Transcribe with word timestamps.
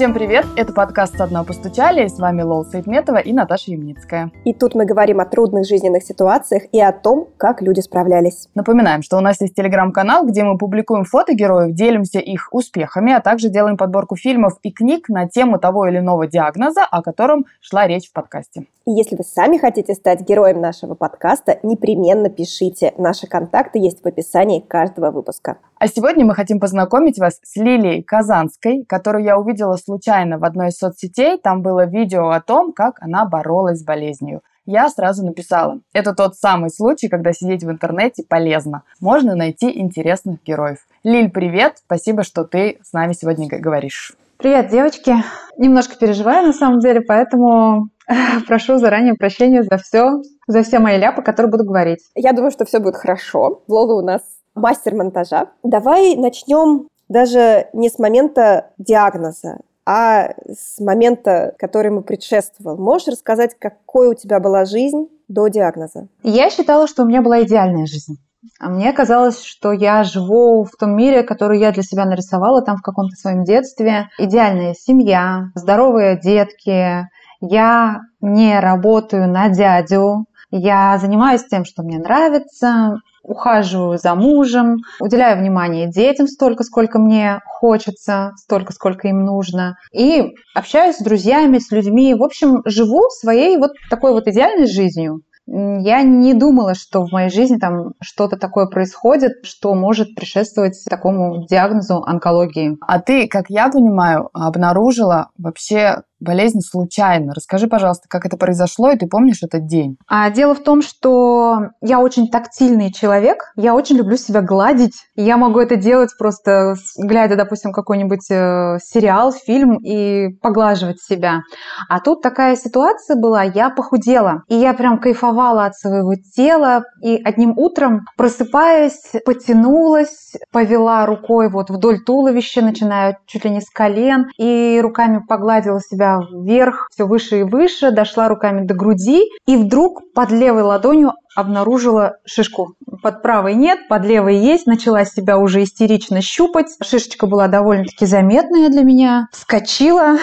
Всем 0.00 0.14
привет! 0.14 0.46
Это 0.56 0.72
подкаст 0.72 1.18
«Со 1.18 1.26
дна 1.26 1.44
постучали» 1.44 2.06
и 2.06 2.08
с 2.08 2.18
вами 2.18 2.40
Лол 2.40 2.64
Сейтметова 2.64 3.18
и 3.18 3.34
Наташа 3.34 3.72
Ямницкая. 3.72 4.32
И 4.46 4.54
тут 4.54 4.74
мы 4.74 4.86
говорим 4.86 5.20
о 5.20 5.26
трудных 5.26 5.66
жизненных 5.66 6.04
ситуациях 6.04 6.62
и 6.72 6.80
о 6.80 6.90
том, 6.90 7.28
как 7.36 7.60
люди 7.60 7.80
справлялись. 7.80 8.48
Напоминаем, 8.54 9.02
что 9.02 9.18
у 9.18 9.20
нас 9.20 9.42
есть 9.42 9.54
телеграм-канал, 9.54 10.26
где 10.26 10.42
мы 10.42 10.56
публикуем 10.56 11.04
фото 11.04 11.34
героев, 11.34 11.74
делимся 11.74 12.18
их 12.18 12.48
успехами, 12.50 13.12
а 13.12 13.20
также 13.20 13.50
делаем 13.50 13.76
подборку 13.76 14.16
фильмов 14.16 14.54
и 14.62 14.72
книг 14.72 15.10
на 15.10 15.28
тему 15.28 15.58
того 15.58 15.86
или 15.86 15.98
иного 15.98 16.26
диагноза, 16.26 16.86
о 16.90 17.02
котором 17.02 17.44
шла 17.60 17.86
речь 17.86 18.08
в 18.08 18.14
подкасте. 18.14 18.68
И 18.86 18.92
если 18.92 19.16
вы 19.16 19.22
сами 19.22 19.58
хотите 19.58 19.92
стать 19.92 20.22
героем 20.22 20.62
нашего 20.62 20.94
подкаста, 20.94 21.58
непременно 21.62 22.30
пишите. 22.30 22.94
Наши 22.96 23.26
контакты 23.26 23.78
есть 23.78 24.02
в 24.02 24.06
описании 24.06 24.60
каждого 24.60 25.10
выпуска. 25.10 25.58
А 25.80 25.88
сегодня 25.88 26.26
мы 26.26 26.34
хотим 26.34 26.60
познакомить 26.60 27.18
вас 27.18 27.40
с 27.42 27.56
Лилией 27.56 28.02
Казанской, 28.02 28.84
которую 28.86 29.24
я 29.24 29.38
увидела 29.38 29.76
случайно 29.76 30.36
в 30.36 30.44
одной 30.44 30.68
из 30.68 30.76
соцсетей. 30.76 31.38
Там 31.38 31.62
было 31.62 31.86
видео 31.86 32.28
о 32.28 32.42
том, 32.42 32.74
как 32.74 32.98
она 33.00 33.24
боролась 33.24 33.78
с 33.78 33.82
болезнью. 33.82 34.42
Я 34.66 34.90
сразу 34.90 35.24
написала, 35.24 35.80
это 35.94 36.14
тот 36.14 36.36
самый 36.36 36.68
случай, 36.68 37.08
когда 37.08 37.32
сидеть 37.32 37.64
в 37.64 37.70
интернете 37.70 38.24
полезно. 38.28 38.82
Можно 39.00 39.34
найти 39.34 39.80
интересных 39.80 40.42
героев. 40.44 40.80
Лиль, 41.02 41.30
привет! 41.30 41.78
Спасибо, 41.78 42.24
что 42.24 42.44
ты 42.44 42.78
с 42.82 42.92
нами 42.92 43.14
сегодня 43.14 43.48
говоришь. 43.48 44.12
Привет, 44.36 44.68
девочки! 44.68 45.14
Немножко 45.56 45.96
переживаю 45.96 46.46
на 46.46 46.52
самом 46.52 46.80
деле, 46.80 47.00
поэтому 47.00 47.88
прошу 48.46 48.76
заранее 48.76 49.14
прощения 49.14 49.62
за 49.62 49.78
все, 49.78 50.20
за 50.46 50.62
все 50.62 50.78
мои 50.78 50.98
ляпы, 50.98 51.22
которые 51.22 51.50
буду 51.50 51.64
говорить. 51.64 52.00
Я 52.14 52.34
думаю, 52.34 52.50
что 52.50 52.66
все 52.66 52.80
будет 52.80 52.96
хорошо. 52.96 53.62
Лола 53.66 53.94
у 53.94 54.04
нас 54.04 54.20
мастер 54.54 54.94
монтажа. 54.94 55.48
Давай 55.62 56.16
начнем 56.16 56.88
даже 57.08 57.68
не 57.72 57.88
с 57.90 57.98
момента 57.98 58.70
диагноза, 58.78 59.58
а 59.84 60.32
с 60.48 60.78
момента, 60.78 61.54
который 61.58 61.88
ему 61.88 62.02
предшествовал. 62.02 62.76
Можешь 62.76 63.08
рассказать, 63.08 63.56
какой 63.58 64.08
у 64.08 64.14
тебя 64.14 64.38
была 64.38 64.64
жизнь 64.64 65.08
до 65.28 65.48
диагноза? 65.48 66.08
Я 66.22 66.50
считала, 66.50 66.86
что 66.86 67.02
у 67.02 67.06
меня 67.06 67.22
была 67.22 67.42
идеальная 67.42 67.86
жизнь. 67.86 68.16
А 68.58 68.70
мне 68.70 68.92
казалось, 68.92 69.42
что 69.42 69.72
я 69.72 70.02
живу 70.02 70.64
в 70.64 70.70
том 70.78 70.96
мире, 70.96 71.22
который 71.22 71.58
я 71.58 71.72
для 71.72 71.82
себя 71.82 72.06
нарисовала 72.06 72.62
там 72.62 72.76
в 72.76 72.82
каком-то 72.82 73.14
своем 73.16 73.44
детстве. 73.44 74.08
Идеальная 74.18 74.74
семья, 74.74 75.50
здоровые 75.54 76.18
детки. 76.18 77.08
Я 77.40 78.00
не 78.20 78.58
работаю 78.60 79.28
на 79.28 79.48
дядю. 79.48 80.24
Я 80.50 80.98
занимаюсь 80.98 81.44
тем, 81.46 81.64
что 81.64 81.82
мне 81.82 81.98
нравится 81.98 82.96
ухаживаю 83.22 83.98
за 83.98 84.14
мужем, 84.14 84.78
уделяю 85.00 85.38
внимание 85.38 85.90
детям 85.90 86.26
столько, 86.26 86.64
сколько 86.64 86.98
мне 86.98 87.40
хочется, 87.46 88.32
столько, 88.36 88.72
сколько 88.72 89.08
им 89.08 89.24
нужно, 89.24 89.76
и 89.92 90.34
общаюсь 90.54 90.96
с 90.96 91.02
друзьями, 91.02 91.58
с 91.58 91.70
людьми. 91.70 92.14
В 92.14 92.22
общем, 92.22 92.62
живу 92.64 93.08
своей 93.10 93.56
вот 93.58 93.72
такой 93.88 94.12
вот 94.12 94.26
идеальной 94.26 94.66
жизнью. 94.66 95.22
Я 95.46 96.02
не 96.02 96.32
думала, 96.32 96.74
что 96.74 97.04
в 97.04 97.10
моей 97.10 97.28
жизни 97.28 97.56
там 97.56 97.94
что-то 98.00 98.36
такое 98.36 98.66
происходит, 98.66 99.32
что 99.42 99.74
может 99.74 100.14
предшествовать 100.14 100.80
такому 100.88 101.44
диагнозу 101.48 102.04
онкологии. 102.04 102.78
А 102.86 103.00
ты, 103.00 103.26
как 103.26 103.46
я 103.48 103.68
понимаю, 103.68 104.28
обнаружила 104.32 105.30
вообще 105.36 106.02
болезнь 106.20 106.60
случайно. 106.60 107.32
Расскажи, 107.34 107.66
пожалуйста, 107.66 108.08
как 108.08 108.26
это 108.26 108.36
произошло, 108.36 108.90
и 108.90 108.96
ты 108.96 109.06
помнишь 109.06 109.42
этот 109.42 109.66
день? 109.66 109.96
А 110.06 110.30
дело 110.30 110.54
в 110.54 110.62
том, 110.62 110.82
что 110.82 111.70
я 111.80 112.00
очень 112.00 112.28
тактильный 112.28 112.92
человек, 112.92 113.52
я 113.56 113.74
очень 113.74 113.96
люблю 113.96 114.16
себя 114.16 114.42
гладить. 114.42 114.94
Я 115.16 115.36
могу 115.36 115.60
это 115.60 115.76
делать 115.76 116.10
просто 116.18 116.74
глядя, 116.96 117.36
допустим, 117.36 117.72
какой-нибудь 117.72 118.30
э, 118.30 118.78
сериал, 118.82 119.32
фильм 119.32 119.78
и 119.78 120.28
поглаживать 120.42 121.00
себя. 121.00 121.40
А 121.88 122.00
тут 122.00 122.22
такая 122.22 122.56
ситуация 122.56 123.16
была, 123.16 123.42
я 123.42 123.70
похудела, 123.70 124.42
и 124.48 124.54
я 124.54 124.74
прям 124.74 124.98
кайфовала 124.98 125.66
от 125.66 125.76
своего 125.76 126.14
тела, 126.36 126.84
и 127.02 127.20
одним 127.22 127.54
утром, 127.56 128.06
просыпаясь, 128.16 129.12
потянулась, 129.24 130.32
повела 130.52 131.06
рукой 131.06 131.48
вот 131.48 131.70
вдоль 131.70 132.02
туловища, 132.04 132.62
начиная 132.62 133.18
чуть 133.26 133.44
ли 133.44 133.50
не 133.50 133.60
с 133.60 133.70
колен, 133.70 134.26
и 134.38 134.80
руками 134.82 135.22
погладила 135.26 135.80
себя 135.80 136.09
вверх, 136.18 136.88
все 136.90 137.06
выше 137.06 137.40
и 137.40 137.42
выше, 137.42 137.90
дошла 137.90 138.28
руками 138.28 138.66
до 138.66 138.74
груди 138.74 139.22
и 139.46 139.56
вдруг 139.56 140.12
под 140.14 140.30
левой 140.30 140.62
ладонью 140.62 141.12
обнаружила 141.36 142.16
шишку. 142.24 142.74
Под 143.02 143.22
правой 143.22 143.54
нет, 143.54 143.88
под 143.88 144.04
левой 144.04 144.36
есть. 144.36 144.66
Начала 144.66 145.04
себя 145.04 145.38
уже 145.38 145.62
истерично 145.62 146.20
щупать. 146.20 146.66
Шишечка 146.82 147.26
была 147.26 147.48
довольно-таки 147.48 148.06
заметная 148.06 148.68
для 148.68 148.82
меня. 148.82 149.28
Вскочила 149.32 150.18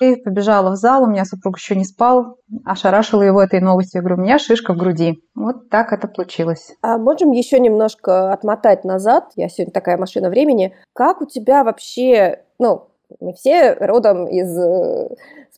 и 0.00 0.16
побежала 0.16 0.70
в 0.70 0.76
зал. 0.76 1.04
У 1.04 1.06
меня 1.06 1.24
супруг 1.24 1.58
еще 1.58 1.76
не 1.76 1.84
спал. 1.84 2.38
Ошарашила 2.64 3.22
его 3.22 3.42
этой 3.42 3.60
новостью. 3.60 3.98
Я 3.98 4.02
говорю, 4.02 4.22
у 4.22 4.24
меня 4.24 4.38
шишка 4.38 4.74
в 4.74 4.76
груди. 4.76 5.22
Вот 5.34 5.68
так 5.70 5.92
это 5.92 6.08
случилось. 6.12 6.74
А 6.82 6.98
можем 6.98 7.32
еще 7.32 7.58
немножко 7.58 8.32
отмотать 8.32 8.84
назад? 8.84 9.32
Я 9.36 9.48
сегодня 9.48 9.72
такая 9.72 9.96
машина 9.96 10.28
времени. 10.28 10.74
Как 10.92 11.20
у 11.20 11.26
тебя 11.26 11.64
вообще, 11.64 12.42
ну, 12.58 12.88
мы 13.20 13.32
все 13.32 13.74
родом 13.74 14.26
из 14.26 14.56
э, 14.58 15.08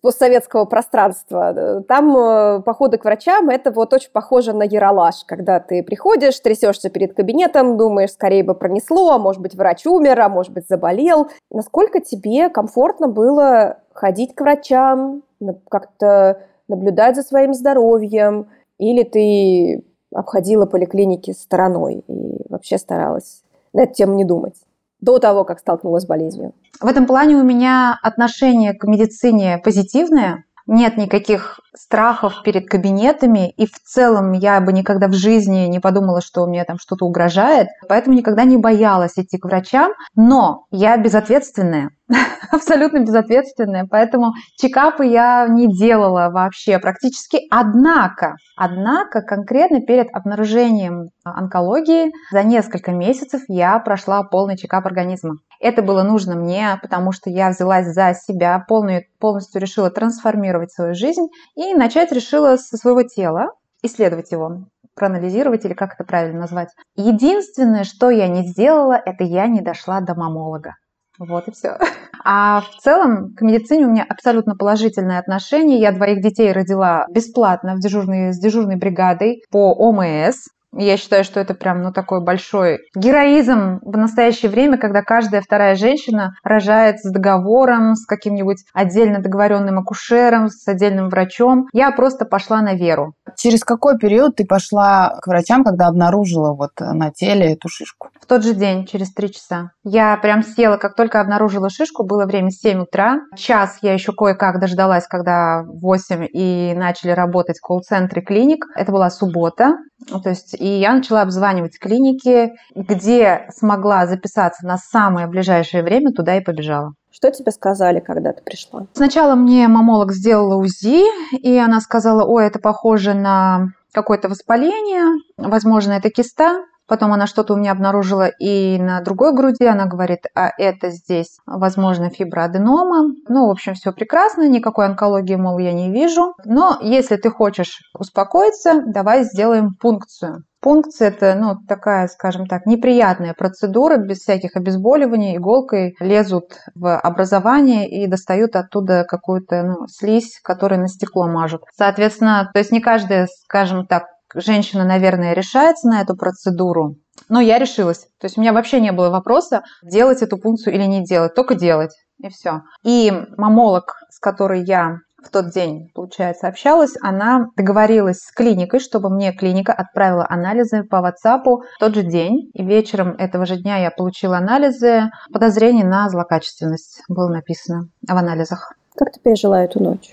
постсоветского 0.07 0.67
пространства. 0.67 1.83
Там 1.89 2.17
э, 2.17 2.63
походы 2.63 2.97
к 2.97 3.05
врачам– 3.05 3.49
это 3.51 3.73
вот 3.73 3.93
очень 3.93 4.11
похоже 4.13 4.53
на 4.53 4.63
яролаж, 4.63 5.25
когда 5.27 5.59
ты 5.59 5.83
приходишь, 5.83 6.39
трясешься 6.39 6.91
перед 6.91 7.15
кабинетом, 7.15 7.77
думаешь, 7.77 8.13
скорее 8.13 8.45
бы 8.45 8.55
пронесло, 8.55 9.11
а 9.11 9.19
может 9.19 9.43
быть, 9.43 9.57
врач 9.57 9.85
умер, 9.85 10.21
а 10.21 10.29
может 10.29 10.53
быть, 10.53 10.69
заболел. 10.69 11.29
Насколько 11.51 12.01
тебе 12.01 12.51
комфортно 12.51 13.09
было 13.09 13.79
ходить 13.93 14.35
к 14.37 14.41
врачам, 14.41 15.23
как-то 15.69 16.41
наблюдать 16.69 17.17
за 17.17 17.23
своим 17.23 17.53
здоровьем, 17.53 18.49
или 18.79 19.03
ты 19.03 19.85
обходила 20.15 20.67
поликлиники 20.67 21.33
стороной 21.33 22.05
и 22.07 22.43
вообще 22.49 22.79
старалась 22.79 23.43
на 23.73 23.83
эту 23.83 23.95
тему 23.95 24.15
не 24.15 24.25
думать? 24.25 24.55
До 25.01 25.19
того, 25.19 25.45
как 25.45 25.61
столкнулась 25.61 26.05
с 26.05 26.07
болезнью? 26.07 26.55
В 26.81 26.87
этом 26.87 27.07
плане 27.07 27.37
у 27.37 27.43
меня 27.43 27.99
отношение 28.03 28.75
к 28.75 28.85
медицине 28.85 29.59
позитивное. 29.63 30.45
Нет 30.67 30.97
никаких 30.97 31.61
страхов 31.77 32.43
перед 32.45 32.69
кабинетами, 32.69 33.51
и 33.51 33.67
в 33.67 33.79
целом 33.85 34.33
я 34.33 34.61
бы 34.61 34.73
никогда 34.73 35.07
в 35.07 35.13
жизни 35.13 35.67
не 35.67 35.79
подумала, 35.79 36.21
что 36.21 36.45
мне 36.47 36.65
там 36.65 36.79
что-то 36.81 37.05
угрожает, 37.05 37.69
поэтому 37.89 38.17
никогда 38.17 38.43
не 38.43 38.57
боялась 38.57 39.13
идти 39.17 39.39
к 39.39 39.45
врачам, 39.45 39.93
но 40.17 40.65
я 40.73 40.97
безответственная, 40.97 41.91
абсолютно 42.51 43.01
безответственная, 43.01 43.87
поэтому 43.91 44.33
чекапы 44.57 45.07
я 45.07 45.47
не 45.49 45.67
делала 45.67 46.31
вообще 46.31 46.79
практически. 46.79 47.41
Однако, 47.51 48.37
однако 48.57 49.23
конкретно 49.23 49.81
перед 49.81 50.09
обнаружением 50.15 51.09
онкологии 51.25 52.13
за 52.31 52.43
несколько 52.45 52.93
месяцев 52.93 53.43
я 53.49 53.79
прошла 53.81 54.23
полный 54.23 54.57
чекап 54.57 54.87
организма. 54.87 55.37
Это 55.61 55.83
было 55.83 56.03
нужно 56.03 56.37
мне, 56.37 56.79
потому 56.81 57.13
что 57.13 57.31
я 57.31 57.51
взялась 57.51 57.87
за 57.87 58.15
себя, 58.15 58.65
полную, 58.69 59.05
полностью 59.19 59.61
решила 59.61 59.91
трансформировать 59.91 60.73
свою 60.73 60.95
жизнь 60.95 61.27
и 61.57 61.75
начать 61.75 62.13
решила 62.13 62.57
со 62.57 62.77
своего 62.77 63.03
тела, 63.03 63.53
исследовать 63.83 64.31
его, 64.31 64.67
проанализировать 64.95 65.65
или 65.65 65.75
как 65.75 65.95
это 65.95 66.05
правильно 66.05 66.41
назвать. 66.41 66.69
Единственное, 66.95 67.85
что 67.85 68.11
я 68.11 68.29
не 68.29 68.47
сделала, 68.47 68.95
это 68.95 69.25
я 69.25 69.47
не 69.47 69.61
дошла 69.61 70.01
до 70.01 70.15
мамолога. 70.15 70.75
Вот 71.19 71.49
и 71.49 71.53
все. 71.53 71.79
А 72.25 72.61
в 72.61 72.77
целом 72.83 73.35
к 73.35 73.43
медицине 73.43 73.87
у 73.87 73.91
меня 73.91 74.05
абсолютно 74.09 74.57
положительное 74.57 75.19
отношение. 75.19 75.81
Я 75.81 75.93
двоих 75.93 76.21
детей 76.23 76.53
родила 76.53 77.07
бесплатно 77.11 77.75
в 77.75 77.81
дежурной, 77.81 78.33
с 78.33 78.39
дежурной 78.39 78.77
бригадой 78.77 79.43
по 79.51 79.73
ОМС. 79.73 80.49
Я 80.75 80.97
считаю, 80.97 81.25
что 81.25 81.41
это 81.41 81.55
прям, 81.55 81.83
ну, 81.83 81.93
такой 81.93 82.23
большой 82.23 82.81
героизм 82.95 83.79
в 83.83 83.97
настоящее 83.97 84.51
время, 84.51 84.79
когда 84.79 85.03
каждая 85.03 85.41
вторая 85.41 85.75
женщина 85.75 86.35
рожает 86.43 86.99
с 87.01 87.11
договором, 87.11 87.95
с 87.95 88.05
каким-нибудь 88.05 88.65
отдельно 88.75 89.21
договоренным 89.21 89.79
акушером, 89.79 90.49
с 90.49 90.67
отдельным 90.69 91.09
врачом. 91.09 91.67
Я 91.73 91.91
просто 91.93 92.25
пошла 92.25 92.61
на 92.61 92.75
веру. 92.75 93.15
Через 93.37 93.65
какой 93.65 93.99
период 93.99 94.37
ты 94.37 94.45
пошла 94.45 95.19
к 95.21 95.27
врачам, 95.27 95.65
когда 95.65 95.87
обнаружила 95.87 96.55
вот 96.55 96.71
на 96.79 97.11
теле 97.11 97.53
эту 97.53 97.69
шишку? 97.69 98.09
В 98.21 98.27
тот 98.27 98.43
же 98.45 98.55
день, 98.55 98.87
через 98.87 99.13
три 99.13 99.33
часа. 99.33 99.71
Я 99.85 100.17
прям 100.17 100.43
села, 100.43 100.77
как 100.77 100.95
только 100.95 101.21
обнаружила 101.21 101.71
шишку, 101.71 102.05
было 102.05 102.27
время 102.27 102.51
7 102.51 102.83
утра. 102.83 103.21
Час 103.37 103.79
я 103.83 103.93
еще 103.93 104.13
кое-как 104.13 104.61
дождалась, 104.61 105.07
когда 105.07 105.63
в 105.63 105.81
8 105.81 106.27
и 106.33 106.75
начали 106.75 107.11
работать 107.11 107.61
колл-центры 107.61 108.21
клиник. 108.23 108.65
Это 108.75 108.93
была 108.93 109.11
суббота. 109.11 109.77
То 110.23 110.29
есть, 110.29 110.55
и 110.55 110.67
я 110.67 110.93
начала 110.93 111.23
обзванивать 111.23 111.79
клиники, 111.79 112.53
где 112.75 113.49
смогла 113.55 114.07
записаться 114.07 114.67
на 114.67 114.77
самое 114.77 115.27
ближайшее 115.27 115.83
время, 115.83 116.13
туда 116.13 116.37
и 116.37 116.45
побежала. 116.45 116.93
Что 117.11 117.31
тебе 117.31 117.51
сказали, 117.51 118.01
когда 118.01 118.33
ты 118.33 118.43
пришла? 118.43 118.87
Сначала 118.93 119.35
мне 119.35 119.69
мамолог 119.69 120.13
сделала 120.13 120.57
УЗИ, 120.57 121.03
и 121.39 121.57
она 121.57 121.81
сказала, 121.81 122.25
ой, 122.25 122.47
это 122.47 122.59
похоже 122.59 123.15
на 123.15 123.69
какое-то 123.93 124.29
воспаление, 124.29 125.23
возможно, 125.39 125.93
это 125.93 126.11
киста. 126.11 126.61
Потом 126.87 127.13
она 127.13 127.27
что-то 127.27 127.55
у 127.55 127.57
меня 127.57 127.73
обнаружила 127.73 128.29
и 128.29 128.79
на 128.79 129.01
другой 129.01 129.35
груди. 129.35 129.65
Она 129.65 129.87
говорит, 129.87 130.27
а 130.35 130.51
это 130.57 130.91
здесь, 130.91 131.39
возможно, 131.47 132.11
фиброаденома. 132.11 133.15
Ну, 133.29 133.49
в 133.49 133.51
общем, 133.51 133.75
все 133.75 133.93
прекрасно, 133.93 134.49
никакой 134.49 134.87
онкологии, 134.87 135.37
мол, 135.37 135.59
я 135.59 135.73
не 135.73 135.93
вижу. 135.93 136.35
Но 136.45 136.79
если 136.81 137.17
ты 137.17 137.31
хочешь 137.31 137.81
успокоиться, 137.99 138.83
давай 138.87 139.25
сделаем 139.25 139.75
пункцию. 139.75 140.45
Пункция– 140.67 141.09
это 141.11 141.37
ну, 141.37 141.55
такая, 141.69 142.09
скажем 142.09 142.47
так, 142.47 142.67
неприятная 142.67 143.35
процедура, 143.35 143.99
без 143.99 144.19
всяких 144.19 144.57
обезболиваний, 144.57 145.37
иголкой 145.37 145.95
лезут 146.01 146.57
в 146.75 146.99
образование 146.99 147.89
и 147.89 148.09
достают 148.09 148.57
оттуда 148.57 149.05
какую-то 149.05 149.63
ну, 149.63 149.87
слизь, 149.87 150.41
которую 150.43 150.81
на 150.81 150.89
стекло 150.89 151.29
мажут. 151.29 151.63
Соответственно, 151.77 152.51
то 152.53 152.59
есть 152.59 152.73
не 152.73 152.81
каждая, 152.81 153.29
скажем 153.45 153.87
так, 153.87 154.07
женщина, 154.37 154.85
наверное, 154.85 155.33
решается 155.33 155.89
на 155.89 156.01
эту 156.01 156.17
процедуру, 156.17 156.97
но 157.29 157.41
я 157.41 157.59
решилась. 157.59 158.07
То 158.21 158.27
есть 158.27 158.39
у 158.39 158.41
меня 158.41 158.53
вообще 158.53 158.81
не 158.81 158.93
было 158.93 159.11
вопроса, 159.11 159.63
делать 159.83 160.23
эту 160.23 160.39
пункцию 160.39 160.75
или 160.75 160.85
не 160.85 161.05
делать, 161.05 161.35
только 161.35 161.55
делать, 161.55 161.95
и 162.23 162.29
все. 162.29 162.63
И 162.85 163.13
мамолог, 163.37 163.97
с 164.11 164.19
которой 164.19 164.65
я 164.65 164.99
в 165.23 165.31
тот 165.31 165.51
день, 165.51 165.91
получается, 165.95 166.47
общалась, 166.47 166.95
она 167.03 167.47
договорилась 167.57 168.19
с 168.19 168.33
клиникой, 168.33 168.81
чтобы 168.81 169.11
мне 169.11 169.33
клиника 169.33 169.73
отправила 169.73 170.27
анализы 170.29 170.85
по 170.85 170.97
WhatsApp 170.97 171.43
в 171.45 171.79
тот 171.81 171.95
же 171.95 172.03
день. 172.03 172.51
И 172.55 172.65
вечером 172.65 173.17
этого 173.19 173.45
же 173.45 173.57
дня 173.57 173.79
я 173.79 173.91
получила 173.91 174.39
анализы. 174.39 175.11
Подозрение 175.33 175.85
на 175.85 176.09
злокачественность 176.11 177.03
было 177.09 177.29
написано 177.29 177.89
в 178.07 178.17
анализах. 178.17 178.73
Как 178.95 179.13
ты 179.13 179.21
пережила 179.21 179.65
эту 179.65 179.83
ночь? 179.83 180.13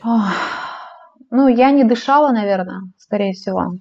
Ну, 1.30 1.48
я 1.48 1.72
не 1.72 1.84
дышала, 1.84 2.32
наверное, 2.32 2.82
скорее 2.98 3.34
всего. 3.34 3.74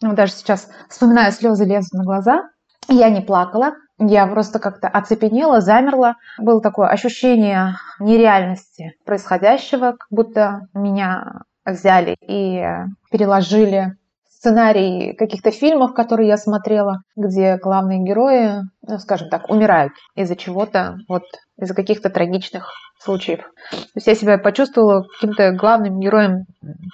Ну, 0.00 0.14
даже 0.14 0.32
сейчас 0.32 0.68
вспоминаю, 0.88 1.32
слезы 1.32 1.64
лезут 1.64 1.92
на 1.92 2.04
глаза. 2.04 2.42
Я 2.88 3.10
не 3.10 3.20
плакала, 3.20 3.72
я 3.98 4.26
просто 4.26 4.60
как-то 4.60 4.88
оцепенела, 4.88 5.60
замерла. 5.60 6.14
Было 6.38 6.60
такое 6.60 6.88
ощущение 6.88 7.74
нереальности 7.98 8.92
происходящего, 9.04 9.92
как 9.92 10.06
будто 10.10 10.68
меня 10.72 11.42
взяли 11.64 12.16
и 12.20 12.64
переложили 13.10 13.96
сценарий 14.30 15.14
каких-то 15.14 15.50
фильмов, 15.50 15.94
которые 15.94 16.28
я 16.28 16.36
смотрела, 16.36 17.02
где 17.16 17.56
главные 17.56 17.98
герои, 17.98 18.62
ну, 18.82 18.98
скажем 18.98 19.28
так, 19.30 19.50
умирают 19.50 19.92
из-за 20.14 20.36
чего-то, 20.36 20.96
вот 21.08 21.24
из-за 21.60 21.74
каких-то 21.74 22.08
трагичных 22.08 22.70
случаев. 23.00 23.40
То 23.70 23.76
есть 23.96 24.06
я 24.06 24.14
себя 24.14 24.38
почувствовала 24.38 25.04
каким-то 25.04 25.52
главным 25.52 26.00
героем 26.00 26.46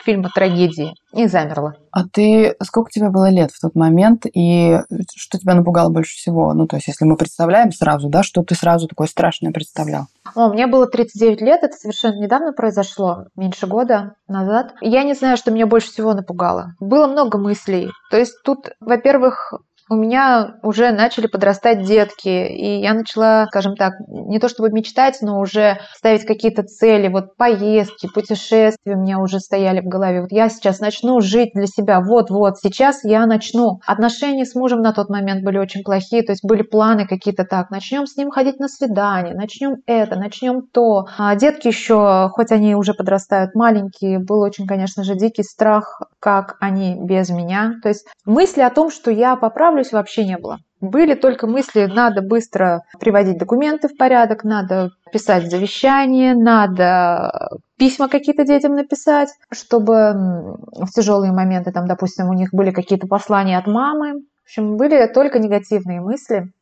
фильма 0.04 0.28
«Трагедии» 0.34 0.94
и 1.12 1.26
замерла. 1.26 1.74
А 1.90 2.04
ты, 2.12 2.56
сколько 2.62 2.90
тебе 2.90 3.10
было 3.10 3.30
лет 3.30 3.50
в 3.52 3.60
тот 3.60 3.74
момент, 3.74 4.26
и 4.32 4.78
что 5.16 5.38
тебя 5.38 5.54
напугало 5.54 5.90
больше 5.90 6.16
всего? 6.16 6.52
Ну, 6.54 6.66
то 6.66 6.76
есть, 6.76 6.88
если 6.88 7.04
мы 7.04 7.16
представляем 7.16 7.70
сразу, 7.72 8.08
да, 8.08 8.22
что 8.22 8.42
ты 8.42 8.54
сразу 8.54 8.88
такое 8.88 9.06
страшное 9.06 9.52
представлял? 9.52 10.06
О, 10.34 10.48
мне 10.48 10.66
было 10.66 10.86
39 10.86 11.40
лет, 11.40 11.62
это 11.62 11.76
совершенно 11.76 12.20
недавно 12.20 12.52
произошло, 12.52 13.26
меньше 13.36 13.66
года 13.66 14.14
назад. 14.26 14.74
Я 14.80 15.04
не 15.04 15.14
знаю, 15.14 15.36
что 15.36 15.52
меня 15.52 15.66
больше 15.66 15.88
всего 15.88 16.14
напугало. 16.14 16.74
Было 16.80 17.06
много 17.06 17.38
мыслей. 17.38 17.90
То 18.10 18.18
есть 18.18 18.34
тут, 18.44 18.70
во-первых, 18.80 19.54
у 19.90 19.96
меня 19.96 20.56
уже 20.62 20.92
начали 20.92 21.26
подрастать 21.26 21.84
детки, 21.84 22.28
и 22.28 22.80
я 22.80 22.94
начала, 22.94 23.46
скажем 23.46 23.76
так, 23.76 23.94
не 24.08 24.38
то 24.38 24.48
чтобы 24.48 24.70
мечтать, 24.70 25.18
но 25.20 25.40
уже 25.40 25.78
ставить 25.94 26.24
какие-то 26.24 26.62
цели, 26.62 27.08
вот 27.08 27.36
поездки, 27.36 28.08
путешествия 28.12 28.94
у 28.94 28.98
меня 28.98 29.18
уже 29.18 29.40
стояли 29.40 29.80
в 29.80 29.84
голове. 29.84 30.22
Вот 30.22 30.32
я 30.32 30.48
сейчас 30.48 30.80
начну 30.80 31.20
жить 31.20 31.50
для 31.54 31.66
себя, 31.66 32.00
вот-вот, 32.00 32.58
сейчас 32.58 33.04
я 33.04 33.26
начну. 33.26 33.80
Отношения 33.86 34.46
с 34.46 34.54
мужем 34.54 34.80
на 34.80 34.92
тот 34.92 35.10
момент 35.10 35.44
были 35.44 35.58
очень 35.58 35.82
плохие, 35.82 36.22
то 36.22 36.32
есть 36.32 36.44
были 36.44 36.62
планы 36.62 37.06
какие-то 37.06 37.44
так, 37.44 37.70
начнем 37.70 38.06
с 38.06 38.16
ним 38.16 38.30
ходить 38.30 38.58
на 38.60 38.68
свидание, 38.68 39.34
начнем 39.34 39.76
это, 39.86 40.16
начнем 40.16 40.62
то. 40.62 41.06
А 41.18 41.34
детки 41.36 41.68
еще, 41.68 42.30
хоть 42.32 42.52
они 42.52 42.74
уже 42.74 42.94
подрастают 42.94 43.54
маленькие, 43.54 44.18
был 44.18 44.40
очень, 44.40 44.66
конечно 44.66 45.04
же, 45.04 45.14
дикий 45.14 45.42
страх, 45.42 46.00
как 46.24 46.56
они 46.58 46.96
без 46.98 47.28
меня. 47.28 47.74
То 47.82 47.90
есть 47.90 48.06
мысли 48.24 48.62
о 48.62 48.70
том, 48.70 48.90
что 48.90 49.10
я 49.10 49.36
поправлю 49.36 49.74
справлюсь, 49.74 49.92
вообще 49.92 50.24
не 50.24 50.38
было. 50.38 50.58
Были 50.80 51.14
только 51.14 51.46
мысли, 51.46 51.86
надо 51.86 52.22
быстро 52.22 52.82
приводить 52.98 53.38
документы 53.38 53.88
в 53.88 53.96
порядок, 53.96 54.42
надо 54.44 54.90
писать 55.12 55.50
завещание, 55.50 56.34
надо 56.34 57.48
письма 57.78 58.08
какие-то 58.08 58.44
детям 58.44 58.74
написать, 58.74 59.30
чтобы 59.50 60.56
в 60.72 60.90
тяжелые 60.94 61.32
моменты, 61.32 61.72
там, 61.72 61.86
допустим, 61.86 62.28
у 62.28 62.34
них 62.34 62.50
были 62.52 62.70
какие-то 62.70 63.06
послания 63.06 63.58
от 63.58 63.66
мамы. 63.66 64.20
В 64.20 64.44
общем, 64.46 64.76
были 64.76 65.06
только 65.06 65.38
негативные 65.38 66.00
мысли. 66.00 66.52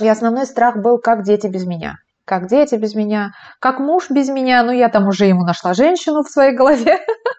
И 0.00 0.08
основной 0.08 0.46
страх 0.46 0.76
был, 0.76 0.98
как 0.98 1.22
дети 1.22 1.46
без 1.46 1.66
меня 1.66 1.96
как 2.26 2.48
дети 2.48 2.74
без 2.74 2.96
меня, 2.96 3.30
как 3.60 3.78
муж 3.78 4.10
без 4.10 4.28
меня, 4.28 4.64
ну 4.64 4.72
я 4.72 4.88
там 4.88 5.06
уже 5.06 5.26
ему 5.26 5.44
нашла 5.44 5.74
женщину 5.74 6.24
в 6.24 6.28
своей 6.28 6.56
голове, 6.56 6.98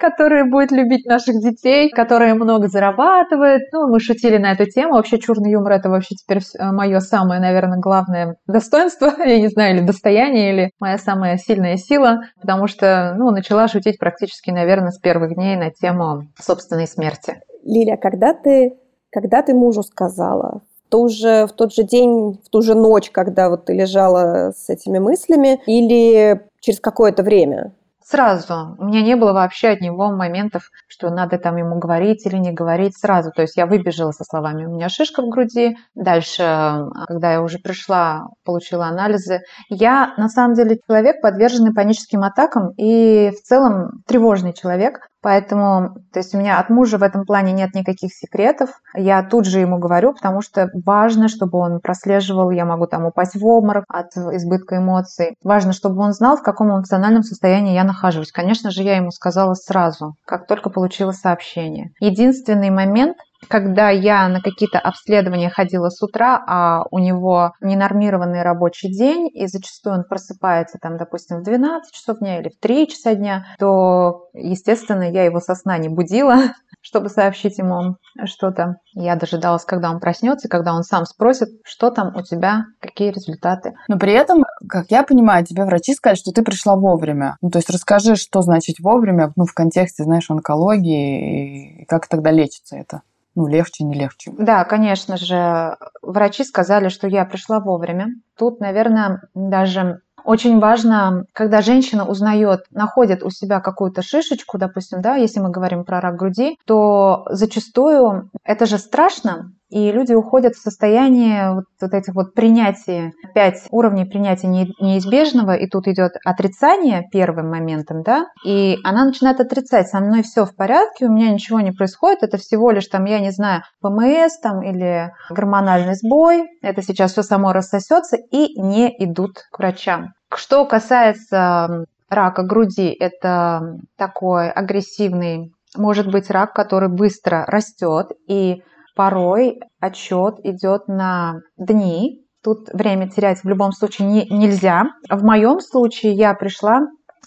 которая 0.00 0.44
будет 0.44 0.72
любить 0.72 1.06
наших 1.06 1.40
детей, 1.40 1.90
которая 1.90 2.34
много 2.34 2.68
зарабатывает. 2.68 3.62
Ну, 3.72 3.88
мы 3.88 4.00
шутили 4.00 4.38
на 4.38 4.52
эту 4.52 4.64
тему. 4.66 4.94
Вообще, 4.94 5.18
черный 5.18 5.50
юмор– 5.50 5.72
это 5.74 5.88
вообще 5.88 6.14
теперь 6.14 6.40
мое 6.58 7.00
самое, 7.00 7.40
наверное, 7.40 7.78
главное 7.78 8.36
достоинство, 8.46 9.12
я 9.24 9.38
не 9.38 9.48
знаю, 9.48 9.76
или 9.76 9.84
достояние, 9.84 10.52
или 10.52 10.70
моя 10.80 10.98
самая 10.98 11.36
сильная 11.36 11.76
сила, 11.76 12.20
потому 12.40 12.66
что, 12.66 13.14
ну, 13.16 13.30
начала 13.30 13.68
шутить 13.68 13.98
практически, 13.98 14.50
наверное, 14.50 14.90
с 14.90 14.98
первых 14.98 15.34
дней 15.34 15.56
на 15.56 15.70
тему 15.70 16.28
собственной 16.38 16.86
смерти. 16.86 17.40
Лиля, 17.64 17.96
когда 17.96 18.32
ты, 18.34 18.76
когда 19.10 19.42
ты 19.42 19.54
мужу 19.54 19.82
сказала, 19.82 20.62
в, 20.86 20.90
ту 20.90 21.08
же, 21.08 21.46
в 21.46 21.52
тот 21.52 21.72
же 21.72 21.82
день, 21.82 22.40
в 22.44 22.48
ту 22.48 22.62
же 22.62 22.74
ночь, 22.74 23.10
когда 23.10 23.50
вот 23.50 23.66
ты 23.66 23.74
лежала 23.74 24.52
с 24.56 24.68
этими 24.68 24.98
мыслями, 24.98 25.60
или 25.66 26.40
через 26.60 26.80
какое-то 26.80 27.22
время? 27.22 27.72
Сразу. 28.10 28.74
У 28.78 28.86
меня 28.86 29.02
не 29.02 29.14
было 29.14 29.32
вообще 29.32 29.68
от 29.68 29.80
него 29.80 30.10
моментов, 30.10 30.64
что 30.88 31.10
надо 31.10 31.38
там 31.38 31.56
ему 31.58 31.78
говорить 31.78 32.26
или 32.26 32.38
не 32.38 32.50
говорить 32.50 32.98
сразу. 32.98 33.30
То 33.30 33.42
есть 33.42 33.56
я 33.56 33.66
выбежала 33.66 34.10
со 34.10 34.24
словами 34.24 34.64
«у 34.64 34.70
меня 34.70 34.88
шишка 34.88 35.22
в 35.22 35.28
груди». 35.28 35.76
Дальше, 35.94 36.86
когда 37.06 37.34
я 37.34 37.40
уже 37.40 37.60
пришла, 37.60 38.26
получила 38.44 38.86
анализы. 38.86 39.42
Я, 39.68 40.12
на 40.16 40.28
самом 40.28 40.54
деле, 40.54 40.80
человек, 40.88 41.22
подверженный 41.22 41.72
паническим 41.72 42.24
атакам 42.24 42.72
и 42.76 43.30
в 43.30 43.46
целом 43.46 44.02
тревожный 44.08 44.54
человек. 44.54 45.06
Поэтому, 45.22 45.96
то 46.12 46.18
есть 46.18 46.34
у 46.34 46.38
меня 46.38 46.58
от 46.58 46.70
мужа 46.70 46.98
в 46.98 47.02
этом 47.02 47.24
плане 47.24 47.52
нет 47.52 47.74
никаких 47.74 48.12
секретов. 48.12 48.70
Я 48.94 49.22
тут 49.22 49.44
же 49.44 49.60
ему 49.60 49.78
говорю, 49.78 50.14
потому 50.14 50.40
что 50.40 50.68
важно, 50.84 51.28
чтобы 51.28 51.58
он 51.58 51.80
прослеживал, 51.80 52.50
я 52.50 52.64
могу 52.64 52.86
там 52.86 53.04
упасть 53.04 53.34
в 53.34 53.44
обморок 53.44 53.84
от 53.88 54.16
избытка 54.16 54.78
эмоций. 54.78 55.36
Важно, 55.44 55.72
чтобы 55.72 56.02
он 56.02 56.12
знал, 56.12 56.36
в 56.36 56.42
каком 56.42 56.70
эмоциональном 56.70 57.22
состоянии 57.22 57.74
я 57.74 57.84
нахожусь. 57.84 58.32
Конечно 58.32 58.70
же, 58.70 58.82
я 58.82 58.96
ему 58.96 59.10
сказала 59.10 59.54
сразу, 59.54 60.14
как 60.26 60.46
только 60.46 60.70
получила 60.70 61.12
сообщение. 61.12 61.90
Единственный 62.00 62.70
момент, 62.70 63.16
когда 63.48 63.90
я 63.90 64.28
на 64.28 64.40
какие-то 64.40 64.78
обследования 64.78 65.50
ходила 65.50 65.88
с 65.88 66.02
утра, 66.02 66.42
а 66.46 66.84
у 66.90 66.98
него 66.98 67.52
ненормированный 67.60 68.42
рабочий 68.42 68.92
день, 68.92 69.28
и 69.32 69.46
зачастую 69.46 69.96
он 69.96 70.04
просыпается 70.04 70.78
там, 70.80 70.96
допустим, 70.96 71.38
в 71.38 71.42
12 71.42 71.92
часов 71.92 72.18
дня 72.18 72.40
или 72.40 72.48
в 72.48 72.58
3 72.60 72.88
часа 72.88 73.14
дня, 73.14 73.46
то, 73.58 74.28
естественно, 74.34 75.10
я 75.10 75.24
его 75.24 75.40
со 75.40 75.54
сна 75.54 75.78
не 75.78 75.88
будила, 75.88 76.36
чтобы 76.80 77.08
сообщить 77.08 77.58
ему 77.58 77.96
что-то. 78.24 78.76
Я 78.92 79.16
дожидалась, 79.16 79.64
когда 79.64 79.90
он 79.90 80.00
проснется, 80.00 80.48
когда 80.48 80.74
он 80.74 80.82
сам 80.82 81.04
спросит, 81.04 81.48
что 81.64 81.90
там 81.90 82.14
у 82.16 82.22
тебя, 82.22 82.64
какие 82.80 83.10
результаты. 83.10 83.72
Но 83.88 83.98
при 83.98 84.12
этом, 84.12 84.44
как 84.68 84.86
я 84.90 85.02
понимаю, 85.02 85.44
тебе 85.44 85.64
врачи 85.64 85.94
сказали, 85.94 86.16
что 86.16 86.32
ты 86.32 86.42
пришла 86.42 86.76
вовремя. 86.76 87.36
Ну, 87.40 87.50
то 87.50 87.58
есть 87.58 87.70
расскажи, 87.70 88.16
что 88.16 88.42
значит 88.42 88.76
вовремя, 88.80 89.32
ну, 89.36 89.44
в 89.44 89.54
контексте, 89.54 90.04
знаешь, 90.04 90.30
онкологии, 90.30 91.82
и 91.82 91.84
как 91.86 92.08
тогда 92.08 92.30
лечится 92.30 92.76
это 92.76 93.02
ну, 93.40 93.48
легче, 93.48 93.84
не 93.84 93.94
легче. 93.94 94.32
Да, 94.36 94.64
конечно 94.64 95.16
же, 95.16 95.76
врачи 96.02 96.44
сказали, 96.44 96.88
что 96.88 97.06
я 97.08 97.24
пришла 97.24 97.60
вовремя. 97.60 98.08
Тут, 98.36 98.60
наверное, 98.60 99.22
даже 99.34 100.00
очень 100.24 100.60
важно, 100.60 101.24
когда 101.32 101.62
женщина 101.62 102.06
узнает, 102.06 102.64
находит 102.70 103.22
у 103.22 103.30
себя 103.30 103.60
какую-то 103.60 104.02
шишечку, 104.02 104.58
допустим, 104.58 105.00
да, 105.00 105.16
если 105.16 105.40
мы 105.40 105.50
говорим 105.50 105.84
про 105.84 106.00
рак 106.00 106.16
груди, 106.16 106.58
то 106.66 107.26
зачастую 107.30 108.30
это 108.44 108.66
же 108.66 108.78
страшно, 108.78 109.52
и 109.70 109.90
люди 109.92 110.12
уходят 110.12 110.54
в 110.54 110.62
состояние 110.62 111.52
вот, 111.52 111.64
вот 111.80 111.94
этих 111.94 112.14
вот 112.14 112.34
принятия, 112.34 113.12
пять 113.34 113.62
уровней 113.70 114.04
принятия 114.04 114.48
неизбежного, 114.48 115.54
и 115.54 115.66
тут 115.66 115.88
идет 115.88 116.12
отрицание 116.24 117.08
первым 117.10 117.50
моментом, 117.50 118.02
да, 118.02 118.26
и 118.44 118.78
она 118.84 119.04
начинает 119.04 119.40
отрицать, 119.40 119.88
со 119.88 120.00
мной 120.00 120.22
все 120.22 120.44
в 120.44 120.54
порядке, 120.54 121.06
у 121.06 121.12
меня 121.12 121.30
ничего 121.30 121.60
не 121.60 121.72
происходит, 121.72 122.22
это 122.22 122.36
всего 122.36 122.70
лишь 122.70 122.88
там, 122.88 123.04
я 123.04 123.20
не 123.20 123.30
знаю, 123.30 123.62
ПМС 123.80 124.38
там 124.42 124.62
или 124.62 125.12
гормональный 125.30 125.94
сбой, 125.94 126.48
это 126.62 126.82
сейчас 126.82 127.12
все 127.12 127.22
само 127.22 127.52
рассосется, 127.52 128.16
и 128.16 128.60
не 128.60 128.94
идут 128.98 129.38
к 129.50 129.58
врачам. 129.58 130.12
Что 130.34 130.64
касается 130.64 131.86
рака 132.08 132.42
груди, 132.42 132.88
это 132.88 133.78
такой 133.96 134.50
агрессивный, 134.50 135.52
может 135.76 136.10
быть, 136.10 136.30
рак, 136.30 136.52
который 136.52 136.88
быстро 136.88 137.44
растет, 137.46 138.12
и 138.26 138.62
порой 139.00 139.60
отчет 139.80 140.40
идет 140.44 140.86
на 140.86 141.40
дни. 141.56 142.20
Тут 142.44 142.68
время 142.74 143.08
терять 143.08 143.42
в 143.42 143.48
любом 143.48 143.72
случае 143.72 144.06
не, 144.06 144.26
нельзя. 144.28 144.88
В 145.08 145.24
моем 145.24 145.60
случае 145.60 146.12
я 146.12 146.34
пришла 146.34 146.82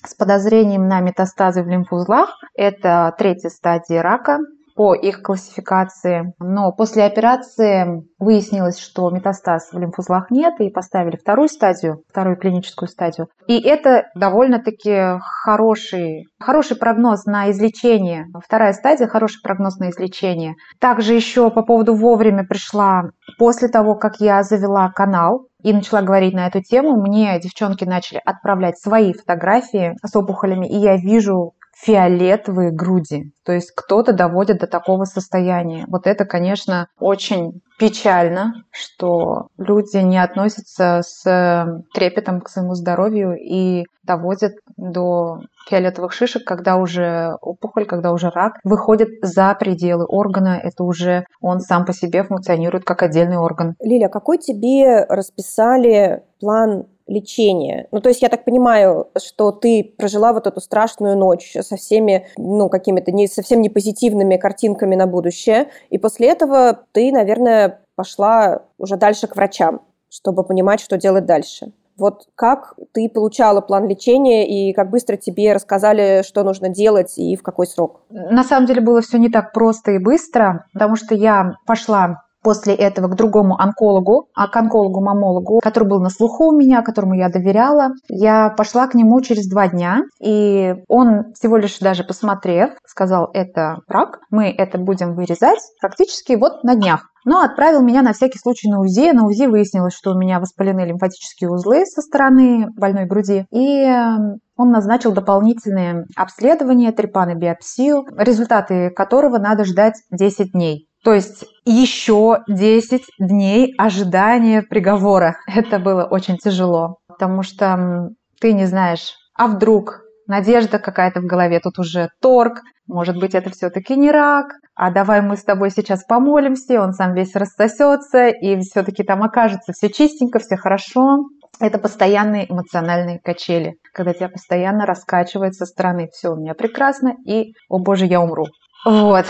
с 0.06 0.13
подозрением 0.13 0.88
на 0.88 1.00
метастазы 1.00 1.63
в 1.63 1.68
лимфоузлах. 1.68 2.30
Это 2.53 3.15
третья 3.18 3.50
стадия 3.50 4.03
рака 4.03 4.38
по 4.75 4.94
их 4.94 5.22
классификации. 5.22 6.34
Но 6.39 6.72
после 6.72 7.03
операции 7.03 8.03
выяснилось, 8.20 8.80
что 8.80 9.10
метастаз 9.10 9.72
в 9.72 9.77
лимфузлах 9.77 10.32
нет, 10.32 10.60
и 10.60 10.70
поставили 10.70 11.18
вторую 11.18 11.48
стадию, 11.48 12.03
вторую 12.10 12.38
клиническую 12.38 12.89
стадию. 12.89 13.27
И 13.48 13.62
это 13.62 14.06
довольно-таки 14.15 15.20
хороший, 15.44 16.27
хороший 16.39 16.77
прогноз 16.77 17.25
на 17.25 17.51
излечение. 17.51 18.27
Вторая 18.44 18.74
стадия– 18.74 19.08
хороший 19.10 19.42
прогноз 19.42 19.77
на 19.77 19.89
излечение. 19.89 20.56
Также 20.80 21.13
еще 21.13 21.50
по 21.51 21.63
поводу 21.63 21.96
вовремя 21.96 22.46
пришла 22.46 23.10
после 23.38 23.68
того, 23.68 23.96
как 23.96 24.20
я 24.20 24.44
завела 24.44 24.89
канал, 24.89 25.48
и 25.63 25.72
начала 25.72 26.01
говорить 26.01 26.34
на 26.34 26.48
эту 26.48 26.62
тему, 26.62 27.01
мне 27.01 27.39
девчонки 27.39 27.86
начали 27.86 28.22
отправлять 28.24 28.77
свои 28.77 29.13
фотографии 29.13 29.96
с 30.03 30.13
опухолями, 30.13 30.68
и 30.68 30.75
я 30.77 30.98
вижу, 30.98 31.53
фиолетовые 31.84 32.72
груди. 32.72 33.34
То 33.46 33.52
есть 33.52 33.72
кто-то 33.75 34.13
доводит 34.13 34.60
до 34.60 34.68
такого 34.68 35.04
состояния. 35.04 35.86
Вот 35.90 36.08
это, 36.08 36.24
конечно, 36.25 36.88
очень 36.98 37.62
печально, 37.78 38.54
что 38.72 39.48
люди 39.58 39.98
не 39.98 40.18
относятся 40.18 41.02
с 41.04 41.84
трепетом 41.94 42.40
к 42.40 42.50
своему 42.50 42.75
здоровью 42.75 43.36
и 43.38 43.84
доводят 44.04 44.54
до 44.78 45.40
фиолетовых 45.70 46.13
шишек, 46.13 46.46
когда 46.46 46.78
уже 46.78 47.36
опухоль, 47.42 47.86
когда 47.86 48.12
уже 48.12 48.30
рак 48.30 48.60
выходит 48.63 49.10
за 49.22 49.56
пределы 49.60 50.06
органа. 50.06 50.60
Это 50.62 50.84
уже 50.84 51.25
он 51.42 51.60
сам 51.60 51.86
по 51.86 51.94
себе 51.94 52.24
функционирует 52.24 52.86
как 52.86 53.04
отдельный 53.04 53.38
орган. 53.38 53.75
Лиля, 53.82 54.08
какой 54.08 54.38
тебе 54.38 55.06
расписали 55.06 56.24
план 56.40 56.86
лечения. 57.07 57.88
Ну, 57.91 58.01
то 58.01 58.10
есть 58.10 58.22
я 58.22 58.29
так 58.29 58.45
понимаю, 58.45 59.10
что 59.17 59.51
ты 59.51 59.93
прожила 59.98 60.33
вот 60.33 60.48
эту 60.48 60.62
страшную 60.62 61.17
ночь 61.17 61.55
со 61.62 61.75
всеми, 61.75 62.27
ну, 62.38 62.69
какими-то 62.69 63.12
не, 63.12 63.27
совсем 63.27 63.62
не 63.62 63.69
позитивными 63.69 64.38
картинками 64.38 64.95
на 64.95 65.07
будущее, 65.07 65.69
и 65.89 65.98
после 65.98 66.29
этого 66.29 66.79
ты, 66.91 67.12
наверное, 67.12 67.81
пошла 67.95 68.63
уже 68.77 68.98
дальше 68.98 69.27
к 69.27 69.36
врачам, 69.36 69.81
чтобы 70.10 70.43
понимать, 70.43 70.79
что 70.79 70.98
делать 70.98 71.25
дальше. 71.25 71.72
Вот 71.95 72.27
как 72.36 72.74
ты 72.91 73.07
получала 73.07 73.62
план 73.62 73.88
лечения 73.88 74.48
и 74.48 74.74
как 74.74 74.89
быстро 74.89 75.15
тебе 75.15 75.53
рассказали, 75.53 76.24
что 76.25 76.43
нужно 76.43 76.69
делать 76.69 77.17
и 77.17 77.36
в 77.36 77.43
какой 77.43 77.67
срок? 77.67 78.01
На 78.10 78.43
самом 78.43 78.65
деле 78.65 78.81
было 78.81 79.01
все 79.01 79.19
не 79.19 79.29
так 79.29 79.53
просто 79.53 79.91
и 79.91 80.00
быстро, 80.00 80.65
потому 80.74 80.95
что 80.95 81.13
я 81.13 81.53
пошла 81.67 82.23
после 82.44 82.76
этого 82.76 83.08
к 83.08 83.16
другому 83.16 83.60
онкологу, 83.60 84.28
а 84.36 84.48
к 84.48 84.56
онкологу-мамологу, 84.56 85.60
который 85.62 85.88
был 85.88 86.00
на 86.00 86.10
слуху 86.10 86.50
у 86.50 86.58
меня, 86.58 86.82
которому 86.82 87.14
я 87.16 87.30
доверяла. 87.30 87.90
Я 88.10 88.50
пошла 88.50 88.88
к 88.88 88.94
нему 88.94 89.22
через 89.22 89.48
два 89.50 89.68
дня, 89.68 90.02
и 90.22 90.76
он 90.88 91.34
всего 91.34 91.58
лишь 91.58 91.80
даже 91.80 92.04
посмотрев, 92.04 92.72
сказал, 92.86 93.30
это 93.34 93.78
рак, 93.88 94.20
мы 94.30 94.50
это 94.50 94.78
будем 94.78 95.16
вырезать 95.16 95.60
практически 95.82 96.34
вот 96.34 96.64
на 96.64 96.76
днях. 96.76 97.10
Но 97.26 97.42
отправил 97.42 97.82
меня 97.82 98.02
на 98.02 98.14
всякий 98.14 98.38
случай 98.38 98.70
на 98.70 98.82
УЗИ. 98.82 99.12
На 99.14 99.26
УЗИ 99.26 99.46
выяснилось, 99.46 99.94
что 99.94 100.12
у 100.12 100.18
меня 100.18 100.40
воспалены 100.40 100.82
лимфатические 100.82 101.50
узлы 101.50 101.86
со 101.86 102.02
стороны 102.02 102.68
больной 102.76 103.06
груди. 103.06 103.46
И 103.50 103.82
эм, 103.82 104.40
он 104.58 104.72
назначил 104.72 105.14
дополнительные 105.14 106.06
обследования, 106.16 106.92
трепанобиопсию, 106.92 108.06
результаты 108.18 108.90
которого 108.90 109.38
надо 109.38 109.64
ждать 109.64 109.96
10 110.12 110.52
дней. 110.52 110.88
То 111.03 111.13
есть 111.13 111.45
еще 111.65 112.43
10 112.48 113.03
дней 113.19 113.74
ожидания 113.77 114.62
приговора. 114.62 115.38
Это 115.48 115.79
было 115.79 116.05
очень 116.05 116.38
тяжело, 116.38 116.98
потому 117.07 117.43
что 117.43 118.10
ты 118.39 118.53
не 118.53 118.65
знаешь, 118.65 119.13
а 119.36 119.48
вдруг 119.48 120.01
надежда 120.27 120.79
какая-то 120.79 121.19
в 121.19 121.25
голове, 121.25 121.60
тут 121.60 121.79
уже 121.79 122.10
торг, 122.22 122.62
может 122.88 123.17
быть, 123.17 123.36
это 123.36 123.50
все-таки 123.50 123.95
не 123.95 124.12
рак, 124.12 124.48
а 124.75 124.91
давай 124.91 125.22
мы 125.22 125.38
с 125.38 125.43
тобой 125.43 125.72
сейчас 125.72 126.03
помолимся, 126.03 126.81
он 126.81 126.93
сам 126.93 127.13
весь 127.13 127.36
рассосется, 127.36 128.27
и 128.27 128.60
все-таки 128.62 129.03
там 129.03 129.24
окажется 129.24 129.74
все 129.74 129.89
чистенько, 129.89 130.39
все 130.39 130.57
хорошо. 130.57 131.19
Это 131.60 131.77
постоянные 131.77 132.51
эмоциональные 132.51 133.19
качели, 133.19 133.75
когда 133.93 134.13
тебя 134.13 134.27
постоянно 134.27 134.86
раскачивает 134.86 135.55
со 135.55 135.65
стороны. 135.65 136.10
Все 136.12 136.29
у 136.29 136.36
меня 136.36 136.55
прекрасно, 136.55 137.15
и, 137.25 137.53
о 137.69 137.79
боже, 137.79 138.05
я 138.05 138.22
умру. 138.22 138.48
Вот. 138.86 139.25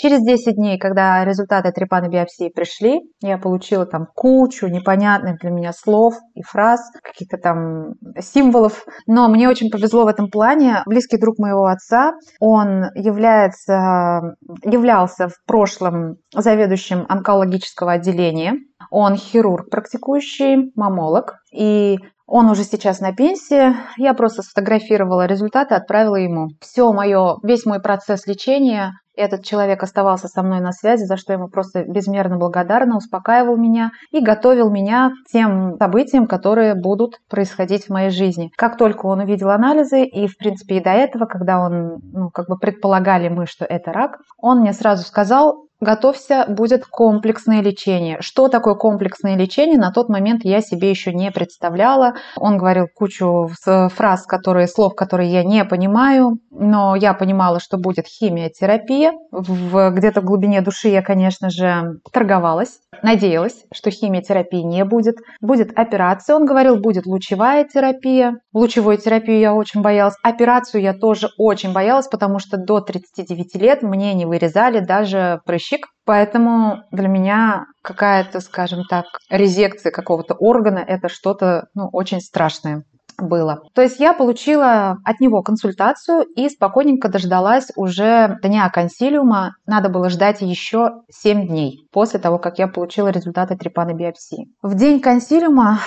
Через 0.00 0.22
10 0.22 0.56
дней, 0.56 0.78
когда 0.78 1.26
результаты 1.26 1.72
трепанобиопсии 1.72 2.48
пришли, 2.48 3.00
я 3.20 3.36
получила 3.36 3.84
там 3.84 4.06
кучу 4.14 4.66
непонятных 4.66 5.38
для 5.40 5.50
меня 5.50 5.74
слов 5.74 6.14
и 6.34 6.40
фраз, 6.40 6.80
каких-то 7.02 7.36
там 7.36 7.96
символов. 8.18 8.86
Но 9.06 9.28
мне 9.28 9.46
очень 9.46 9.70
повезло 9.70 10.04
в 10.04 10.08
этом 10.08 10.30
плане. 10.30 10.82
Близкий 10.86 11.18
друг 11.18 11.38
моего 11.38 11.66
отца, 11.66 12.14
он 12.38 12.86
является, 12.94 14.36
являлся 14.64 15.28
в 15.28 15.34
прошлом 15.46 16.16
заведующим 16.34 17.04
онкологического 17.06 17.92
отделения. 17.92 18.54
Он 18.90 19.16
хирург 19.16 19.70
практикующий, 19.70 20.72
мамолог. 20.74 21.36
И 21.52 21.98
он 22.26 22.48
уже 22.48 22.62
сейчас 22.62 23.00
на 23.00 23.12
пенсии. 23.12 23.74
Я 23.96 24.14
просто 24.14 24.42
сфотографировала 24.42 25.26
результаты, 25.26 25.74
отправила 25.74 26.16
ему. 26.16 26.50
Все 26.60 26.92
мое, 26.92 27.38
весь 27.42 27.66
мой 27.66 27.80
процесс 27.80 28.26
лечения 28.26 28.92
этот 29.20 29.44
человек 29.44 29.82
оставался 29.82 30.28
со 30.28 30.42
мной 30.42 30.60
на 30.60 30.72
связи, 30.72 31.04
за 31.04 31.16
что 31.16 31.32
ему 31.32 31.48
просто 31.48 31.84
безмерно 31.84 32.38
благодарна, 32.38 32.96
успокаивал 32.96 33.56
меня 33.56 33.90
и 34.10 34.20
готовил 34.20 34.70
меня 34.70 35.10
к 35.10 35.30
тем 35.30 35.76
событиям, 35.78 36.26
которые 36.26 36.74
будут 36.74 37.18
происходить 37.28 37.86
в 37.86 37.90
моей 37.90 38.10
жизни. 38.10 38.50
Как 38.56 38.76
только 38.76 39.06
он 39.06 39.20
увидел 39.20 39.50
анализы, 39.50 40.04
и 40.04 40.26
в 40.26 40.36
принципе 40.38 40.78
и 40.78 40.82
до 40.82 40.90
этого, 40.90 41.26
когда 41.26 41.60
он, 41.60 42.00
ну, 42.12 42.30
как 42.30 42.48
бы 42.48 42.56
предполагали 42.56 43.28
мы, 43.28 43.46
что 43.46 43.64
это 43.64 43.92
рак, 43.92 44.18
он 44.38 44.60
мне 44.60 44.72
сразу 44.72 45.04
сказал, 45.04 45.66
готовься, 45.80 46.44
будет 46.48 46.84
комплексное 46.86 47.62
лечение. 47.62 48.18
Что 48.20 48.48
такое 48.48 48.74
комплексное 48.74 49.36
лечение? 49.36 49.78
На 49.78 49.90
тот 49.90 50.08
момент 50.08 50.44
я 50.44 50.60
себе 50.60 50.90
еще 50.90 51.12
не 51.12 51.30
представляла. 51.30 52.14
Он 52.36 52.58
говорил 52.58 52.86
кучу 52.94 53.48
фраз, 53.64 54.26
которые, 54.26 54.68
слов, 54.68 54.94
которые 54.94 55.30
я 55.30 55.42
не 55.42 55.64
понимаю, 55.64 56.38
но 56.50 56.94
я 56.94 57.14
понимала, 57.14 57.60
что 57.60 57.78
будет 57.78 58.06
химиотерапия. 58.06 59.12
В, 59.30 59.90
где-то 59.90 60.20
в 60.20 60.24
глубине 60.24 60.60
души 60.60 60.88
я, 60.88 61.02
конечно 61.02 61.50
же, 61.50 61.98
торговалась, 62.12 62.80
надеялась, 63.02 63.64
что 63.72 63.90
химиотерапии 63.90 64.60
не 64.60 64.84
будет. 64.84 65.16
Будет 65.40 65.76
операция, 65.78 66.36
он 66.36 66.44
говорил, 66.44 66.76
будет 66.76 67.06
лучевая 67.06 67.64
терапия. 67.64 68.38
Лучевую 68.52 68.98
терапию 68.98 69.38
я 69.38 69.54
очень 69.54 69.80
боялась. 69.80 70.14
Операцию 70.22 70.82
я 70.82 70.92
тоже 70.92 71.28
очень 71.38 71.72
боялась, 71.72 72.08
потому 72.08 72.38
что 72.38 72.56
до 72.58 72.80
39 72.80 73.56
лет 73.56 73.82
мне 73.82 74.12
не 74.14 74.26
вырезали 74.26 74.80
даже 74.80 75.40
прыщи 75.46 75.69
поставщик, 75.70 75.86
поэтому 76.04 76.84
для 76.90 77.08
меня 77.08 77.66
какая-то, 77.82 78.40
скажем 78.40 78.84
так, 78.88 79.04
резекция 79.28 79.92
какого-то 79.92 80.34
органа– 80.34 80.78
это 80.86 81.08
что-то 81.08 81.66
ну, 81.74 81.88
очень 81.92 82.20
страшное 82.20 82.84
было. 83.18 83.60
То 83.74 83.82
есть 83.82 84.00
я 84.00 84.14
получила 84.14 84.96
от 85.04 85.20
него 85.20 85.42
консультацию 85.42 86.22
и 86.36 86.48
спокойненько 86.48 87.08
дождалась 87.08 87.68
уже 87.76 88.38
дня 88.42 88.70
консилиума. 88.70 89.56
Надо 89.66 89.90
было 89.90 90.08
ждать 90.08 90.40
еще 90.40 91.02
7 91.10 91.46
дней 91.46 91.86
после 91.92 92.18
того, 92.18 92.38
как 92.38 92.58
я 92.58 92.66
получила 92.66 93.08
результаты 93.08 93.56
трепанобиопсии. 93.56 94.48
В 94.62 94.74
день 94.74 95.00
консилиума 95.00 95.80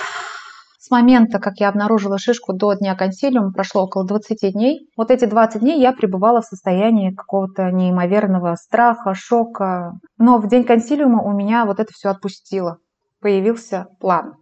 с 0.84 0.90
момента, 0.90 1.38
как 1.38 1.60
я 1.60 1.70
обнаружила 1.70 2.18
шишку 2.18 2.52
до 2.52 2.74
дня 2.74 2.94
консилиума, 2.94 3.52
прошло 3.52 3.84
около 3.84 4.04
20 4.04 4.52
дней. 4.52 4.90
Вот 4.98 5.10
эти 5.10 5.24
20 5.24 5.62
дней 5.62 5.80
я 5.80 5.92
пребывала 5.92 6.42
в 6.42 6.44
состоянии 6.44 7.10
какого-то 7.10 7.70
неимоверного 7.70 8.54
страха, 8.56 9.14
шока. 9.14 9.94
Но 10.18 10.36
в 10.36 10.46
день 10.46 10.64
консилиума 10.64 11.22
у 11.22 11.32
меня 11.32 11.64
вот 11.64 11.80
это 11.80 11.90
все 11.90 12.10
отпустило. 12.10 12.76
Появился 13.22 13.86
план. 13.98 14.34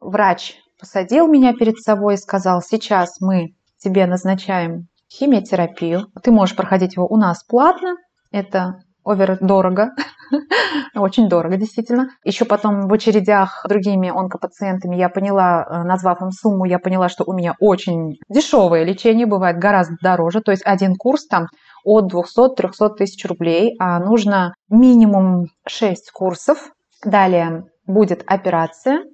Врач 0.00 0.54
посадил 0.78 1.28
меня 1.28 1.52
перед 1.52 1.76
собой 1.76 2.14
и 2.14 2.16
сказал, 2.16 2.62
сейчас 2.62 3.20
мы 3.20 3.48
тебе 3.76 4.06
назначаем 4.06 4.86
химиотерапию. 5.12 6.06
Ты 6.22 6.30
можешь 6.30 6.56
проходить 6.56 6.96
его 6.96 7.06
у 7.06 7.18
нас 7.18 7.44
платно. 7.44 7.96
Это 8.30 8.76
овер 9.04 9.36
дорого, 9.42 9.90
очень 10.94 11.28
дорого, 11.28 11.56
действительно. 11.56 12.08
Еще 12.24 12.44
потом 12.44 12.88
в 12.88 12.92
очередях 12.92 13.64
другими 13.68 14.08
онкопациентами 14.08 14.96
я 14.96 15.08
поняла, 15.08 15.66
э, 15.68 15.82
назвав 15.84 16.22
им 16.22 16.30
сумму, 16.30 16.64
я 16.64 16.78
поняла, 16.78 17.08
что 17.08 17.24
у 17.26 17.32
меня 17.32 17.54
очень 17.60 18.18
дешевое 18.28 18.84
лечение 18.84 19.26
бывает 19.26 19.58
гораздо 19.58 19.96
дороже. 20.02 20.40
То 20.40 20.50
есть 20.50 20.62
один 20.64 20.94
курс 20.94 21.26
там 21.26 21.46
от 21.84 22.12
200-300 22.12 22.96
тысяч 22.96 23.24
рублей, 23.26 23.74
а 23.78 23.98
нужно 24.00 24.54
минимум 24.68 25.46
6 25.66 26.10
курсов. 26.12 26.72
Далее 27.04 27.64
будет 27.86 28.22
операция. 28.26 29.04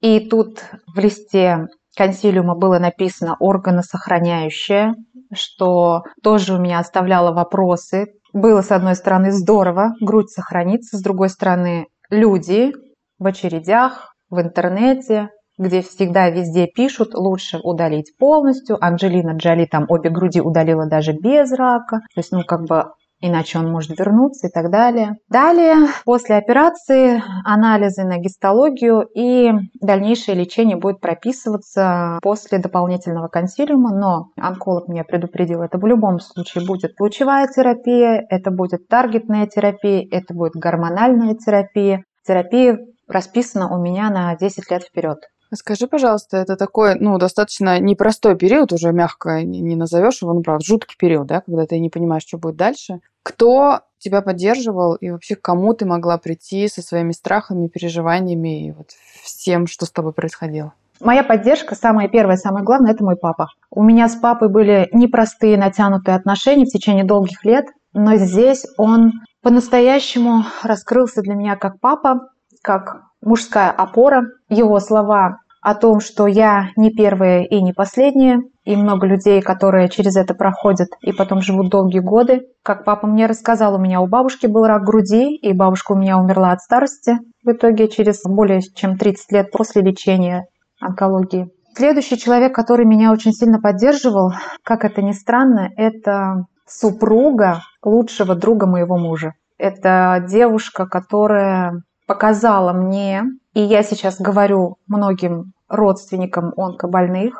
И 0.00 0.28
тут 0.28 0.64
в 0.94 0.98
листе 0.98 1.66
консилиума 1.96 2.54
было 2.54 2.78
написано 2.78 3.36
органосохраняющая 3.40 4.94
что 5.32 6.02
тоже 6.22 6.54
у 6.54 6.58
меня 6.58 6.78
оставляло 6.78 7.32
вопросы. 7.32 8.06
Было, 8.32 8.62
с 8.62 8.70
одной 8.70 8.94
стороны, 8.94 9.32
здорово, 9.32 9.92
грудь 10.00 10.30
сохранится, 10.30 10.98
с 10.98 11.02
другой 11.02 11.30
стороны, 11.30 11.86
люди 12.10 12.72
в 13.18 13.26
очередях, 13.26 14.14
в 14.28 14.40
интернете, 14.40 15.30
где 15.58 15.80
всегда 15.80 16.28
везде 16.28 16.66
пишут, 16.66 17.14
лучше 17.14 17.58
удалить 17.62 18.12
полностью. 18.18 18.76
Анджелина 18.84 19.36
Джоли 19.36 19.66
там 19.66 19.86
обе 19.88 20.10
груди 20.10 20.40
удалила 20.40 20.86
даже 20.86 21.12
без 21.12 21.50
рака. 21.52 22.00
То 22.14 22.18
есть, 22.20 22.32
ну, 22.32 22.42
как 22.44 22.66
бы 22.66 22.86
иначе 23.28 23.58
он 23.58 23.70
может 23.70 23.98
вернуться 23.98 24.48
и 24.48 24.50
так 24.50 24.70
далее. 24.70 25.16
Далее, 25.28 25.88
после 26.04 26.36
операции, 26.36 27.22
анализы 27.44 28.04
на 28.04 28.18
гистологию 28.18 29.06
и 29.14 29.50
дальнейшее 29.80 30.36
лечение 30.36 30.76
будет 30.76 31.00
прописываться 31.00 32.18
после 32.22 32.58
дополнительного 32.58 33.28
консилиума, 33.28 33.90
но 33.94 34.26
онколог 34.36 34.88
меня 34.88 35.04
предупредил, 35.04 35.62
это 35.62 35.78
в 35.78 35.86
любом 35.86 36.20
случае 36.20 36.66
будет 36.66 36.92
лучевая 37.00 37.46
терапия, 37.48 38.24
это 38.28 38.50
будет 38.50 38.88
таргетная 38.88 39.46
терапия, 39.46 40.06
это 40.10 40.34
будет 40.34 40.52
гормональная 40.54 41.34
терапия. 41.34 42.02
Терапия 42.26 42.78
расписана 43.08 43.72
у 43.74 43.80
меня 43.80 44.10
на 44.10 44.36
10 44.36 44.70
лет 44.70 44.82
вперед. 44.82 45.18
Скажи, 45.54 45.86
пожалуйста, 45.86 46.38
это 46.38 46.56
такой, 46.56 46.96
ну, 46.96 47.18
достаточно 47.18 47.78
непростой 47.78 48.36
период, 48.36 48.72
уже 48.72 48.92
мягко 48.92 49.42
не 49.42 49.76
назовешь 49.76 50.22
его, 50.22 50.32
ну, 50.32 50.42
правда, 50.42 50.64
жуткий 50.64 50.96
период, 50.98 51.26
да, 51.26 51.40
когда 51.40 51.66
ты 51.66 51.78
не 51.78 51.90
понимаешь, 51.90 52.24
что 52.26 52.38
будет 52.38 52.56
дальше. 52.56 53.00
Кто 53.22 53.80
тебя 53.98 54.22
поддерживал 54.22 54.94
и 54.94 55.10
вообще 55.10 55.36
к 55.36 55.42
кому 55.42 55.74
ты 55.74 55.84
могла 55.86 56.18
прийти 56.18 56.68
со 56.68 56.82
своими 56.82 57.12
страхами, 57.12 57.68
переживаниями 57.68 58.66
и 58.66 58.72
вот 58.72 58.90
всем, 59.22 59.66
что 59.66 59.86
с 59.86 59.90
тобой 59.90 60.12
происходило? 60.12 60.72
Моя 61.00 61.22
поддержка, 61.22 61.74
самая 61.74 62.08
первая, 62.08 62.36
самое 62.36 62.64
главное, 62.64 62.92
это 62.92 63.04
мой 63.04 63.16
папа. 63.16 63.48
У 63.70 63.82
меня 63.82 64.08
с 64.08 64.16
папой 64.16 64.48
были 64.48 64.88
непростые 64.92 65.58
натянутые 65.58 66.16
отношения 66.16 66.64
в 66.64 66.70
течение 66.70 67.04
долгих 67.04 67.44
лет, 67.44 67.66
но 67.92 68.16
здесь 68.16 68.66
он 68.78 69.12
по-настоящему 69.42 70.44
раскрылся 70.62 71.20
для 71.22 71.34
меня 71.34 71.56
как 71.56 71.80
папа, 71.80 72.30
как 72.62 73.05
мужская 73.22 73.70
опора. 73.70 74.24
Его 74.48 74.80
слова 74.80 75.38
о 75.62 75.74
том, 75.74 76.00
что 76.00 76.26
я 76.26 76.68
не 76.76 76.90
первая 76.90 77.42
и 77.42 77.60
не 77.60 77.72
последняя, 77.72 78.40
и 78.64 78.76
много 78.76 79.06
людей, 79.06 79.42
которые 79.42 79.88
через 79.88 80.16
это 80.16 80.34
проходят 80.34 80.88
и 81.00 81.12
потом 81.12 81.40
живут 81.40 81.70
долгие 81.70 81.98
годы. 82.00 82.46
Как 82.62 82.84
папа 82.84 83.06
мне 83.06 83.26
рассказал, 83.26 83.74
у 83.74 83.78
меня 83.78 84.00
у 84.00 84.06
бабушки 84.06 84.46
был 84.46 84.64
рак 84.64 84.84
груди, 84.84 85.34
и 85.34 85.52
бабушка 85.52 85.92
у 85.92 85.96
меня 85.96 86.18
умерла 86.18 86.52
от 86.52 86.60
старости 86.60 87.18
в 87.44 87.50
итоге 87.50 87.88
через 87.88 88.22
более 88.24 88.60
чем 88.62 88.96
30 88.96 89.32
лет 89.32 89.50
после 89.50 89.82
лечения 89.82 90.46
онкологии. 90.80 91.48
Следующий 91.76 92.16
человек, 92.16 92.54
который 92.54 92.86
меня 92.86 93.12
очень 93.12 93.32
сильно 93.32 93.60
поддерживал, 93.60 94.32
как 94.62 94.84
это 94.84 95.02
ни 95.02 95.12
странно, 95.12 95.70
это 95.76 96.46
супруга 96.66 97.62
лучшего 97.84 98.34
друга 98.34 98.66
моего 98.66 98.96
мужа. 98.96 99.32
Это 99.58 100.24
девушка, 100.28 100.86
которая 100.86 101.82
показала 102.06 102.72
мне, 102.72 103.24
и 103.54 103.60
я 103.60 103.82
сейчас 103.82 104.20
говорю 104.20 104.76
многим 104.86 105.52
родственникам 105.68 106.52
онкобольных 106.56 107.34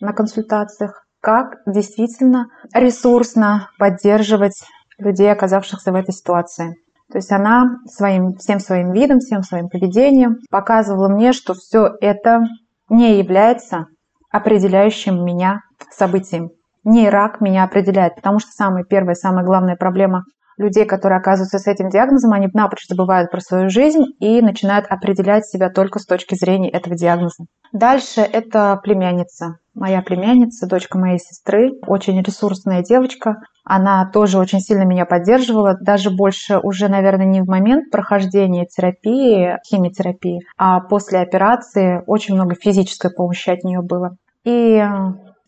на 0.00 0.12
консультациях, 0.12 1.04
как 1.20 1.56
действительно 1.66 2.48
ресурсно 2.72 3.70
поддерживать 3.78 4.62
людей, 4.98 5.30
оказавшихся 5.32 5.90
в 5.90 5.94
этой 5.94 6.12
ситуации. 6.12 6.76
То 7.10 7.18
есть 7.18 7.32
она 7.32 7.78
своим, 7.86 8.34
всем 8.34 8.60
своим 8.60 8.92
видом, 8.92 9.18
всем 9.18 9.42
своим 9.42 9.68
поведением 9.68 10.38
показывала 10.50 11.08
мне, 11.08 11.32
что 11.32 11.54
все 11.54 11.90
это 12.00 12.44
не 12.88 13.18
является 13.18 13.86
определяющим 14.30 15.24
меня 15.24 15.60
событием. 15.90 16.50
Не 16.82 17.08
рак 17.08 17.40
меня 17.40 17.64
определяет, 17.64 18.16
потому 18.16 18.38
что 18.38 18.50
самая 18.50 18.84
первая, 18.84 19.14
самая 19.14 19.44
главная 19.44 19.76
проблема 19.76 20.24
людей, 20.56 20.84
которые 20.84 21.18
оказываются 21.18 21.58
с 21.58 21.66
этим 21.66 21.88
диагнозом, 21.88 22.32
они 22.32 22.48
напрочь 22.52 22.86
забывают 22.88 23.30
про 23.30 23.40
свою 23.40 23.68
жизнь 23.68 24.04
и 24.18 24.40
начинают 24.40 24.86
определять 24.88 25.46
себя 25.46 25.70
только 25.70 25.98
с 25.98 26.06
точки 26.06 26.34
зрения 26.34 26.70
этого 26.70 26.96
диагноза. 26.96 27.44
Дальше 27.72 28.20
это 28.20 28.78
племянница. 28.82 29.58
Моя 29.74 30.02
племянница, 30.02 30.68
дочка 30.68 30.98
моей 30.98 31.18
сестры, 31.18 31.72
очень 31.86 32.20
ресурсная 32.22 32.82
девочка. 32.82 33.38
Она 33.64 34.08
тоже 34.12 34.38
очень 34.38 34.60
сильно 34.60 34.84
меня 34.84 35.04
поддерживала, 35.04 35.76
даже 35.80 36.10
больше 36.10 36.58
уже, 36.58 36.88
наверное, 36.88 37.26
не 37.26 37.42
в 37.42 37.46
момент 37.46 37.90
прохождения 37.90 38.66
терапии, 38.66 39.58
химиотерапии, 39.66 40.42
а 40.56 40.80
после 40.80 41.18
операции 41.18 42.04
очень 42.06 42.34
много 42.34 42.54
физической 42.54 43.10
помощи 43.10 43.50
от 43.50 43.64
нее 43.64 43.80
было. 43.82 44.16
И 44.44 44.80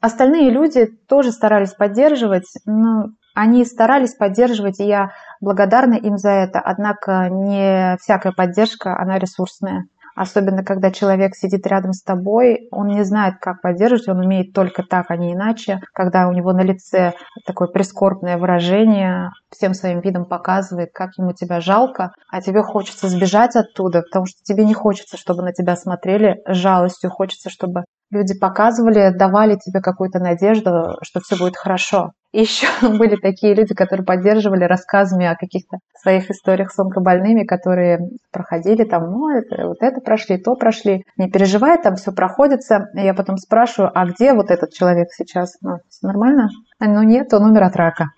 остальные 0.01 0.51
люди 0.51 0.87
тоже 1.09 1.31
старались 1.31 1.75
поддерживать, 1.75 2.49
но 2.64 3.11
они 3.37 3.66
старались 3.66 4.14
поддерживать, 4.14 4.81
и 4.81 4.87
я 4.87 5.11
благодарна 5.42 5.94
им 5.94 6.16
за 6.16 6.31
это. 6.31 6.59
Однако 6.59 7.29
не 7.31 7.99
всякая 8.01 8.33
поддержка, 8.33 8.99
она 8.99 9.18
ресурсная. 9.18 9.85
Особенно, 10.16 10.64
когда 10.64 10.90
человек 10.90 11.37
сидит 11.37 11.66
рядом 11.66 11.92
с 11.92 12.03
тобой, 12.03 12.68
он 12.70 12.87
не 12.87 13.05
знает, 13.05 13.35
как 13.38 13.61
поддерживать, 13.61 14.09
он 14.09 14.20
умеет 14.25 14.55
только 14.55 14.83
так, 14.83 15.11
а 15.11 15.16
не 15.18 15.35
иначе. 15.35 15.81
Когда 15.92 16.27
у 16.29 16.33
него 16.33 16.55
на 16.55 16.62
лице 16.62 17.12
такое 17.44 17.68
прискорбное 17.68 18.38
выражение, 18.38 19.29
всем 19.55 19.75
своим 19.75 20.01
видом 20.01 20.25
показывает, 20.25 20.88
как 20.94 21.11
ему 21.18 21.35
тебя 21.35 21.61
жалко, 21.61 22.12
а 22.33 22.40
тебе 22.40 22.62
хочется 22.62 23.09
сбежать 23.09 23.55
оттуда, 23.55 24.01
потому 24.01 24.25
что 24.25 24.42
тебе 24.42 24.64
не 24.64 24.72
хочется, 24.72 25.18
чтобы 25.18 25.42
на 25.42 25.53
тебя 25.53 25.77
смотрели 25.77 26.40
жалостью, 26.46 27.11
хочется, 27.11 27.51
чтобы 27.51 27.85
люди 28.11 28.33
показывали, 28.38 29.11
давали 29.14 29.57
тебе 29.57 29.83
какую-то 29.83 30.20
надежду, 30.20 30.96
что 31.03 31.20
все 31.20 31.37
будет 31.37 31.57
хорошо. 31.59 32.12
Еще 32.37 32.66
были 32.99 33.16
такие 33.16 33.55
люди, 33.55 33.75
которые 33.75 34.05
поддерживали 34.05 34.64
рассказами 34.64 35.25
о 35.25 35.37
каких-то 35.37 35.79
своих 36.03 36.31
историях 36.31 36.70
с 36.70 36.79
онкобольными, 36.79 37.44
которые 37.44 38.11
проходили 38.31 38.85
там, 38.85 39.11
ну, 39.11 39.31
это, 39.31 39.68
вот 39.68 39.79
это 39.81 40.03
прошли, 40.03 40.37
то 40.37 40.55
прошли. 40.55 41.07
Не 41.16 41.31
переживай, 41.31 41.81
там 41.83 41.96
все 41.96 42.12
проходится. 42.12 42.90
Я 42.92 43.14
потом 43.14 43.38
спрашиваю, 43.38 43.90
а 43.94 44.05
где 44.05 44.35
вот 44.35 44.51
этот 44.51 44.75
человек 44.75 45.09
сейчас? 45.16 45.57
Ну, 45.62 45.79
нормально? 46.03 46.49
Ну, 46.79 47.03
нет, 47.05 47.33
он 47.33 47.44
умер 47.44 47.62
от 47.62 47.77
рака. 47.77 48.09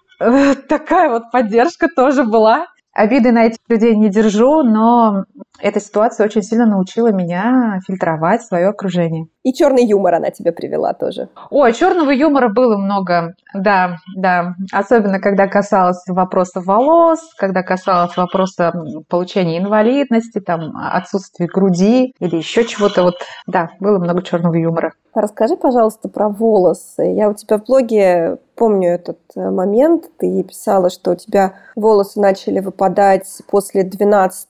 Такая 0.69 1.11
вот 1.11 1.31
поддержка 1.31 1.87
тоже 1.95 2.25
была. 2.25 2.67
Обиды 2.93 3.31
на 3.31 3.45
этих 3.45 3.59
людей 3.69 3.95
не 3.95 4.11
держу, 4.11 4.65
но 4.65 5.23
эта 5.61 5.79
ситуация 5.79 6.25
очень 6.27 6.43
сильно 6.43 6.67
научила 6.67 7.13
меня 7.13 7.79
фильтровать 7.87 8.43
свое 8.43 8.67
окружение. 8.67 9.27
И 9.49 9.53
черный 9.55 9.83
юмор 9.83 10.17
она 10.17 10.31
тебе 10.31 10.53
привела 10.53 10.93
тоже. 10.93 11.31
Ой, 11.49 11.73
черного 11.73 12.11
юмора 12.11 12.51
было 12.51 12.77
много, 12.77 13.33
да, 13.55 13.97
да. 14.15 14.57
Особенно, 14.73 15.21
когда 15.21 15.47
касалось 15.47 16.05
вопроса 16.07 16.61
волос, 16.61 17.21
когда 17.39 17.63
касалось 17.63 18.15
вопроса 18.19 18.75
получения 19.09 19.57
инвалидности, 19.57 20.41
там, 20.41 20.77
отсутствия 20.77 21.47
груди 21.47 22.13
или 22.21 22.37
еще 22.37 22.67
чего-то. 22.67 23.05
Вот, 23.05 23.15
да, 23.47 23.71
было 23.81 23.99
много 23.99 24.21
черного 24.23 24.55
юмора. 24.55 24.93
Расскажи, 25.15 25.57
пожалуйста, 25.57 26.11
про 26.11 26.29
волосы. 26.29 27.05
Я 27.05 27.31
у 27.31 27.33
тебя 27.33 27.57
в 27.57 27.65
блоге 27.65 28.37
помню 28.55 28.91
этот 28.91 29.19
э, 29.35 29.51
момент. 29.51 30.11
Ты 30.19 30.43
писала, 30.43 30.91
что 30.91 31.13
у 31.13 31.15
тебя 31.15 31.55
волосы 31.75 32.21
начали 32.21 32.61
выпадать 32.61 33.27
после 33.51 33.83
12 33.83 34.49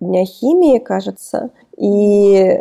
дня 0.00 0.24
химии, 0.24 0.78
кажется. 0.78 1.50
И 1.76 2.58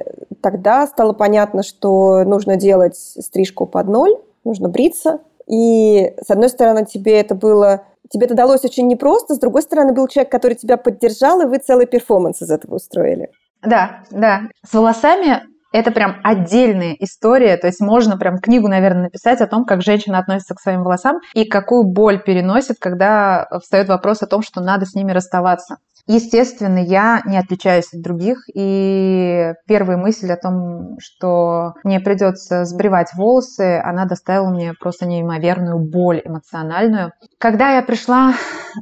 тогда 0.50 0.88
стало 0.88 1.12
понятно, 1.12 1.62
что 1.62 2.24
нужно 2.24 2.56
делать 2.56 2.96
стрижку 2.96 3.66
под 3.66 3.88
ноль, 3.88 4.16
нужно 4.46 4.70
бриться. 4.70 5.20
И, 5.46 6.14
с 6.26 6.30
одной 6.30 6.48
стороны, 6.48 6.86
тебе 6.86 7.20
это 7.20 7.36
было 7.36 7.84
тебе 8.10 8.28
это 8.28 8.36
далось 8.36 8.64
очень 8.64 8.88
непросто, 8.88 9.36
с 9.36 9.40
другой 9.40 9.62
стороны, 9.62 9.92
был 9.92 10.08
человек, 10.08 10.32
который 10.32 10.54
тебя 10.54 10.78
поддержал, 10.78 11.42
и 11.42 11.46
вы 11.46 11.58
целый 11.58 11.86
перформанс 11.86 12.42
из 12.42 12.50
этого 12.50 12.76
устроили. 12.76 13.30
Да, 13.62 14.04
да. 14.10 14.44
С 14.66 14.74
волосами 14.74 15.42
это 15.74 15.92
прям 15.92 16.16
отдельная 16.24 16.96
история, 17.00 17.58
то 17.58 17.68
есть 17.68 17.82
можно 17.82 18.18
прям 18.18 18.38
книгу, 18.38 18.70
наверное, 18.70 19.04
написать 19.04 19.42
о 19.42 19.48
том, 19.48 19.66
как 19.66 19.82
женщина 19.82 20.20
относится 20.20 20.56
к 20.56 20.62
своим 20.62 20.84
волосам 20.84 21.18
и 21.34 21.44
какую 21.44 21.84
боль 21.84 22.24
переносит, 22.24 22.78
когда 22.80 23.50
встает 23.62 23.90
вопрос 23.90 24.22
о 24.22 24.28
том, 24.28 24.42
что 24.42 24.62
надо 24.62 24.86
с 24.86 24.96
ними 24.96 25.12
расставаться. 25.12 25.80
Естественно, 26.08 26.78
я 26.78 27.22
не 27.26 27.38
отличаюсь 27.38 27.94
от 27.94 28.02
других, 28.02 28.46
и 28.54 29.54
первая 29.68 29.98
мысль 29.98 30.32
о 30.32 30.38
том, 30.38 30.98
что 31.00 31.74
мне 31.84 32.00
придется 32.00 32.64
сбривать 32.64 33.14
волосы, 33.14 33.82
она 33.84 34.06
доставила 34.06 34.50
мне 34.50 34.74
просто 34.80 35.06
неимоверную 35.06 35.80
боль 35.80 36.22
эмоциональную. 36.24 37.12
Когда 37.38 37.76
я 37.76 37.84
пришла 37.84 38.34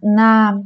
на 0.04 0.60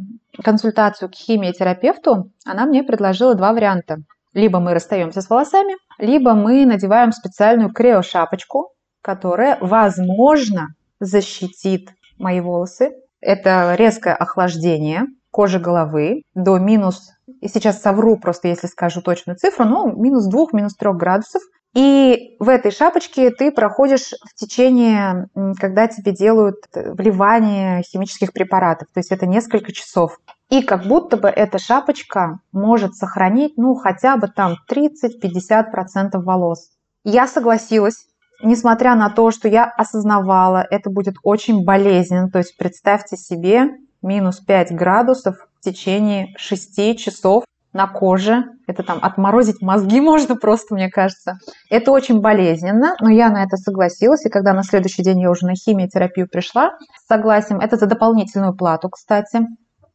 консультацию 0.43 1.09
к 1.09 1.15
химиотерапевту, 1.15 2.31
она 2.45 2.65
мне 2.65 2.83
предложила 2.83 3.35
два 3.35 3.53
варианта. 3.53 3.99
Либо 4.33 4.59
мы 4.59 4.73
расстаемся 4.73 5.21
с 5.21 5.29
волосами, 5.29 5.75
либо 5.97 6.33
мы 6.33 6.65
надеваем 6.65 7.13
специальную 7.13 7.71
крео-шапочку, 7.71 8.73
которая, 9.01 9.57
возможно, 9.61 10.67
защитит 10.99 11.89
мои 12.17 12.41
волосы. 12.41 12.91
Это 13.21 13.75
резкое 13.77 14.13
охлаждение 14.13 15.05
кожи 15.31 15.59
головы 15.59 16.23
до 16.33 16.57
минус, 16.57 17.11
и 17.41 17.47
сейчас 17.47 17.81
совру 17.81 18.17
просто, 18.17 18.47
если 18.47 18.67
скажу 18.67 19.01
точную 19.01 19.37
цифру, 19.37 19.65
но 19.65 19.85
минус 19.91 20.25
2, 20.27 20.47
минус 20.53 20.75
3 20.75 20.93
градусов. 20.93 21.41
И 21.75 22.35
в 22.39 22.49
этой 22.49 22.71
шапочке 22.71 23.29
ты 23.29 23.51
проходишь 23.51 24.13
в 24.25 24.33
течение, 24.33 25.27
когда 25.59 25.87
тебе 25.87 26.11
делают 26.13 26.57
вливание 26.73 27.83
химических 27.83 28.33
препаратов. 28.33 28.87
То 28.91 28.99
есть 28.99 29.11
это 29.11 29.27
несколько 29.27 29.71
часов. 29.71 30.17
И 30.49 30.63
как 30.63 30.87
будто 30.87 31.15
бы 31.15 31.27
эта 31.27 31.59
шапочка 31.59 32.39
может 32.51 32.95
сохранить, 32.95 33.53
ну, 33.57 33.75
хотя 33.75 34.17
бы 34.17 34.27
там 34.27 34.55
30-50% 34.67 36.19
волос. 36.23 36.71
Я 37.03 37.27
согласилась, 37.27 38.07
несмотря 38.41 38.95
на 38.95 39.11
то, 39.11 39.29
что 39.29 39.47
я 39.47 39.65
осознавала, 39.65 40.65
это 40.71 40.89
будет 40.89 41.15
очень 41.23 41.63
болезненно. 41.63 42.31
То 42.31 42.39
есть 42.39 42.57
представьте 42.57 43.15
себе 43.15 43.69
минус 44.01 44.39
5 44.39 44.71
градусов 44.71 45.35
в 45.59 45.63
течение 45.63 46.33
6 46.37 46.97
часов 46.97 47.43
на 47.73 47.87
коже. 47.87 48.45
Это 48.67 48.83
там 48.83 48.99
отморозить 49.01 49.61
мозги 49.61 50.01
можно 50.01 50.35
просто, 50.35 50.75
мне 50.75 50.89
кажется. 50.89 51.37
Это 51.69 51.91
очень 51.91 52.21
болезненно, 52.21 52.95
но 52.99 53.09
я 53.09 53.29
на 53.29 53.43
это 53.43 53.57
согласилась. 53.57 54.25
И 54.25 54.29
когда 54.29 54.53
на 54.53 54.63
следующий 54.63 55.03
день 55.03 55.21
я 55.21 55.29
уже 55.29 55.45
на 55.45 55.55
химиотерапию 55.55 56.27
пришла, 56.27 56.71
согласен, 57.07 57.59
это 57.59 57.77
за 57.77 57.85
дополнительную 57.85 58.55
плату, 58.55 58.89
кстати. 58.89 59.41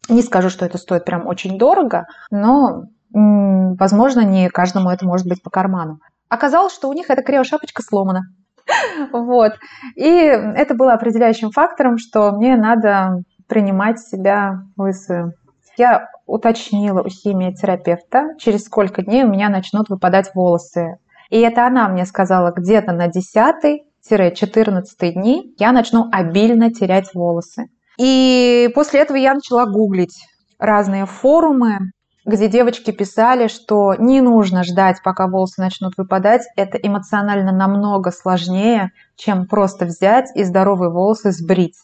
Не 0.09 0.23
скажу, 0.23 0.51
что 0.51 0.67
это 0.67 0.77
стоит 0.77 1.05
прям 1.05 1.27
очень 1.27 1.59
дорого, 1.59 2.05
но, 2.31 2.85
возможно, 3.11 4.21
не 4.21 4.51
каждому 4.51 4.91
это 4.91 5.07
может 5.07 5.27
быть 5.27 5.43
по 5.43 5.49
карману. 5.49 5.99
Оказалось, 6.29 6.75
что 6.75 6.89
у 6.89 6.93
них 6.93 7.09
эта 7.09 7.23
криошапочка 7.23 7.83
сломана. 7.83 8.23
Вот. 9.13 9.53
И 9.95 10.09
это 10.09 10.75
было 10.75 10.95
определяющим 10.95 11.51
фактором, 11.51 11.99
что 11.99 12.33
мне 12.33 12.57
надо 12.57 13.23
принимать 13.47 14.01
себя 14.01 14.63
лысую. 14.77 15.35
Я 15.77 16.09
уточнила 16.27 17.03
у 17.03 17.09
химиотерапевта, 17.09 18.35
через 18.39 18.65
сколько 18.65 19.03
дней 19.03 19.25
у 19.25 19.29
меня 19.29 19.49
начнут 19.49 19.89
выпадать 19.89 20.35
волосы. 20.35 20.99
И 21.31 21.41
это 21.41 21.67
она 21.67 21.89
мне 21.89 22.07
сказала, 22.07 22.53
где-то 22.53 22.93
на 22.93 23.09
10-14 23.09 24.85
дни 25.13 25.55
я 25.59 25.73
начну 25.73 26.09
обильно 26.13 26.73
терять 26.73 27.15
волосы. 27.15 27.67
И 27.99 28.71
после 28.75 29.01
этого 29.01 29.17
я 29.17 29.35
начала 29.35 29.67
гуглить 29.67 30.27
разные 30.59 31.07
форумы, 31.07 31.91
где 32.25 32.49
девочки 32.49 32.91
писали, 32.91 33.49
что 33.49 33.95
не 33.99 34.21
нужно 34.21 34.65
ждать, 34.65 35.03
пока 35.05 35.27
волосы 35.27 35.61
начнут 35.61 35.95
выпадать. 35.97 36.43
Это 36.57 36.79
эмоционально 36.79 37.53
намного 37.53 38.11
сложнее, 38.11 38.91
чем 39.17 39.47
просто 39.47 39.85
взять 39.85 40.35
и 40.35 40.43
здоровые 40.45 40.91
волосы 40.91 41.33
сбрить. 41.33 41.77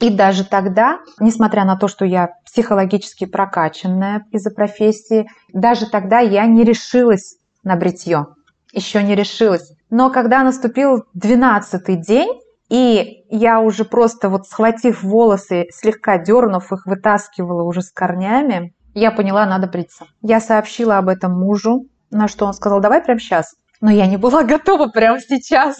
И 0.00 0.08
даже 0.08 0.44
тогда, 0.44 1.00
несмотря 1.20 1.64
на 1.64 1.76
то, 1.76 1.86
что 1.86 2.06
я 2.06 2.30
психологически 2.46 3.26
прокачанная 3.26 4.24
из-за 4.32 4.50
профессии, 4.50 5.28
даже 5.52 5.88
тогда 5.88 6.20
я 6.20 6.46
не 6.46 6.64
решилась 6.64 7.36
на 7.62 7.76
бритье. 7.76 8.28
Еще 8.72 9.02
не 9.02 9.14
решилась. 9.14 9.72
Но 9.90 10.10
когда 10.10 10.42
наступил 10.42 11.04
12 11.14 12.00
день, 12.00 12.30
и 12.70 13.24
я 13.28 13.60
уже 13.60 13.84
просто 13.84 14.30
вот 14.30 14.46
схватив 14.46 15.02
волосы, 15.02 15.66
слегка 15.72 16.18
дернув 16.18 16.72
их, 16.72 16.86
вытаскивала 16.86 17.64
уже 17.64 17.82
с 17.82 17.90
корнями, 17.90 18.72
я 18.94 19.10
поняла, 19.10 19.44
надо 19.44 19.66
бриться. 19.66 20.06
Я 20.22 20.40
сообщила 20.40 20.98
об 20.98 21.08
этом 21.08 21.32
мужу, 21.32 21.86
на 22.10 22.26
что 22.26 22.46
он 22.46 22.54
сказал, 22.54 22.80
давай 22.80 23.02
прямо 23.02 23.20
сейчас. 23.20 23.54
Но 23.80 23.90
я 23.90 24.06
не 24.06 24.16
была 24.16 24.44
готова 24.44 24.86
прямо 24.88 25.20
сейчас. 25.20 25.78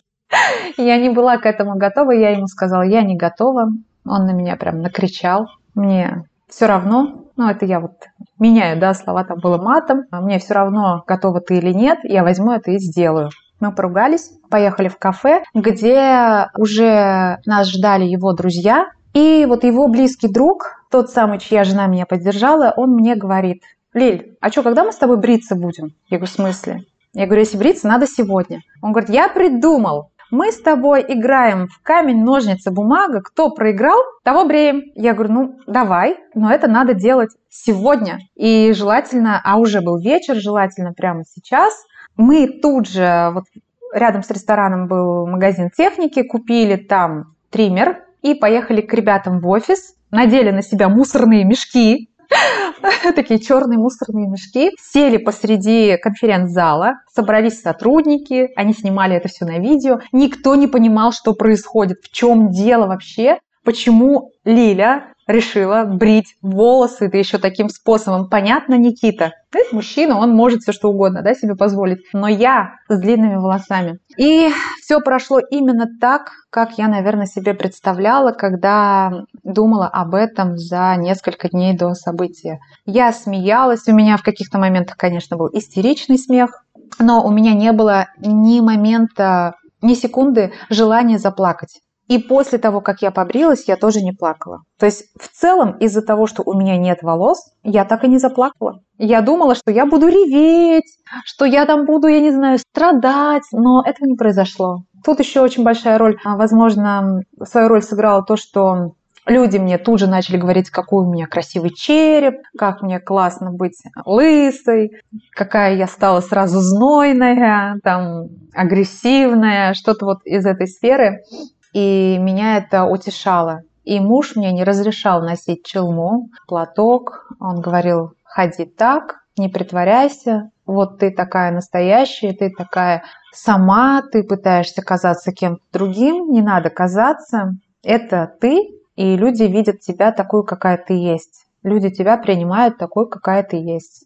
Я 0.76 0.98
не 0.98 1.08
была 1.10 1.38
к 1.38 1.46
этому 1.46 1.76
готова, 1.76 2.12
я 2.12 2.30
ему 2.30 2.46
сказала, 2.46 2.82
я 2.82 3.02
не 3.02 3.16
готова. 3.16 3.68
Он 4.04 4.26
на 4.26 4.32
меня 4.32 4.56
прям 4.56 4.80
накричал. 4.80 5.48
Мне 5.74 6.24
все 6.48 6.66
равно, 6.66 7.24
ну 7.36 7.48
это 7.48 7.64
я 7.64 7.80
вот 7.80 7.92
меняю, 8.38 8.78
да, 8.80 8.92
слова 8.92 9.24
там 9.24 9.38
было 9.38 9.56
матом, 9.56 10.02
мне 10.10 10.38
все 10.38 10.54
равно, 10.54 11.04
готова 11.06 11.40
ты 11.40 11.58
или 11.58 11.72
нет, 11.72 11.98
я 12.02 12.24
возьму 12.24 12.52
это 12.52 12.72
и 12.72 12.78
сделаю. 12.78 13.30
Мы 13.60 13.72
поругались, 13.72 14.32
поехали 14.50 14.88
в 14.88 14.98
кафе, 14.98 15.44
где 15.54 16.48
уже 16.56 17.38
нас 17.46 17.68
ждали 17.68 18.04
его 18.04 18.32
друзья. 18.32 18.86
И 19.12 19.44
вот 19.46 19.64
его 19.64 19.88
близкий 19.88 20.28
друг, 20.28 20.84
тот 20.90 21.10
самый, 21.10 21.38
чья 21.38 21.64
жена 21.64 21.86
меня 21.86 22.06
поддержала, 22.06 22.72
он 22.76 22.92
мне 22.94 23.16
говорит, 23.16 23.62
Лиль, 23.92 24.36
а 24.40 24.50
что, 24.50 24.62
когда 24.62 24.84
мы 24.84 24.92
с 24.92 24.96
тобой 24.96 25.18
бриться 25.18 25.56
будем? 25.56 25.90
Я 26.08 26.18
говорю, 26.18 26.32
в 26.32 26.34
смысле? 26.34 26.84
Я 27.12 27.26
говорю, 27.26 27.40
если 27.40 27.58
бриться, 27.58 27.88
надо 27.88 28.06
сегодня. 28.06 28.60
Он 28.82 28.92
говорит, 28.92 29.10
я 29.10 29.28
придумал. 29.28 30.09
Мы 30.30 30.52
с 30.52 30.60
тобой 30.60 31.04
играем 31.08 31.66
в 31.66 31.82
камень, 31.82 32.22
ножницы, 32.22 32.70
бумага. 32.70 33.20
Кто 33.20 33.50
проиграл, 33.50 33.98
того 34.22 34.44
бреем. 34.44 34.82
Я 34.94 35.12
говорю, 35.14 35.32
ну, 35.32 35.58
давай, 35.66 36.16
но 36.34 36.52
это 36.52 36.68
надо 36.68 36.94
делать 36.94 37.30
сегодня. 37.48 38.18
И 38.36 38.72
желательно, 38.72 39.40
а 39.44 39.58
уже 39.58 39.80
был 39.80 39.98
вечер, 39.98 40.36
желательно 40.36 40.92
прямо 40.92 41.24
сейчас. 41.24 41.74
Мы 42.16 42.46
тут 42.46 42.88
же, 42.88 43.30
вот 43.34 43.44
рядом 43.92 44.22
с 44.22 44.30
рестораном 44.30 44.86
был 44.86 45.26
магазин 45.26 45.70
техники, 45.76 46.22
купили 46.22 46.76
там 46.76 47.34
триммер 47.50 48.04
и 48.22 48.34
поехали 48.34 48.82
к 48.82 48.94
ребятам 48.94 49.40
в 49.40 49.48
офис, 49.48 49.94
надели 50.12 50.50
на 50.50 50.62
себя 50.62 50.88
мусорные 50.88 51.44
мешки, 51.44 52.10
такие 53.14 53.40
черные 53.40 53.78
мусорные 53.78 54.28
мешки, 54.28 54.70
сели 54.80 55.16
посреди 55.16 55.96
конференц-зала, 55.96 56.94
собрались 57.12 57.60
сотрудники, 57.60 58.50
они 58.56 58.72
снимали 58.72 59.16
это 59.16 59.28
все 59.28 59.44
на 59.44 59.58
видео, 59.58 60.00
никто 60.12 60.54
не 60.54 60.66
понимал, 60.66 61.12
что 61.12 61.34
происходит, 61.34 61.98
в 62.02 62.10
чем 62.10 62.50
дело 62.50 62.86
вообще, 62.86 63.38
почему 63.64 64.32
Лиля 64.44 65.12
решила 65.30 65.84
брить 65.84 66.36
волосы, 66.42 67.08
да 67.10 67.18
еще 67.18 67.38
таким 67.38 67.68
способом. 67.68 68.28
Понятно, 68.28 68.74
Никита? 68.74 69.32
Ты 69.50 69.60
мужчина, 69.72 70.18
он 70.18 70.34
может 70.34 70.60
все 70.60 70.72
что 70.72 70.88
угодно 70.90 71.22
да, 71.22 71.34
себе 71.34 71.56
позволить. 71.56 72.00
Но 72.12 72.28
я 72.28 72.74
с 72.88 72.98
длинными 72.98 73.36
волосами. 73.36 73.98
И 74.16 74.50
все 74.80 75.00
прошло 75.00 75.38
именно 75.38 75.86
так, 76.00 76.30
как 76.50 76.78
я, 76.78 76.88
наверное, 76.88 77.26
себе 77.26 77.54
представляла, 77.54 78.32
когда 78.32 79.24
думала 79.42 79.88
об 79.88 80.14
этом 80.14 80.56
за 80.56 80.94
несколько 80.96 81.48
дней 81.48 81.76
до 81.76 81.94
события. 81.94 82.60
Я 82.84 83.12
смеялась, 83.12 83.88
у 83.88 83.92
меня 83.92 84.16
в 84.16 84.22
каких-то 84.22 84.58
моментах, 84.58 84.96
конечно, 84.96 85.36
был 85.36 85.48
истеричный 85.52 86.18
смех, 86.18 86.64
но 86.98 87.24
у 87.24 87.30
меня 87.30 87.54
не 87.54 87.72
было 87.72 88.08
ни 88.18 88.60
момента, 88.60 89.54
ни 89.82 89.94
секунды 89.94 90.52
желания 90.68 91.18
заплакать. 91.18 91.80
И 92.10 92.18
после 92.18 92.58
того, 92.58 92.80
как 92.80 93.02
я 93.02 93.12
побрилась, 93.12 93.68
я 93.68 93.76
тоже 93.76 94.00
не 94.00 94.10
плакала. 94.10 94.62
То 94.80 94.86
есть 94.86 95.04
в 95.16 95.28
целом 95.28 95.78
из-за 95.78 96.02
того, 96.02 96.26
что 96.26 96.42
у 96.44 96.58
меня 96.58 96.76
нет 96.76 97.02
волос, 97.02 97.52
я 97.62 97.84
так 97.84 98.02
и 98.02 98.08
не 98.08 98.18
заплакала. 98.18 98.80
Я 98.98 99.20
думала, 99.20 99.54
что 99.54 99.70
я 99.70 99.86
буду 99.86 100.08
реветь, 100.08 100.98
что 101.24 101.44
я 101.44 101.66
там 101.66 101.86
буду, 101.86 102.08
я 102.08 102.20
не 102.20 102.32
знаю, 102.32 102.58
страдать, 102.58 103.44
но 103.52 103.84
этого 103.86 104.08
не 104.08 104.16
произошло. 104.16 104.78
Тут 105.04 105.20
еще 105.20 105.40
очень 105.40 105.62
большая 105.62 105.98
роль, 105.98 106.18
а, 106.24 106.36
возможно, 106.36 107.22
свою 107.44 107.68
роль 107.68 107.82
сыграло 107.82 108.24
то, 108.24 108.34
что 108.34 108.94
люди 109.24 109.58
мне 109.58 109.78
тут 109.78 110.00
же 110.00 110.08
начали 110.08 110.36
говорить, 110.36 110.68
какой 110.68 111.04
у 111.04 111.12
меня 111.12 111.28
красивый 111.28 111.70
череп, 111.70 112.40
как 112.58 112.82
мне 112.82 112.98
классно 112.98 113.52
быть 113.52 113.80
лысой, 114.04 114.90
какая 115.30 115.76
я 115.76 115.86
стала 115.86 116.20
сразу 116.20 116.58
знойная, 116.58 117.78
там, 117.84 118.24
агрессивная, 118.52 119.74
что-то 119.74 120.06
вот 120.06 120.18
из 120.24 120.44
этой 120.44 120.66
сферы 120.66 121.22
и 121.72 122.18
меня 122.18 122.58
это 122.58 122.84
утешало. 122.84 123.62
И 123.84 123.98
муж 123.98 124.36
мне 124.36 124.52
не 124.52 124.64
разрешал 124.64 125.22
носить 125.22 125.64
челму, 125.64 126.28
платок. 126.46 127.28
Он 127.40 127.60
говорил, 127.60 128.12
ходи 128.24 128.64
так, 128.64 129.20
не 129.36 129.48
притворяйся, 129.48 130.50
вот 130.66 130.98
ты 130.98 131.10
такая 131.10 131.50
настоящая, 131.50 132.32
ты 132.32 132.50
такая 132.50 133.02
сама, 133.32 134.02
ты 134.02 134.22
пытаешься 134.22 134.82
казаться 134.82 135.32
кем-то 135.32 135.62
другим, 135.72 136.30
не 136.30 136.42
надо 136.42 136.70
казаться. 136.70 137.56
Это 137.82 138.32
ты, 138.40 138.68
и 138.96 139.16
люди 139.16 139.44
видят 139.44 139.80
тебя 139.80 140.12
такой, 140.12 140.44
какая 140.44 140.76
ты 140.76 140.94
есть. 140.94 141.46
Люди 141.62 141.90
тебя 141.90 142.16
принимают 142.16 142.78
такой, 142.78 143.08
какая 143.08 143.42
ты 143.42 143.56
есть. 143.56 144.04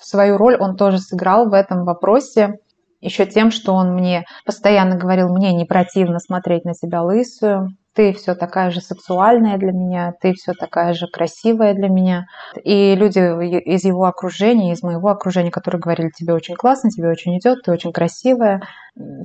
Свою 0.00 0.36
роль 0.38 0.56
он 0.56 0.76
тоже 0.76 0.98
сыграл 0.98 1.48
в 1.48 1.52
этом 1.52 1.84
вопросе 1.84 2.58
еще 3.00 3.26
тем, 3.26 3.50
что 3.50 3.74
он 3.74 3.94
мне 3.94 4.24
постоянно 4.44 4.96
говорил, 4.96 5.28
мне 5.28 5.54
не 5.54 5.64
противно 5.64 6.18
смотреть 6.18 6.64
на 6.64 6.74
себя 6.74 7.02
лысую, 7.02 7.68
ты 7.94 8.12
все 8.12 8.34
такая 8.36 8.70
же 8.70 8.80
сексуальная 8.80 9.58
для 9.58 9.72
меня, 9.72 10.12
ты 10.20 10.32
все 10.34 10.52
такая 10.52 10.94
же 10.94 11.08
красивая 11.08 11.74
для 11.74 11.88
меня. 11.88 12.26
И 12.62 12.94
люди 12.94 13.18
из 13.58 13.84
его 13.84 14.04
окружения, 14.04 14.72
из 14.72 14.82
моего 14.84 15.08
окружения, 15.08 15.50
которые 15.50 15.80
говорили, 15.80 16.10
тебе 16.16 16.32
очень 16.32 16.54
классно, 16.54 16.90
тебе 16.90 17.08
очень 17.08 17.36
идет, 17.38 17.64
ты 17.64 17.72
очень 17.72 17.92
красивая. 17.92 18.62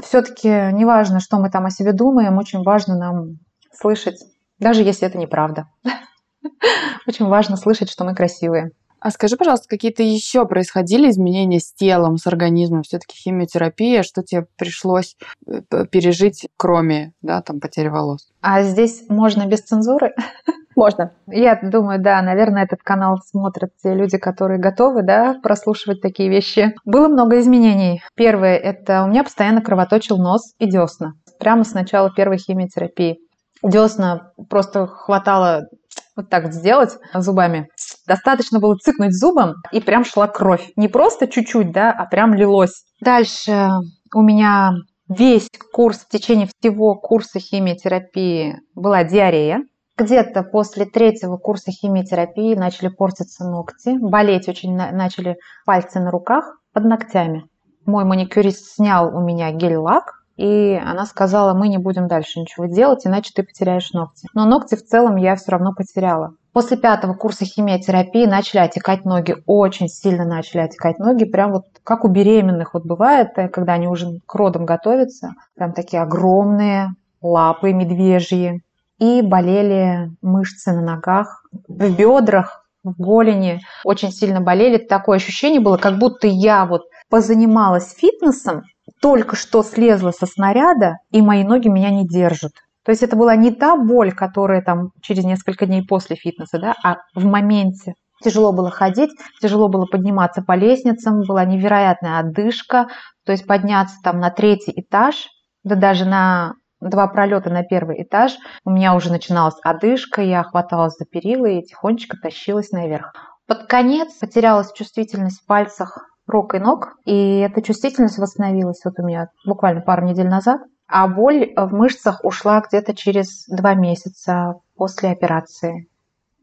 Все-таки 0.04 0.50
неважно, 0.50 1.20
что 1.20 1.38
мы 1.38 1.52
там 1.52 1.68
о 1.68 1.70
себе 1.70 1.94
думаем, 1.94 2.38
очень 2.40 2.64
важно 2.64 2.98
нам 2.98 3.38
слышать, 3.72 4.18
даже 4.60 4.82
если 4.82 5.08
это 5.08 5.18
неправда. 5.18 5.68
Очень 7.08 7.28
важно 7.28 7.58
слышать, 7.58 7.92
что 7.92 8.06
мы 8.06 8.16
красивые. 8.16 8.72
А 9.04 9.12
скажи, 9.12 9.36
пожалуйста, 9.36 9.68
какие-то 9.68 10.02
еще 10.02 10.46
происходили 10.46 11.10
изменения 11.10 11.60
с 11.60 11.74
телом, 11.74 12.16
с 12.16 12.26
организмом? 12.26 12.84
Все-таки 12.84 13.18
химиотерапия, 13.18 14.02
что 14.02 14.24
тебе 14.24 14.48
пришлось 14.58 15.18
э, 15.46 15.62
пережить, 15.92 16.48
кроме, 16.56 17.12
да, 17.22 17.42
там, 17.42 17.60
потери 17.60 17.90
волос? 17.90 18.30
А 18.42 18.64
здесь 18.64 19.04
можно 19.10 19.46
без 19.46 19.60
цензуры? 19.60 20.14
Можно. 20.78 21.12
Я 21.28 21.60
думаю, 21.62 22.02
да, 22.02 22.22
наверное, 22.22 22.64
этот 22.64 22.82
канал 22.82 23.18
смотрят 23.18 23.72
те 23.84 23.94
люди, 23.94 24.18
которые 24.18 24.58
готовы, 24.58 25.04
да, 25.04 25.36
прослушивать 25.44 26.02
такие 26.02 26.30
вещи. 26.30 26.74
Было 26.86 27.10
много 27.10 27.42
изменений. 27.42 28.02
Первое, 28.16 28.56
это 28.56 29.04
у 29.04 29.08
меня 29.08 29.26
постоянно 29.26 29.62
кровоточил 29.62 30.18
нос 30.18 30.54
и 30.60 30.66
десна. 30.66 31.14
Прямо 31.40 31.66
с 31.66 31.74
начала 31.74 32.10
первой 32.10 32.38
химиотерапии. 32.38 33.20
Десна 33.62 34.32
просто 34.50 34.88
хватало 34.88 35.68
вот 36.16 36.30
так 36.30 36.44
вот 36.44 36.54
сделать 36.54 36.98
зубами. 37.14 37.70
Достаточно 38.08 38.60
было 38.60 38.76
цыкнуть 38.76 39.14
зубом, 39.18 39.56
и 39.72 39.80
прям 39.82 40.06
шла 40.06 40.28
кровь. 40.28 40.72
Не 40.76 40.88
просто 40.88 41.28
чуть-чуть, 41.28 41.72
да, 41.72 41.92
а 41.92 42.06
прям 42.06 42.34
лилось. 42.34 42.84
Дальше 43.02 43.70
у 44.14 44.22
меня 44.22 44.74
весь 45.10 45.48
курс, 45.72 46.00
в 46.00 46.10
течение 46.10 46.48
всего 46.60 46.96
курса 46.96 47.40
химиотерапии 47.40 48.58
была 48.76 49.04
диарея. 49.04 49.64
Где-то 49.98 50.42
после 50.44 50.86
третьего 50.86 51.38
курса 51.38 51.72
химиотерапии 51.72 52.56
начали 52.56 52.88
портиться 52.88 53.46
ногти, 53.46 53.98
болеть 54.00 54.48
очень 54.50 54.76
на- 54.76 54.92
начали 54.92 55.38
пальцы 55.66 56.00
на 56.00 56.10
руках 56.10 56.58
под 56.74 56.86
ногтями. 56.86 57.46
Мой 57.86 58.04
маникюрист 58.04 58.76
снял 58.76 59.16
у 59.16 59.22
меня 59.22 59.52
гель-лак, 59.52 60.23
и 60.36 60.74
она 60.84 61.06
сказала, 61.06 61.54
мы 61.54 61.68
не 61.68 61.78
будем 61.78 62.08
дальше 62.08 62.40
ничего 62.40 62.66
делать, 62.66 63.06
иначе 63.06 63.32
ты 63.36 63.44
потеряешь 63.44 63.92
ногти. 63.94 64.28
Но 64.34 64.46
ногти 64.46 64.76
в 64.76 64.84
целом 64.84 65.16
я 65.16 65.36
все 65.36 65.52
равно 65.52 65.74
потеряла. 65.74 66.34
После 66.54 66.78
пятого 66.78 67.14
курса 67.14 67.46
химиотерапии 67.46 68.26
начали 68.26 68.60
отекать 68.60 69.06
ноги, 69.06 69.36
очень 69.48 69.88
сильно 69.88 70.26
начали 70.26 70.62
отекать 70.62 71.00
ноги, 71.00 71.26
прям 71.26 71.52
вот 71.52 71.66
как 71.84 72.06
у 72.06 72.08
беременных 72.08 72.74
вот 72.74 72.86
бывает, 72.86 73.30
э, 73.38 73.48
когда 73.50 73.74
они 73.74 73.88
уже 73.88 74.20
к 74.26 74.36
родам 74.36 74.66
готовятся, 74.66 75.34
прям 75.56 75.74
такие 75.74 76.02
огромные 76.02 76.90
лапы 77.22 77.74
медвежьи. 77.74 78.62
И 79.00 79.22
болели 79.22 80.12
мышцы 80.22 80.72
на 80.72 80.82
ногах, 80.82 81.44
в 81.68 81.98
бедрах, 81.98 82.64
в 82.84 82.94
голени. 83.02 83.60
Очень 83.84 84.12
сильно 84.12 84.40
болели. 84.40 84.78
Такое 84.78 85.18
ощущение 85.18 85.60
было, 85.60 85.78
как 85.78 85.98
будто 85.98 86.28
я 86.28 86.66
вот 86.66 86.84
позанималась 87.10 87.94
фитнесом, 87.96 88.64
только 89.04 89.36
что 89.36 89.64
слезла 89.64 90.12
со 90.12 90.26
снаряда, 90.26 91.00
и 91.12 91.22
мои 91.22 91.44
ноги 91.44 91.68
меня 91.68 91.90
не 91.90 92.08
держат. 92.08 92.54
То 92.86 92.92
есть 92.92 93.04
это 93.04 93.18
была 93.18 93.36
не 93.36 93.52
та 93.52 93.76
боль, 93.76 94.14
которая 94.14 94.62
там 94.62 94.92
через 95.02 95.26
несколько 95.26 95.66
дней 95.66 95.86
после 95.86 96.16
фитнеса, 96.16 96.58
да, 96.58 96.74
а 96.86 97.00
в 97.14 97.26
моменте. 97.26 97.96
Тяжело 98.24 98.54
было 98.54 98.72
ходить, 98.72 99.12
тяжело 99.42 99.68
было 99.68 99.86
подниматься 99.88 100.42
по 100.42 100.56
лестницам, 100.56 101.24
была 101.28 101.44
невероятная 101.44 102.20
отдышка, 102.20 102.88
то 103.26 103.34
есть 103.34 103.46
подняться 103.46 103.98
там 104.02 104.22
на 104.22 104.30
третий 104.30 104.72
этаж, 104.74 105.28
да 105.66 105.76
даже 105.76 106.06
на 106.06 106.54
два 106.80 107.08
пролета 107.08 107.50
на 107.50 107.64
первый 107.64 108.04
этаж, 108.04 108.38
у 108.64 108.70
меня 108.70 108.96
уже 108.96 109.12
начиналась 109.12 109.60
одышка, 109.64 110.22
я 110.22 110.44
хваталась 110.44 110.96
за 110.98 111.04
перила 111.04 111.46
и 111.46 111.62
тихонечко 111.62 112.16
тащилась 112.16 112.72
наверх. 112.72 113.14
Под 113.48 113.66
конец 113.68 114.14
потерялась 114.14 114.72
чувствительность 114.72 115.42
в 115.42 115.46
пальцах 115.46 116.13
рук 116.28 116.56
и 116.56 116.60
ног, 116.60 116.98
и 117.06 117.40
эта 117.40 117.62
чувствительность 117.62 118.18
восстановилась 118.18 118.82
вот 118.86 118.96
у 119.00 119.04
меня 119.04 119.30
буквально 119.46 119.82
пару 119.82 120.06
недель 120.06 120.28
назад, 120.28 120.62
а 120.88 121.08
боль 121.08 121.54
в 121.56 121.74
мышцах 121.74 122.24
ушла 122.24 122.62
где-то 122.62 122.96
через 122.96 123.46
два 123.48 123.74
месяца 123.74 124.60
после 124.76 125.10
операции. 125.10 125.88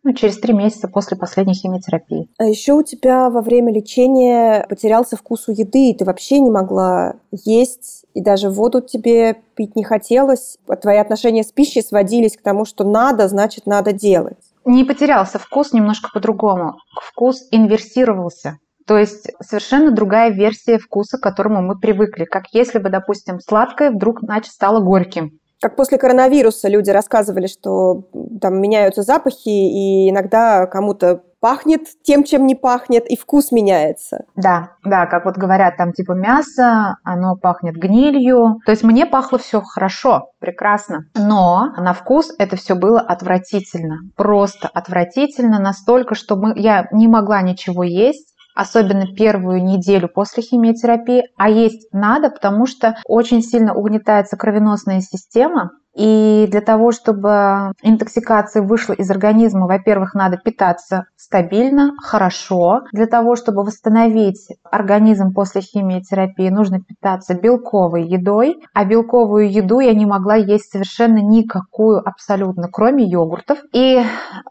Ну, 0.03 0.15
через 0.15 0.39
три 0.39 0.55
месяца 0.55 0.89
после 0.89 1.17
последней 1.19 1.53
химиотерапии. 1.53 2.29
А 2.39 2.45
еще 2.45 2.73
у 2.73 2.83
тебя 2.83 3.29
во 3.29 3.43
время 3.43 3.71
лечения 3.71 4.65
потерялся 4.67 5.15
вкус 5.17 5.47
у 5.49 5.53
еды, 5.53 5.91
и 5.91 5.95
ты 5.95 6.07
вообще 6.07 6.41
не 6.41 6.51
могла 6.51 7.17
есть, 7.33 8.07
и 8.15 8.23
даже 8.23 8.49
воду 8.49 8.81
тебе 8.81 9.43
пить 9.57 9.77
не 9.77 9.85
хотелось. 9.85 10.57
Твои 10.81 10.97
отношения 10.97 11.43
с 11.43 11.53
пищей 11.53 11.83
сводились 11.83 12.39
к 12.39 12.43
тому, 12.43 12.65
что 12.65 12.85
надо, 12.85 13.29
значит, 13.29 13.67
надо 13.67 13.93
делать. 13.93 14.39
Не 14.65 14.85
потерялся 14.85 15.39
вкус 15.39 15.75
немножко 15.75 16.09
по-другому. 16.15 16.77
Вкус 17.03 17.47
инверсировался. 17.51 18.59
То 18.91 18.99
есть 18.99 19.29
совершенно 19.41 19.93
другая 19.93 20.33
версия 20.33 20.77
вкуса, 20.77 21.17
к 21.17 21.23
которому 21.23 21.63
мы 21.63 21.79
привыкли. 21.79 22.25
Как 22.25 22.47
если 22.51 22.81
бы, 22.81 22.91
допустим, 22.91 23.39
сладкое 23.39 23.93
вдруг 23.93 24.19
значит 24.19 24.51
стало 24.51 24.81
горьким. 24.81 25.39
Как 25.61 25.77
после 25.77 25.97
коронавируса 25.97 26.69
люди 26.69 26.91
рассказывали, 26.91 27.47
что 27.47 28.09
там 28.41 28.61
меняются 28.61 29.03
запахи, 29.03 29.49
и 29.49 30.11
иногда 30.11 30.67
кому-то 30.67 31.23
пахнет 31.39 31.83
тем, 32.03 32.25
чем 32.25 32.49
не 32.49 32.57
пахнет, 32.57 33.07
и 33.07 33.17
вкус 33.17 33.53
меняется. 33.53 34.25
Да, 34.35 34.73
да, 34.85 35.07
как 35.07 35.25
вот 35.25 35.37
говорят, 35.37 35.77
там 35.77 35.93
типа 35.93 36.11
мясо, 36.11 36.97
оно 37.05 37.37
пахнет 37.37 37.77
гнилью. 37.77 38.59
То 38.67 38.73
есть 38.73 38.83
мне 38.83 39.07
пахло 39.07 39.39
все 39.39 39.61
хорошо, 39.61 40.33
прекрасно. 40.41 41.05
Но 41.15 41.73
на 41.79 41.93
вкус 41.93 42.35
это 42.39 42.57
все 42.57 42.75
было 42.75 43.01
отвратительно. 43.01 43.99
Просто 44.17 44.67
отвратительно 44.67 45.61
настолько, 45.61 46.17
что 46.17 46.35
мы, 46.35 46.59
я 46.59 46.89
не 46.91 47.07
могла 47.07 47.41
ничего 47.41 47.85
есть 47.85 48.31
особенно 48.61 49.07
первую 49.07 49.65
неделю 49.65 50.09
после 50.09 50.43
химиотерапии, 50.43 51.25
а 51.39 51.49
есть 51.49 51.89
надо, 51.93 52.29
потому 52.29 52.67
что 52.67 52.97
очень 53.07 53.43
сильно 53.43 53.75
угнетается 53.75 54.37
кровеносная 54.37 55.01
система, 55.01 55.71
и 55.97 56.47
для 56.49 56.61
того, 56.61 56.93
чтобы 56.93 57.73
интоксикация 57.83 58.63
вышла 58.63 58.93
из 58.93 59.11
организма, 59.11 59.67
во-первых, 59.67 60.15
надо 60.15 60.37
питаться 60.37 61.07
стабильно, 61.17 61.95
хорошо. 62.01 62.83
Для 62.93 63.07
того, 63.07 63.35
чтобы 63.35 63.65
восстановить 63.65 64.49
организм 64.63 65.35
после 65.35 65.63
химиотерапии, 65.63 66.49
нужно 66.49 66.81
питаться 66.81 67.35
белковой 67.35 68.07
едой. 68.07 68.63
А 68.73 68.85
белковую 68.85 69.51
еду 69.51 69.81
я 69.81 69.93
не 69.93 70.07
могла 70.07 70.37
есть 70.37 70.71
совершенно 70.71 71.19
никакую 71.19 72.07
абсолютно, 72.07 72.69
кроме 72.71 73.05
йогуртов. 73.05 73.59
И 73.73 74.01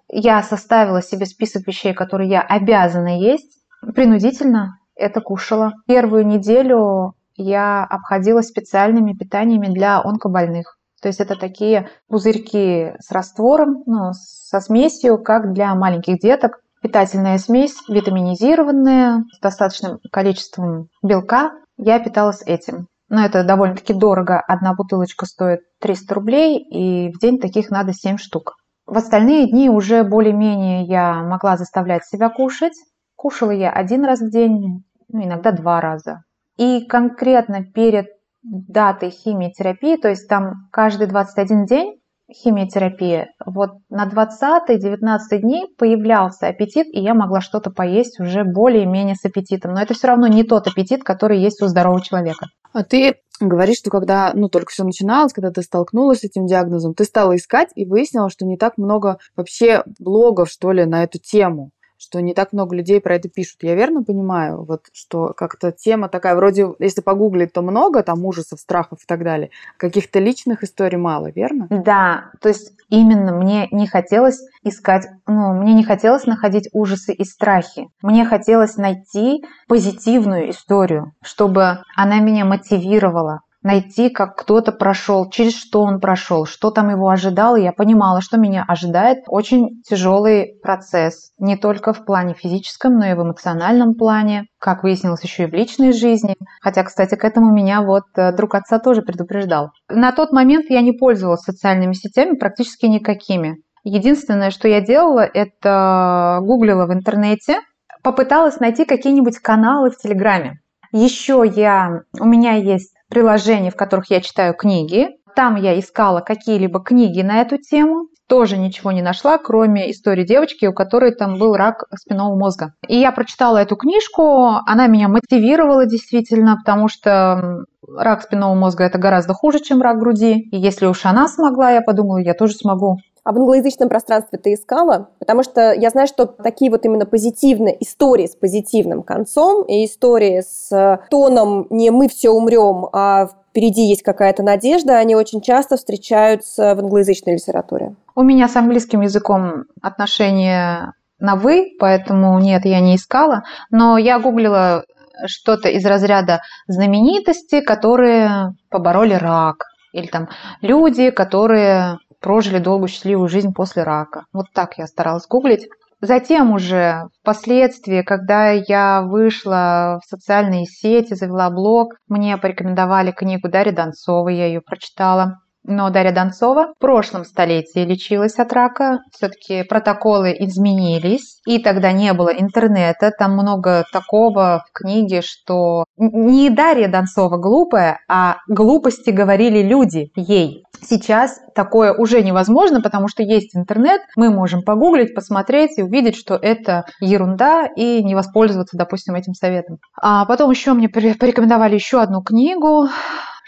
я 0.10 0.44
составила 0.44 1.02
себе 1.02 1.26
список 1.26 1.68
вещей, 1.68 1.94
которые 1.94 2.30
я 2.30 2.42
обязана 2.42 3.18
есть 3.18 3.59
Принудительно 3.82 4.80
это 4.96 5.22
кушала. 5.22 5.74
Первую 5.88 6.26
неделю 6.26 7.14
я 7.36 7.84
обходила 7.84 8.42
специальными 8.42 9.14
питаниями 9.14 9.68
для 9.68 10.02
онкобольных. 10.02 10.78
То 11.02 11.08
есть 11.08 11.22
это 11.22 11.36
такие 11.36 11.90
пузырьки 12.10 12.94
с 13.00 13.12
раствором, 13.12 13.84
ну, 13.86 14.12
со 14.14 14.60
смесью, 14.60 15.18
как 15.18 15.54
для 15.54 15.74
маленьких 15.76 16.20
деток. 16.20 16.60
Питательная 16.82 17.38
смесь, 17.38 17.76
витаминизированная, 17.88 19.24
с 19.34 19.40
достаточным 19.40 20.00
количеством 20.12 20.90
белка. 21.02 21.52
Я 21.78 22.00
питалась 22.00 22.42
этим. 22.46 22.88
Но 23.10 23.26
это 23.26 23.44
довольно-таки 23.44 23.94
дорого. 23.94 24.40
Одна 24.40 24.74
бутылочка 24.74 25.26
стоит 25.26 25.62
300 25.80 26.14
рублей, 26.14 26.60
и 26.60 27.12
в 27.12 27.20
день 27.20 27.40
таких 27.40 27.70
надо 27.70 27.94
7 27.94 28.18
штук. 28.18 28.56
В 28.86 28.98
остальные 28.98 29.50
дни 29.50 29.70
уже 29.70 30.04
более-менее 30.04 30.84
я 30.84 31.24
могла 31.24 31.58
заставлять 31.58 32.06
себя 32.06 32.30
кушать. 32.30 32.74
Кушала 33.20 33.52
я 33.52 33.70
один 33.70 34.06
раз 34.06 34.22
в 34.22 34.32
день, 34.32 34.86
ну, 35.10 35.26
иногда 35.26 35.52
два 35.52 35.82
раза. 35.82 36.24
И 36.56 36.86
конкретно 36.86 37.66
перед 37.66 38.06
датой 38.44 39.10
химиотерапии, 39.10 39.98
то 39.98 40.08
есть 40.08 40.30
там 40.30 40.70
каждый 40.72 41.08
21 41.08 41.66
день 41.66 42.00
химиотерапия, 42.34 43.28
вот 43.46 43.72
на 43.90 44.08
20-19 44.08 45.40
дней 45.42 45.66
появлялся 45.78 46.48
аппетит, 46.48 46.88
и 46.94 47.02
я 47.02 47.14
могла 47.14 47.42
что-то 47.42 47.72
поесть 47.72 48.22
уже 48.22 48.46
более-менее 48.46 49.16
с 49.16 49.26
аппетитом. 49.26 49.74
Но 49.74 49.82
это 49.82 49.94
все 49.94 50.08
равно 50.08 50.28
не 50.28 50.46
тот 50.46 50.68
аппетит, 50.68 51.04
который 51.04 51.42
есть 51.42 51.62
у 51.62 51.68
здорового 51.68 52.02
человека. 52.02 52.46
А 52.72 52.86
ты 52.86 53.16
говоришь, 53.42 53.80
что 53.80 53.90
когда, 53.90 54.32
ну, 54.34 54.48
только 54.48 54.72
все 54.72 54.86
начиналось, 54.86 55.34
когда 55.34 55.52
ты 55.52 55.62
столкнулась 55.62 56.20
с 56.20 56.24
этим 56.24 56.46
диагнозом, 56.46 56.94
ты 56.94 57.04
стала 57.04 57.36
искать 57.36 57.72
и 57.76 57.84
выяснила, 57.84 58.30
что 58.30 58.46
не 58.46 58.56
так 58.56 58.78
много 58.78 59.18
вообще 59.36 59.84
блогов, 60.00 60.50
что 60.50 60.72
ли, 60.72 60.86
на 60.86 61.04
эту 61.04 61.20
тему 61.20 61.72
что 62.00 62.22
не 62.22 62.34
так 62.34 62.54
много 62.54 62.76
людей 62.76 63.02
про 63.02 63.16
это 63.16 63.30
пишут. 63.30 63.58
Я 63.62 63.76
верно 63.76 64.04
понимаю, 64.04 64.64
вот, 64.64 64.86
что 64.94 65.34
как-то 65.36 65.72
тема 65.74 66.08
такая, 66.08 66.36
вроде, 66.36 66.68
если 66.80 67.02
погуглить, 67.02 67.52
то 67.52 67.62
много 67.62 68.02
там 68.04 68.26
ужасов, 68.26 68.60
страхов 68.60 69.00
и 69.04 69.06
так 69.06 69.24
далее. 69.24 69.50
Каких-то 69.78 70.20
личных 70.20 70.64
историй 70.64 70.98
мало, 70.98 71.30
верно? 71.30 71.68
Да, 71.70 72.32
то 72.42 72.48
есть 72.48 72.72
именно 72.90 73.34
мне 73.34 73.68
не 73.72 73.86
хотелось 73.86 74.40
искать, 74.64 75.08
ну, 75.28 75.54
мне 75.54 75.74
не 75.74 75.84
хотелось 75.84 76.26
находить 76.26 76.70
ужасы 76.72 77.14
и 77.14 77.26
страхи. 77.26 77.90
Мне 78.02 78.26
хотелось 78.26 78.78
найти 78.78 79.44
позитивную 79.68 80.52
историю, 80.52 81.12
чтобы 81.22 81.80
она 81.96 82.20
меня 82.20 82.46
мотивировала, 82.46 83.42
найти, 83.62 84.10
как 84.10 84.36
кто-то 84.36 84.72
прошел, 84.72 85.30
через 85.30 85.56
что 85.56 85.82
он 85.82 86.00
прошел, 86.00 86.46
что 86.46 86.72
там 86.72 86.90
его 86.90 87.10
ожидало. 87.10 87.56
Я 87.56 87.74
понимала, 87.74 88.22
что 88.22 88.38
меня 88.38 88.64
ожидает 88.68 89.20
очень 89.28 89.82
тяжелый 89.88 90.60
процесс, 90.62 91.32
не 91.38 91.58
только 91.58 91.94
в 91.94 92.06
плане 92.06 92.34
физическом, 92.34 92.98
но 92.98 93.06
и 93.08 93.14
в 93.14 93.22
эмоциональном 93.22 93.96
плане, 93.96 94.46
как 94.60 94.84
выяснилось 94.84 95.24
еще 95.24 95.44
и 95.44 95.48
в 95.48 95.54
личной 95.54 95.92
жизни. 95.92 96.36
Хотя, 96.62 96.84
кстати, 96.84 97.16
к 97.16 97.24
этому 97.24 97.54
меня 97.54 97.82
вот 97.82 98.04
э, 98.16 98.32
друг 98.32 98.56
отца 98.56 98.80
тоже 98.80 99.02
предупреждал. 99.02 99.72
На 99.90 100.12
тот 100.12 100.32
момент 100.32 100.68
я 100.70 100.82
не 100.82 100.94
пользовалась 100.94 101.42
социальными 101.42 101.94
сетями 101.94 102.36
практически 102.36 102.86
никакими. 102.86 103.58
Единственное, 103.84 104.52
что 104.52 104.68
я 104.68 104.82
делала, 104.82 105.22
это 105.22 106.40
гуглила 106.42 106.86
в 106.86 106.94
интернете, 106.94 107.60
попыталась 108.04 108.60
найти 108.60 108.86
какие-нибудь 108.86 109.40
каналы 109.40 109.92
в 109.92 109.98
Телеграме. 109.98 110.60
Еще 110.92 111.44
я, 111.46 112.02
у 112.20 112.26
меня 112.26 112.54
есть 112.54 112.94
приложений, 113.10 113.72
в 113.72 113.76
которых 113.76 114.10
я 114.10 114.22
читаю 114.22 114.54
книги. 114.54 115.10
Там 115.36 115.56
я 115.56 115.80
искала 115.80 116.22
какие-либо 116.22 116.82
книги 116.82 117.22
на 117.22 117.42
эту 117.42 117.58
тему, 117.58 118.08
тоже 118.30 118.58
ничего 118.58 118.92
не 118.92 119.02
нашла, 119.02 119.38
кроме 119.38 119.92
истории 119.92 120.24
девочки, 120.24 120.66
у 120.68 120.74
которой 120.74 121.14
там 121.14 121.40
был 121.40 121.56
рак 121.56 121.86
спинного 121.96 122.38
мозга. 122.38 122.74
И 122.88 122.96
я 122.96 123.12
прочитала 123.12 123.58
эту 123.58 123.76
книжку, 123.76 124.60
она 124.66 124.88
меня 124.88 125.08
мотивировала 125.08 125.86
действительно, 125.88 126.56
потому 126.58 126.88
что 126.88 127.66
рак 127.98 128.22
спинного 128.22 128.54
мозга 128.54 128.84
это 128.84 129.00
гораздо 129.00 129.34
хуже, 129.34 129.60
чем 129.60 129.82
рак 129.82 129.98
груди. 129.98 130.36
И 130.52 130.58
если 130.58 130.86
уж 130.86 131.06
она 131.06 131.28
смогла, 131.28 131.72
я 131.72 131.82
подумала, 131.82 132.20
я 132.20 132.34
тоже 132.34 132.54
смогу. 132.54 132.98
В 133.32 133.38
англоязычном 133.38 133.90
пространстве 133.90 134.40
ты 134.40 134.56
искала? 134.56 135.10
Потому 135.20 135.44
что 135.44 135.72
я 135.72 135.92
знаю, 135.92 136.08
что 136.08 136.26
такие 136.26 136.72
вот 136.72 136.84
именно 136.86 137.06
позитивные 137.06 137.78
истории 137.84 138.26
с 138.26 138.36
позитивным 138.36 139.04
концом 139.04 139.66
и 139.66 139.86
истории 139.86 140.42
с 140.42 141.00
тоном 141.12 141.68
не 141.70 141.92
«мы 141.92 142.08
все 142.08 142.32
умрем», 142.32 142.88
а 142.92 143.28
впереди 143.52 143.84
есть 143.84 144.02
какая-то 144.02 144.42
надежда, 144.42 144.98
они 144.98 145.16
очень 145.16 145.42
часто 145.42 145.78
встречаются 145.78 146.74
в 146.74 146.80
англоязычной 146.80 147.36
литературе. 147.36 147.96
У 148.16 148.24
меня 148.24 148.48
с 148.48 148.56
английским 148.56 149.02
языком 149.02 149.66
отношения 149.82 150.94
на 151.20 151.36
«вы», 151.36 151.76
поэтому 151.80 152.40
нет, 152.40 152.66
я 152.66 152.80
не 152.80 152.96
искала. 152.96 153.44
Но 153.70 154.00
я 154.00 154.20
гуглила 154.20 154.86
что-то 155.28 155.70
из 155.70 155.86
разряда 155.86 156.42
знаменитости, 156.68 157.62
которые 157.62 158.56
побороли 158.70 159.14
рак. 159.14 159.66
Или 159.94 160.08
там 160.08 160.30
люди, 160.62 161.12
которые 161.12 161.98
прожили 162.20 162.60
долгую 162.60 162.88
счастливую 162.88 163.28
жизнь 163.30 163.54
после 163.54 163.84
рака. 163.84 164.26
Вот 164.34 164.48
так 164.54 164.78
я 164.78 164.88
старалась 164.88 165.28
гуглить. 165.28 165.68
Затем 166.02 166.54
уже 166.54 167.08
впоследствии, 167.22 168.04
когда 168.04 168.52
я 168.52 169.02
вышла 169.02 170.00
в 170.02 170.08
социальные 170.08 170.66
сети, 170.66 171.14
завела 171.14 171.50
блог, 171.50 171.96
мне 172.08 172.38
порекомендовали 172.38 173.12
книгу 173.12 173.50
Дарьи 173.50 173.74
Донцовой, 173.74 174.38
я 174.38 174.46
ее 174.46 174.62
прочитала. 174.62 175.40
Но 175.72 175.92
Дарья 175.92 176.12
Донцова 176.12 176.74
в 176.74 176.80
прошлом 176.80 177.24
столетии 177.24 177.86
лечилась 177.86 178.40
от 178.40 178.52
рака. 178.54 179.02
Все-таки 179.12 179.62
протоколы 179.62 180.36
изменились, 180.40 181.42
и 181.46 181.60
тогда 181.60 181.92
не 181.92 182.12
было 182.14 182.30
интернета. 182.30 183.12
Там 183.18 183.34
много 183.34 183.86
такого 183.94 184.64
в 184.68 184.72
книге, 184.74 185.22
что 185.22 185.86
не 185.96 186.50
Дарья 186.50 186.88
Донцова 186.88 187.38
глупая, 187.38 188.00
а 188.10 188.38
глупости 188.48 189.12
говорили 189.12 189.62
люди 189.62 190.10
ей. 190.16 190.64
Сейчас 190.82 191.40
такое 191.54 191.94
уже 191.94 192.24
невозможно, 192.24 192.82
потому 192.82 193.08
что 193.08 193.22
есть 193.22 193.56
интернет, 193.56 194.02
мы 194.16 194.32
можем 194.32 194.64
погуглить, 194.64 195.14
посмотреть 195.14 195.78
и 195.78 195.84
увидеть, 195.84 196.16
что 196.16 196.36
это 196.36 196.86
ерунда, 197.00 197.68
и 197.76 198.04
не 198.04 198.16
воспользоваться, 198.16 198.76
допустим, 198.76 199.14
этим 199.14 199.34
советом. 199.34 199.78
А 200.02 200.26
потом 200.26 200.50
еще 200.50 200.74
мне 200.74 200.90
порекомендовали 200.90 201.76
еще 201.76 202.02
одну 202.02 202.24
книгу 202.24 202.88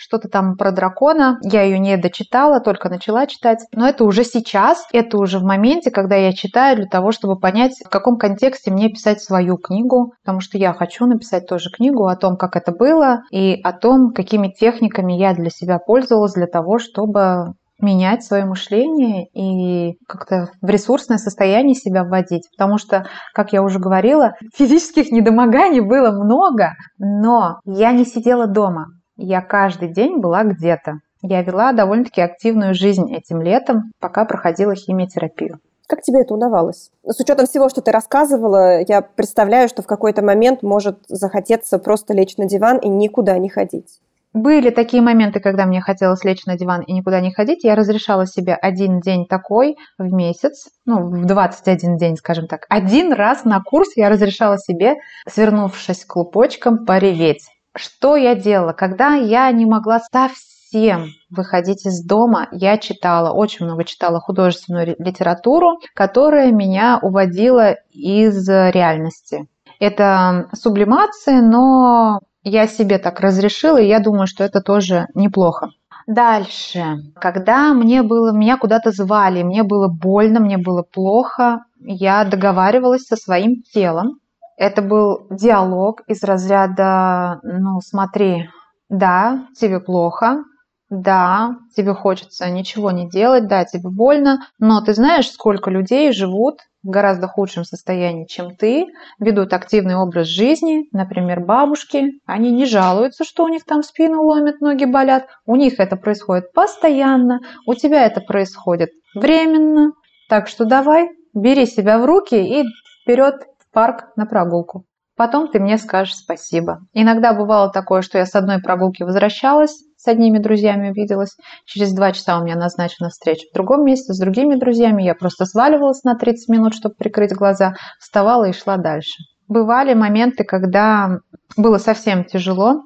что-то 0.01 0.27
там 0.27 0.55
про 0.57 0.71
дракона. 0.71 1.37
Я 1.43 1.61
ее 1.61 1.77
не 1.77 1.95
дочитала, 1.95 2.59
только 2.59 2.89
начала 2.89 3.27
читать. 3.27 3.59
Но 3.73 3.87
это 3.87 4.03
уже 4.03 4.23
сейчас, 4.23 4.85
это 4.91 5.17
уже 5.17 5.37
в 5.37 5.43
моменте, 5.43 5.91
когда 5.91 6.15
я 6.15 6.33
читаю 6.33 6.75
для 6.75 6.87
того, 6.87 7.11
чтобы 7.11 7.39
понять, 7.39 7.73
в 7.85 7.89
каком 7.89 8.17
контексте 8.17 8.71
мне 8.71 8.89
писать 8.89 9.21
свою 9.21 9.57
книгу, 9.57 10.13
потому 10.23 10.39
что 10.39 10.57
я 10.57 10.73
хочу 10.73 11.05
написать 11.05 11.47
тоже 11.47 11.69
книгу 11.69 12.07
о 12.07 12.15
том, 12.15 12.35
как 12.35 12.55
это 12.55 12.71
было, 12.71 13.21
и 13.31 13.61
о 13.63 13.73
том, 13.73 14.11
какими 14.11 14.49
техниками 14.49 15.13
я 15.13 15.35
для 15.35 15.49
себя 15.51 15.77
пользовалась 15.77 16.33
для 16.33 16.47
того, 16.47 16.79
чтобы 16.79 17.53
менять 17.81 18.23
свое 18.23 18.45
мышление 18.45 19.27
и 19.33 19.97
как-то 20.07 20.49
в 20.61 20.69
ресурсное 20.69 21.17
состояние 21.17 21.75
себя 21.75 22.03
вводить. 22.03 22.47
Потому 22.57 22.77
что, 22.77 23.05
как 23.33 23.53
я 23.53 23.61
уже 23.61 23.79
говорила, 23.79 24.33
физических 24.55 25.11
недомоганий 25.11 25.81
было 25.81 26.11
много, 26.11 26.73
но 26.97 27.59
я 27.65 27.91
не 27.91 28.05
сидела 28.05 28.47
дома. 28.47 28.87
Я 29.23 29.41
каждый 29.41 29.89
день 29.89 30.17
была 30.17 30.43
где-то. 30.43 31.01
Я 31.21 31.43
вела 31.43 31.73
довольно-таки 31.73 32.21
активную 32.21 32.73
жизнь 32.73 33.13
этим 33.13 33.39
летом, 33.39 33.91
пока 33.99 34.25
проходила 34.25 34.73
химиотерапию. 34.73 35.59
Как 35.87 36.01
тебе 36.01 36.21
это 36.21 36.33
удавалось? 36.33 36.89
С 37.05 37.19
учетом 37.19 37.45
всего, 37.45 37.69
что 37.69 37.81
ты 37.81 37.91
рассказывала, 37.91 38.81
я 38.81 39.03
представляю, 39.03 39.69
что 39.69 39.83
в 39.83 39.85
какой-то 39.85 40.23
момент 40.23 40.63
может 40.63 40.97
захотеться 41.07 41.77
просто 41.77 42.15
лечь 42.15 42.37
на 42.37 42.47
диван 42.47 42.79
и 42.79 42.89
никуда 42.89 43.37
не 43.37 43.47
ходить. 43.47 43.99
Были 44.33 44.71
такие 44.71 45.03
моменты, 45.03 45.39
когда 45.39 45.67
мне 45.67 45.81
хотелось 45.81 46.23
лечь 46.23 46.47
на 46.47 46.57
диван 46.57 46.81
и 46.81 46.91
никуда 46.91 47.21
не 47.21 47.31
ходить. 47.31 47.63
Я 47.63 47.75
разрешала 47.75 48.25
себе 48.25 48.55
один 48.55 49.01
день 49.01 49.27
такой 49.27 49.75
в 49.99 50.11
месяц, 50.11 50.69
ну, 50.87 51.09
в 51.09 51.25
21 51.27 51.97
день, 51.97 52.15
скажем 52.15 52.47
так. 52.47 52.65
Один 52.69 53.13
раз 53.13 53.45
на 53.45 53.61
курс 53.61 53.89
я 53.95 54.09
разрешала 54.09 54.57
себе, 54.57 54.95
свернувшись 55.27 56.05
клубочком, 56.05 56.85
пореветь. 56.87 57.45
Что 57.75 58.15
я 58.15 58.35
делала? 58.35 58.73
Когда 58.73 59.13
я 59.15 59.49
не 59.51 59.65
могла 59.65 59.99
совсем 60.11 61.07
выходить 61.29 61.85
из 61.85 62.05
дома, 62.05 62.47
я 62.51 62.77
читала, 62.77 63.31
очень 63.33 63.65
много 63.65 63.83
читала 63.83 64.19
художественную 64.19 64.95
литературу, 64.99 65.79
которая 65.93 66.51
меня 66.51 66.99
уводила 67.01 67.75
из 67.91 68.47
реальности. 68.47 69.47
Это 69.79 70.49
сублимация, 70.53 71.41
но 71.41 72.19
я 72.43 72.67
себе 72.67 72.97
так 72.97 73.19
разрешила, 73.19 73.77
и 73.79 73.87
я 73.87 73.99
думаю, 73.99 74.27
что 74.27 74.43
это 74.43 74.61
тоже 74.61 75.07
неплохо. 75.13 75.69
Дальше, 76.07 76.97
когда 77.15 77.73
мне 77.73 78.01
было, 78.01 78.31
меня 78.31 78.57
куда-то 78.57 78.91
звали, 78.91 79.43
мне 79.43 79.63
было 79.63 79.87
больно, 79.87 80.39
мне 80.39 80.57
было 80.57 80.83
плохо, 80.83 81.59
я 81.79 82.25
договаривалась 82.25 83.05
со 83.05 83.15
своим 83.15 83.61
телом, 83.73 84.19
это 84.61 84.83
был 84.83 85.25
диалог 85.31 86.01
из 86.05 86.23
разряда, 86.23 87.39
ну, 87.41 87.81
смотри, 87.81 88.47
да, 88.89 89.47
тебе 89.59 89.79
плохо, 89.79 90.43
да, 90.91 91.55
тебе 91.75 91.95
хочется 91.95 92.47
ничего 92.47 92.91
не 92.91 93.09
делать, 93.09 93.47
да, 93.47 93.65
тебе 93.65 93.89
больно, 93.89 94.45
но 94.59 94.79
ты 94.81 94.93
знаешь, 94.93 95.31
сколько 95.31 95.71
людей 95.71 96.13
живут 96.13 96.59
в 96.83 96.89
гораздо 96.91 97.27
худшем 97.27 97.63
состоянии, 97.63 98.27
чем 98.27 98.55
ты, 98.55 98.85
ведут 99.17 99.51
активный 99.53 99.95
образ 99.95 100.27
жизни, 100.27 100.83
например, 100.91 101.39
бабушки, 101.39 102.11
они 102.27 102.51
не 102.51 102.67
жалуются, 102.67 103.23
что 103.23 103.45
у 103.45 103.47
них 103.47 103.65
там 103.65 103.81
спину 103.81 104.21
ломят, 104.21 104.61
ноги 104.61 104.85
болят, 104.85 105.25
у 105.47 105.55
них 105.55 105.79
это 105.79 105.95
происходит 105.95 106.53
постоянно, 106.53 107.39
у 107.65 107.73
тебя 107.73 108.05
это 108.05 108.21
происходит 108.21 108.91
временно, 109.15 109.93
так 110.29 110.47
что 110.47 110.65
давай, 110.65 111.09
бери 111.33 111.65
себя 111.65 111.97
в 111.97 112.05
руки 112.05 112.35
и 112.35 112.63
вперед 113.01 113.41
парк 113.71 114.05
на 114.15 114.25
прогулку. 114.25 114.85
Потом 115.15 115.49
ты 115.49 115.59
мне 115.59 115.77
скажешь 115.77 116.15
спасибо. 116.15 116.79
Иногда 116.93 117.33
бывало 117.33 117.71
такое, 117.71 118.01
что 118.01 118.17
я 118.17 118.25
с 118.25 118.33
одной 118.33 118.59
прогулки 118.59 119.03
возвращалась, 119.03 119.83
с 119.97 120.07
одними 120.07 120.39
друзьями 120.39 120.89
увиделась. 120.89 121.35
Через 121.65 121.93
два 121.93 122.11
часа 122.11 122.39
у 122.39 122.43
меня 122.43 122.55
назначена 122.55 123.09
встреча 123.09 123.45
в 123.51 123.53
другом 123.53 123.85
месте 123.85 124.13
с 124.13 124.19
другими 124.19 124.55
друзьями. 124.55 125.03
Я 125.03 125.13
просто 125.13 125.45
сваливалась 125.45 126.03
на 126.03 126.15
30 126.15 126.49
минут, 126.49 126.73
чтобы 126.73 126.95
прикрыть 126.95 127.33
глаза, 127.33 127.75
вставала 127.99 128.45
и 128.45 128.53
шла 128.53 128.77
дальше. 128.77 129.23
Бывали 129.47 129.93
моменты, 129.93 130.43
когда 130.43 131.19
было 131.55 131.77
совсем 131.77 132.23
тяжело. 132.23 132.81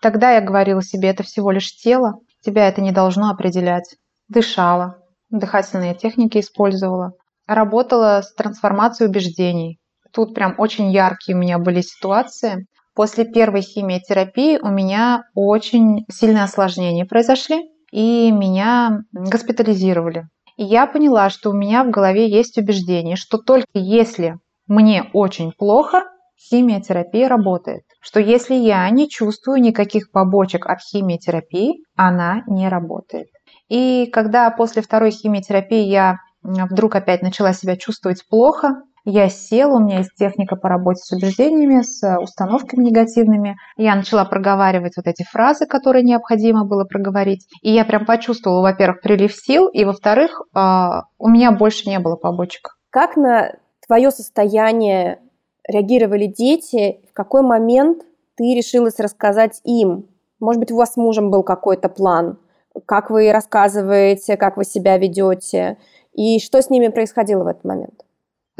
Тогда 0.00 0.32
я 0.32 0.40
говорила 0.40 0.82
себе, 0.82 1.08
это 1.08 1.22
всего 1.22 1.50
лишь 1.50 1.74
тело, 1.74 2.20
тебя 2.44 2.68
это 2.68 2.80
не 2.80 2.92
должно 2.92 3.30
определять. 3.30 3.96
Дышала, 4.28 4.98
дыхательные 5.30 5.94
техники 5.94 6.38
использовала. 6.38 7.14
Работала 7.46 8.20
с 8.22 8.32
трансформацией 8.34 9.08
убеждений, 9.08 9.80
Тут 10.12 10.34
прям 10.34 10.54
очень 10.58 10.90
яркие 10.90 11.36
у 11.36 11.40
меня 11.40 11.58
были 11.58 11.80
ситуации. 11.80 12.66
После 12.94 13.24
первой 13.24 13.62
химиотерапии 13.62 14.58
у 14.60 14.68
меня 14.68 15.22
очень 15.34 16.04
сильные 16.10 16.44
осложнения 16.44 17.04
произошли, 17.04 17.70
и 17.92 18.30
меня 18.32 19.00
госпитализировали. 19.12 20.24
И 20.56 20.64
я 20.64 20.86
поняла, 20.86 21.30
что 21.30 21.50
у 21.50 21.52
меня 21.52 21.84
в 21.84 21.90
голове 21.90 22.28
есть 22.28 22.58
убеждение, 22.58 23.16
что 23.16 23.38
только 23.38 23.68
если 23.74 24.36
мне 24.66 25.08
очень 25.12 25.52
плохо, 25.52 26.04
химиотерапия 26.50 27.28
работает. 27.28 27.82
Что 28.00 28.20
если 28.20 28.54
я 28.54 28.88
не 28.90 29.08
чувствую 29.08 29.60
никаких 29.60 30.10
побочек 30.10 30.66
от 30.66 30.80
химиотерапии, 30.80 31.84
она 31.96 32.42
не 32.46 32.68
работает. 32.68 33.28
И 33.68 34.06
когда 34.12 34.50
после 34.50 34.82
второй 34.82 35.10
химиотерапии 35.10 35.84
я 35.84 36.18
вдруг 36.42 36.94
опять 36.94 37.22
начала 37.22 37.52
себя 37.52 37.76
чувствовать 37.76 38.26
плохо, 38.28 38.82
я 39.10 39.30
села, 39.30 39.76
у 39.76 39.80
меня 39.80 39.98
есть 39.98 40.14
техника 40.18 40.54
по 40.54 40.68
работе 40.68 41.00
с 41.02 41.12
убеждениями, 41.12 41.80
с 41.80 42.18
установками 42.20 42.84
негативными. 42.84 43.56
Я 43.78 43.94
начала 43.94 44.26
проговаривать 44.26 44.98
вот 44.98 45.06
эти 45.06 45.22
фразы, 45.22 45.64
которые 45.64 46.02
необходимо 46.04 46.66
было 46.66 46.84
проговорить. 46.84 47.46
И 47.62 47.72
я 47.72 47.86
прям 47.86 48.04
почувствовала, 48.04 48.60
во-первых, 48.60 49.00
прилив 49.00 49.34
сил, 49.34 49.68
и, 49.68 49.86
во-вторых, 49.86 50.42
а, 50.52 51.04
у 51.18 51.28
меня 51.28 51.52
больше 51.52 51.88
не 51.88 51.98
было 51.98 52.16
побочек. 52.16 52.76
Как 52.90 53.16
на 53.16 53.54
твое 53.86 54.10
состояние 54.10 55.20
реагировали 55.66 56.26
дети? 56.26 57.00
В 57.10 57.14
какой 57.14 57.40
момент 57.40 58.02
ты 58.36 58.54
решилась 58.54 59.00
рассказать 59.00 59.62
им? 59.64 60.06
Может 60.38 60.60
быть, 60.60 60.70
у 60.70 60.76
вас 60.76 60.92
с 60.92 60.96
мужем 60.98 61.30
был 61.30 61.42
какой-то 61.42 61.88
план? 61.88 62.38
Как 62.84 63.08
вы 63.08 63.32
рассказываете, 63.32 64.36
как 64.36 64.58
вы 64.58 64.64
себя 64.64 64.98
ведете? 64.98 65.78
И 66.12 66.38
что 66.40 66.60
с 66.60 66.68
ними 66.68 66.88
происходило 66.88 67.44
в 67.44 67.46
этот 67.46 67.64
момент? 67.64 68.04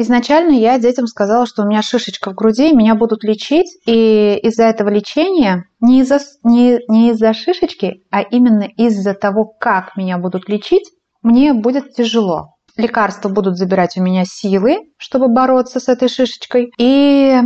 Изначально 0.01 0.53
я 0.53 0.78
детям 0.78 1.09
сказала, 1.09 1.44
что 1.44 1.62
у 1.62 1.66
меня 1.66 1.82
шишечка 1.82 2.30
в 2.30 2.34
груди, 2.34 2.72
меня 2.72 2.94
будут 2.94 3.24
лечить, 3.24 3.78
и 3.84 4.38
из-за 4.44 4.62
этого 4.64 4.90
лечения, 4.90 5.64
не 5.80 6.03
из-за 6.03 6.20
не, 6.44 6.78
не 6.88 7.11
из 7.11 7.36
шишечки, 7.36 8.05
а 8.12 8.22
именно 8.22 8.62
из-за 8.62 9.14
того, 9.14 9.44
как 9.44 9.96
меня 9.96 10.16
будут 10.18 10.49
лечить, 10.49 10.88
мне 11.22 11.53
будет 11.53 11.94
тяжело. 11.94 12.55
Лекарства 12.76 13.28
будут 13.28 13.59
забирать 13.59 13.96
у 13.96 14.03
меня 14.03 14.22
силы, 14.24 14.76
чтобы 14.99 15.26
бороться 15.26 15.80
с 15.80 15.88
этой 15.88 16.09
шишечкой, 16.09 16.70
и 16.78 17.36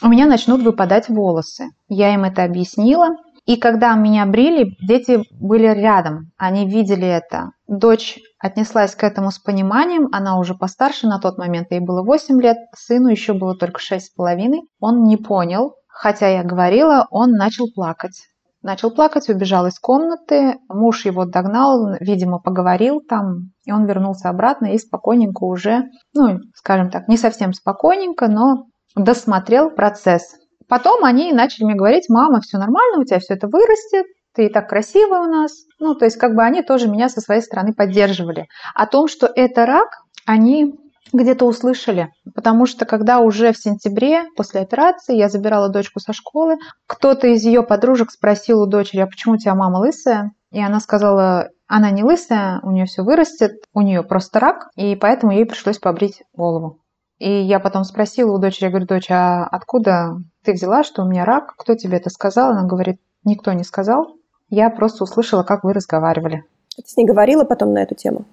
у 0.00 0.08
меня 0.08 0.24
начнут 0.24 0.62
выпадать 0.62 1.10
волосы. 1.10 1.66
Я 1.90 2.14
им 2.14 2.24
это 2.24 2.44
объяснила, 2.44 3.08
и 3.44 3.56
когда 3.56 3.94
меня 3.94 4.24
брили, 4.24 4.74
дети 4.80 5.22
были 5.38 5.66
рядом, 5.66 6.30
они 6.38 6.66
видели 6.66 7.06
это. 7.06 7.50
Дочь 7.68 8.18
отнеслась 8.40 8.94
к 8.94 9.04
этому 9.04 9.30
с 9.30 9.38
пониманием, 9.38 10.08
она 10.12 10.38
уже 10.38 10.54
постарше 10.54 11.06
на 11.06 11.20
тот 11.20 11.38
момент, 11.38 11.68
ей 11.70 11.80
было 11.80 12.02
8 12.02 12.40
лет, 12.40 12.56
сыну 12.74 13.08
еще 13.08 13.34
было 13.34 13.54
только 13.54 13.80
6,5. 13.80 14.60
Он 14.80 15.04
не 15.04 15.16
понял, 15.16 15.74
хотя 15.86 16.28
я 16.28 16.42
говорила, 16.42 17.06
он 17.10 17.32
начал 17.32 17.66
плакать. 17.72 18.22
Начал 18.62 18.90
плакать, 18.90 19.28
убежал 19.30 19.66
из 19.66 19.78
комнаты, 19.78 20.56
муж 20.68 21.06
его 21.06 21.24
догнал, 21.24 21.94
видимо, 22.00 22.40
поговорил 22.40 23.00
там, 23.00 23.52
и 23.64 23.72
он 23.72 23.86
вернулся 23.86 24.28
обратно 24.28 24.66
и 24.66 24.78
спокойненько 24.78 25.44
уже, 25.44 25.84
ну, 26.14 26.40
скажем 26.54 26.90
так, 26.90 27.08
не 27.08 27.16
совсем 27.16 27.54
спокойненько, 27.54 28.28
но 28.28 28.66
досмотрел 28.94 29.70
процесс. 29.70 30.36
Потом 30.68 31.04
они 31.04 31.32
начали 31.32 31.64
мне 31.64 31.74
говорить, 31.74 32.08
мама, 32.10 32.40
все 32.40 32.58
нормально, 32.58 33.00
у 33.00 33.04
тебя 33.04 33.18
все 33.18 33.34
это 33.34 33.48
вырастет, 33.48 34.06
ты 34.34 34.48
так 34.48 34.68
красивая 34.68 35.20
у 35.20 35.30
нас. 35.30 35.52
Ну, 35.78 35.94
то 35.94 36.04
есть 36.04 36.16
как 36.16 36.34
бы 36.34 36.42
они 36.42 36.62
тоже 36.62 36.88
меня 36.88 37.08
со 37.08 37.20
своей 37.20 37.42
стороны 37.42 37.72
поддерживали. 37.74 38.48
О 38.74 38.86
том, 38.86 39.08
что 39.08 39.30
это 39.34 39.66
рак, 39.66 39.88
они 40.26 40.74
где-то 41.12 41.44
услышали, 41.44 42.12
потому 42.34 42.66
что 42.66 42.84
когда 42.84 43.18
уже 43.18 43.52
в 43.52 43.58
сентябре 43.58 44.24
после 44.36 44.60
операции 44.60 45.16
я 45.16 45.28
забирала 45.28 45.68
дочку 45.68 45.98
со 45.98 46.12
школы, 46.12 46.56
кто-то 46.86 47.26
из 47.26 47.44
ее 47.44 47.62
подружек 47.62 48.10
спросил 48.10 48.62
у 48.62 48.66
дочери, 48.66 49.00
а 49.00 49.06
почему 49.06 49.34
у 49.34 49.36
тебя 49.36 49.54
мама 49.54 49.78
лысая? 49.78 50.32
И 50.52 50.62
она 50.62 50.80
сказала, 50.80 51.48
она 51.66 51.90
не 51.90 52.04
лысая, 52.04 52.60
у 52.62 52.70
нее 52.70 52.86
все 52.86 53.02
вырастет, 53.02 53.52
у 53.72 53.80
нее 53.80 54.02
просто 54.02 54.40
рак, 54.40 54.68
и 54.76 54.94
поэтому 54.96 55.32
ей 55.32 55.46
пришлось 55.46 55.78
побрить 55.78 56.22
голову. 56.32 56.80
И 57.18 57.30
я 57.30 57.60
потом 57.60 57.84
спросила 57.84 58.32
у 58.32 58.38
дочери, 58.38 58.64
я 58.64 58.70
говорю, 58.70 58.86
дочь, 58.86 59.10
а 59.10 59.44
откуда 59.44 60.16
ты 60.42 60.52
взяла, 60.52 60.82
что 60.82 61.02
у 61.02 61.08
меня 61.08 61.24
рак? 61.24 61.54
Кто 61.56 61.74
тебе 61.74 61.98
это 61.98 62.08
сказал? 62.08 62.52
Она 62.52 62.64
говорит, 62.64 62.98
никто 63.24 63.52
не 63.52 63.62
сказал. 63.62 64.16
Я 64.50 64.68
просто 64.68 65.04
услышала, 65.04 65.42
как 65.44 65.64
вы 65.64 65.72
разговаривали. 65.72 66.44
Ты 66.76 66.82
с 66.84 66.96
ней 66.96 67.06
говорила 67.06 67.44
потом 67.44 67.72
на 67.72 67.82
эту 67.82 67.94
тему? 67.94 68.26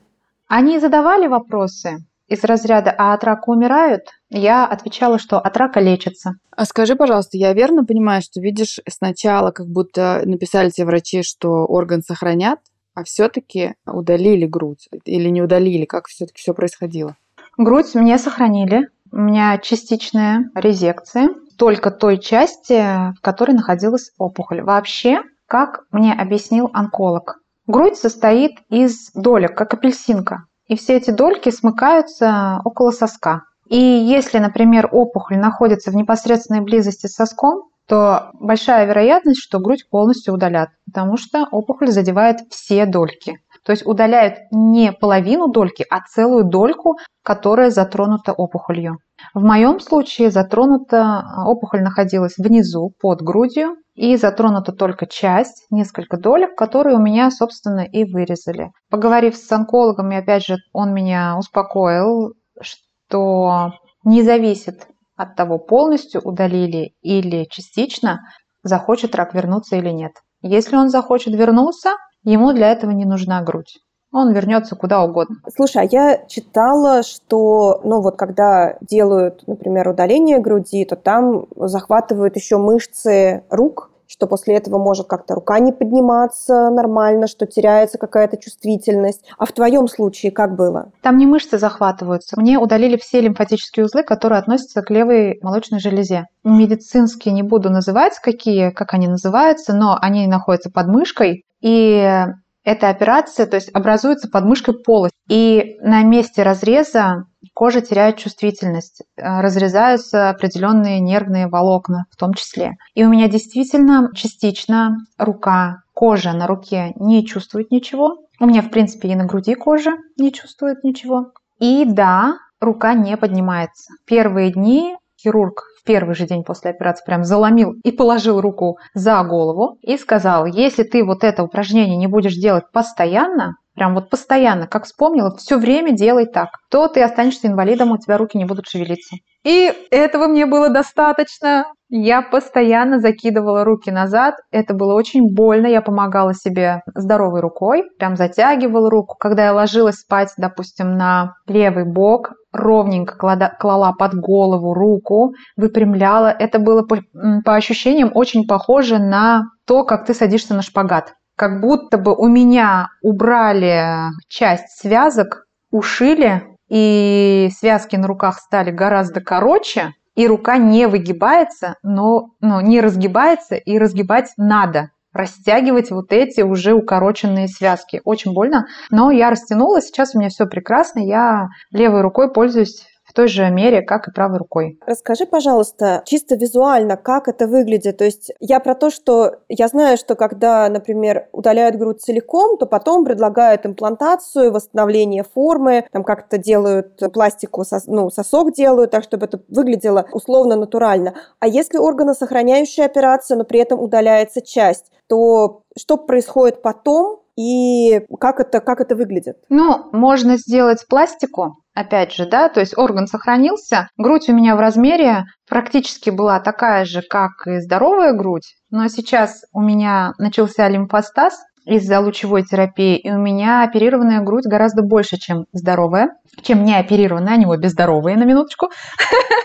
Они 0.48 0.80
задавали 0.80 1.28
вопросы 1.28 2.00
из 2.28 2.44
разряда 2.44 2.94
«А 2.98 3.14
от 3.14 3.24
рака 3.24 3.50
умирают?» 3.50 4.10
Я 4.30 4.66
отвечала, 4.66 5.20
что 5.20 5.40
от 5.40 5.56
рака 5.56 5.80
лечатся. 5.80 6.34
А 6.52 6.66
скажи, 6.66 6.96
пожалуйста, 6.96 7.38
я 7.38 7.54
верно 7.54 7.86
понимаю, 7.86 8.22
что 8.22 8.42
видишь 8.42 8.80
сначала, 8.90 9.52
как 9.52 9.68
будто 9.68 10.22
написали 10.26 10.70
тебе 10.70 10.88
врачи, 10.88 11.22
что 11.24 11.66
орган 11.66 12.02
сохранят, 12.02 12.60
а 12.96 13.04
все-таки 13.04 13.76
удалили 13.86 14.46
грудь 14.46 14.90
или 15.06 15.30
не 15.30 15.42
удалили? 15.42 15.86
Как 15.86 16.08
все-таки 16.08 16.40
все 16.40 16.54
происходило? 16.54 17.16
Грудь 17.58 17.94
мне 17.96 18.18
сохранили. 18.18 18.90
У 19.12 19.18
меня 19.18 19.58
частичная 19.60 20.50
резекция 20.56 21.30
только 21.58 21.92
той 21.92 22.18
части, 22.20 23.14
в 23.14 23.22
которой 23.22 23.52
находилась 23.52 24.12
опухоль. 24.18 24.62
Вообще, 24.62 25.22
как 25.48 25.86
мне 25.92 26.14
объяснил 26.14 26.70
онколог, 26.74 27.40
грудь 27.66 27.98
состоит 27.98 28.60
из 28.70 29.12
долек, 29.14 29.58
как 29.58 29.74
апельсинка. 29.74 30.44
И 30.68 30.76
все 30.76 30.98
эти 30.98 31.12
дольки 31.12 31.50
смыкаются 31.50 32.60
около 32.66 32.92
соска. 32.92 33.44
И 33.70 33.78
если, 33.78 34.38
например, 34.38 34.90
опухоль 34.92 35.38
находится 35.38 35.92
в 35.92 35.96
непосредственной 35.96 36.62
близости 36.62 37.08
с 37.08 37.16
соском, 37.16 37.70
то 37.88 38.32
большая 38.34 38.86
вероятность, 38.86 39.42
что 39.42 39.60
грудь 39.60 39.90
полностью 39.90 40.34
удалят, 40.34 40.70
потому 40.86 41.16
что 41.16 41.48
опухоль 41.52 41.90
задевает 41.90 42.40
все 42.50 42.86
дольки. 42.86 43.40
То 43.68 43.74
есть 43.74 43.86
удаляют 43.86 44.36
не 44.50 44.94
половину 44.94 45.50
дольки, 45.50 45.86
а 45.90 46.00
целую 46.00 46.46
дольку, 46.46 46.96
которая 47.22 47.70
затронута 47.70 48.32
опухолью. 48.32 49.00
В 49.34 49.44
моем 49.44 49.82
случае 49.82 50.32
затронута 50.32 51.26
опухоль 51.46 51.84
находилась 51.84 52.38
внизу, 52.38 52.94
под 53.02 53.22
грудью, 53.22 53.76
и 53.94 54.16
затронута 54.16 54.72
только 54.72 55.06
часть, 55.06 55.66
несколько 55.70 56.18
долек, 56.18 56.56
которые 56.56 56.96
у 56.96 57.02
меня, 57.02 57.30
собственно, 57.30 57.82
и 57.82 58.06
вырезали. 58.06 58.72
Поговорив 58.90 59.36
с 59.36 59.52
онкологом, 59.52 60.14
и 60.14 60.16
опять 60.16 60.46
же, 60.46 60.56
он 60.72 60.94
меня 60.94 61.36
успокоил, 61.38 62.36
что 62.62 63.74
не 64.06 64.24
зависит 64.24 64.88
от 65.18 65.36
того, 65.36 65.58
полностью 65.58 66.22
удалили 66.22 66.94
или 67.02 67.46
частично, 67.50 68.22
захочет 68.64 69.14
рак 69.14 69.34
вернуться 69.34 69.76
или 69.76 69.90
нет. 69.90 70.14
Если 70.42 70.78
он 70.78 70.88
захочет 70.88 71.34
вернуться, 71.34 71.96
Ему 72.28 72.52
для 72.52 72.74
этого 72.74 72.92
не 72.92 73.06
нужна 73.06 73.42
грудь. 73.42 73.78
Он 74.12 74.34
вернется 74.34 74.76
куда 74.76 75.02
угодно. 75.02 75.38
Слушай, 75.56 75.84
а 75.84 75.88
я 75.90 76.26
читала, 76.28 77.02
что, 77.02 77.80
ну 77.86 78.02
вот, 78.02 78.18
когда 78.18 78.78
делают, 78.82 79.48
например, 79.48 79.88
удаление 79.88 80.40
груди, 80.40 80.84
то 80.84 80.98
там 80.98 81.46
захватывают 81.56 82.36
еще 82.36 82.58
мышцы 82.58 83.46
рук, 83.50 83.92
что 84.08 84.28
после 84.28 84.56
этого 84.56 84.78
может 84.78 85.08
как-то 85.08 85.36
рука 85.36 85.60
не 85.60 85.72
подниматься 85.72 86.70
нормально, 86.70 87.28
что 87.28 87.46
теряется 87.46 87.98
какая-то 87.98 88.38
чувствительность. 88.38 89.26
А 89.38 89.46
в 89.46 89.52
твоем 89.52 89.88
случае 89.88 90.32
как 90.32 90.56
было? 90.56 90.92
Там 91.02 91.18
не 91.18 91.26
мышцы 91.26 91.58
захватываются. 91.58 92.40
Мне 92.40 92.58
удалили 92.58 92.98
все 92.98 93.22
лимфатические 93.22 93.86
узлы, 93.86 94.04
которые 94.04 94.40
относятся 94.40 94.82
к 94.82 94.90
левой 94.90 95.40
молочной 95.42 95.80
железе. 95.80 96.26
Медицинские 96.44 97.34
не 97.34 97.44
буду 97.44 97.70
называть, 97.70 98.20
какие, 98.20 98.70
как 98.70 98.94
они 98.94 99.08
называются, 99.08 99.76
но 99.76 99.98
они 100.02 100.28
находятся 100.28 100.72
под 100.72 100.88
мышкой. 100.88 101.46
И 101.62 102.26
эта 102.68 102.90
операция, 102.90 103.46
то 103.46 103.56
есть 103.56 103.70
образуется 103.74 104.28
под 104.30 104.44
полость. 104.84 105.14
И 105.30 105.78
на 105.80 106.04
месте 106.04 106.44
разреза 106.44 107.24
кожа 107.54 107.80
теряет 107.80 108.18
чувствительность, 108.18 109.04
э, 109.16 109.40
разрезаются 109.40 110.30
определенные 110.30 111.00
нервные 111.00 111.48
волокна 111.48 112.08
в 112.12 112.18
том 112.18 112.34
числе. 112.34 112.74
И 112.94 113.06
у 113.06 113.10
меня 113.10 113.30
действительно 113.30 114.10
частично 114.14 114.98
рука, 115.18 115.78
кожа 115.94 116.34
на 116.34 116.46
руке 116.46 116.92
не 116.98 117.26
чувствует 117.26 117.72
ничего. 117.72 118.18
У 118.38 118.46
меня, 118.46 118.62
в 118.62 118.70
принципе, 118.70 119.08
и 119.08 119.16
на 119.16 119.24
груди 119.24 119.56
кожа 119.56 119.94
не 120.18 120.34
чувствует 120.34 120.84
ничего. 120.84 121.32
И 121.60 121.86
да, 121.86 122.34
рука 122.60 122.96
не 122.96 123.16
поднимается. 123.16 123.94
Первые 124.06 124.52
дни 124.52 124.98
хирург 125.22 125.64
в 125.82 125.86
первый 125.86 126.16
же 126.16 126.26
день 126.26 126.44
после 126.44 126.72
операции 126.72 127.06
прям 127.06 127.24
заломил 127.24 127.74
и 127.84 127.92
положил 127.92 128.42
руку 128.42 128.78
за 128.94 129.24
голову 129.24 129.78
и 129.82 129.98
сказал, 129.98 130.46
если 130.46 130.84
ты 130.84 131.04
вот 131.04 131.24
это 131.24 131.44
упражнение 131.44 131.98
не 131.98 132.08
будешь 132.08 132.36
делать 132.36 132.66
постоянно, 132.72 133.56
прям 133.76 133.94
вот 133.94 134.10
постоянно, 134.10 134.68
как 134.68 134.86
вспомнила, 134.86 135.36
все 135.38 135.58
время 135.58 135.92
делай 135.92 136.26
так, 136.26 136.50
то 136.70 136.88
ты 136.88 137.02
останешься 137.02 137.48
инвалидом, 137.48 137.92
у 137.92 137.98
тебя 137.98 138.18
руки 138.18 138.38
не 138.38 138.46
будут 138.46 138.68
шевелиться. 138.68 139.18
И 139.48 139.72
этого 139.92 140.28
мне 140.28 140.46
было 140.46 140.70
достаточно. 140.70 141.72
Я 141.90 142.22
постоянно 142.22 143.00
закидывала 143.00 143.64
руки 143.64 143.90
назад. 143.90 144.36
Это 144.52 144.74
было 144.74 144.94
очень 144.94 145.34
больно. 145.34 145.68
Я 145.68 145.82
помогала 145.82 146.34
себе 146.34 146.82
здоровой 146.94 147.40
рукой. 147.40 147.84
Прям 147.98 148.18
затягивала 148.18 148.90
руку. 148.90 149.16
Когда 149.18 149.46
я 149.46 149.54
ложилась 149.54 150.00
спать, 150.00 150.34
допустим, 150.38 150.98
на 150.98 151.36
левый 151.48 151.86
бок, 151.86 152.34
ровненько 152.58 153.16
клала 153.60 153.94
под 153.94 154.16
голову 154.16 154.74
руку, 154.74 155.34
выпрямляла. 155.56 156.28
Это 156.28 156.60
было 156.60 156.84
по, 156.84 157.00
по 157.44 157.56
ощущениям 157.56 158.12
очень 158.14 158.48
похоже 158.48 159.00
на 159.00 159.44
то, 159.66 159.84
как 159.84 160.06
ты 160.06 160.14
садишься 160.14 160.54
на 160.54 160.62
шпагат. 160.62 161.14
Как 161.36 161.62
будто 161.62 161.98
бы 161.98 162.16
у 162.16 162.28
меня 162.28 162.90
убрали 163.02 164.10
часть 164.28 164.80
связок, 164.80 165.46
ушили, 165.72 166.44
и 166.70 167.50
связки 167.58 167.96
на 167.96 168.08
руках 168.08 168.40
стали 168.40 168.72
гораздо 168.72 169.22
короче, 169.22 169.94
и 170.16 170.28
рука 170.28 170.58
не 170.58 170.88
выгибается, 170.88 171.76
но, 171.84 172.32
но 172.42 172.60
не 172.60 172.82
разгибается, 172.82 173.56
и 173.56 173.78
разгибать 173.78 174.34
надо 174.36 174.90
растягивать 175.18 175.92
вот 175.92 176.12
эти 176.12 176.42
уже 176.42 176.74
укороченные 176.74 177.48
связки. 177.48 178.02
Очень 178.06 178.34
больно, 178.34 178.68
но 178.90 179.12
я 179.12 179.30
растянула, 179.30 179.82
сейчас 179.82 180.16
у 180.16 180.20
меня 180.20 180.30
все 180.30 180.46
прекрасно, 180.46 181.00
я 181.00 181.48
левой 181.72 182.02
рукой 182.02 182.32
пользуюсь 182.32 182.86
той 183.18 183.28
же 183.28 183.50
мере, 183.50 183.82
как 183.82 184.08
и 184.08 184.12
правой 184.12 184.38
рукой. 184.38 184.78
Расскажи, 184.86 185.26
пожалуйста, 185.26 186.04
чисто 186.06 186.36
визуально, 186.36 186.98
как 186.98 187.28
это 187.28 187.48
выглядит. 187.48 187.98
То 187.98 188.06
есть 188.06 188.32
я 188.40 188.60
про 188.60 188.76
то, 188.76 188.92
что 188.92 189.38
я 189.50 189.68
знаю, 189.70 189.98
что 189.98 190.14
когда, 190.14 190.70
например, 190.70 191.28
удаляют 191.32 191.78
грудь 191.78 192.00
целиком, 192.00 192.58
то 192.60 192.68
потом 192.68 193.06
предлагают 193.06 193.66
имплантацию, 193.66 194.52
восстановление 194.52 195.24
формы, 195.24 195.88
там 195.92 196.04
как-то 196.04 196.38
делают 196.38 197.02
пластику, 197.12 197.64
ну, 197.88 198.12
сосок 198.12 198.54
делают, 198.54 198.92
так, 198.92 199.04
чтобы 199.04 199.26
это 199.26 199.42
выглядело 199.50 200.06
условно 200.12 200.56
натурально. 200.56 201.16
А 201.40 201.48
если 201.48 201.80
органосохраняющая 201.80 202.86
операция, 202.86 203.36
но 203.36 203.46
при 203.46 203.60
этом 203.60 203.80
удаляется 203.82 204.42
часть, 204.42 204.92
то 205.08 205.64
что 205.76 205.98
происходит 205.98 206.62
потом 206.62 207.22
и 207.38 208.02
как 208.20 208.40
это, 208.40 208.60
как 208.60 208.82
это 208.82 208.96
выглядит? 208.96 209.38
Ну, 209.50 209.86
можно 209.92 210.38
сделать 210.38 210.86
пластику, 210.90 211.64
опять 211.78 212.14
же, 212.14 212.26
да, 212.26 212.50
то 212.50 212.60
есть 212.60 212.78
орган 212.78 213.08
сохранился, 213.08 213.90
грудь 213.98 214.30
у 214.30 214.34
меня 214.34 214.56
в 214.56 214.60
размере 214.60 215.26
практически 215.48 216.10
была 216.10 216.40
такая 216.40 216.86
же, 216.86 217.02
как 217.02 217.48
и 217.48 217.60
здоровая 217.60 218.14
грудь, 218.14 218.56
но 218.72 218.88
сейчас 218.88 219.44
у 219.54 219.62
меня 219.62 220.14
начался 220.18 220.68
лимфостаз, 220.68 221.40
из-за 221.68 222.00
лучевой 222.00 222.44
терапии, 222.44 222.98
и 222.98 223.12
у 223.12 223.18
меня 223.18 223.64
оперированная 223.64 224.22
грудь 224.22 224.46
гораздо 224.46 224.84
больше, 224.84 225.18
чем 225.18 225.48
здоровая, 225.52 226.12
чем 226.42 226.64
не 226.64 226.74
оперированная, 226.74 227.34
они 227.34 227.46
обе 227.46 227.68
здоровые, 227.68 228.16
на 228.16 228.24
минуточку, 228.24 228.70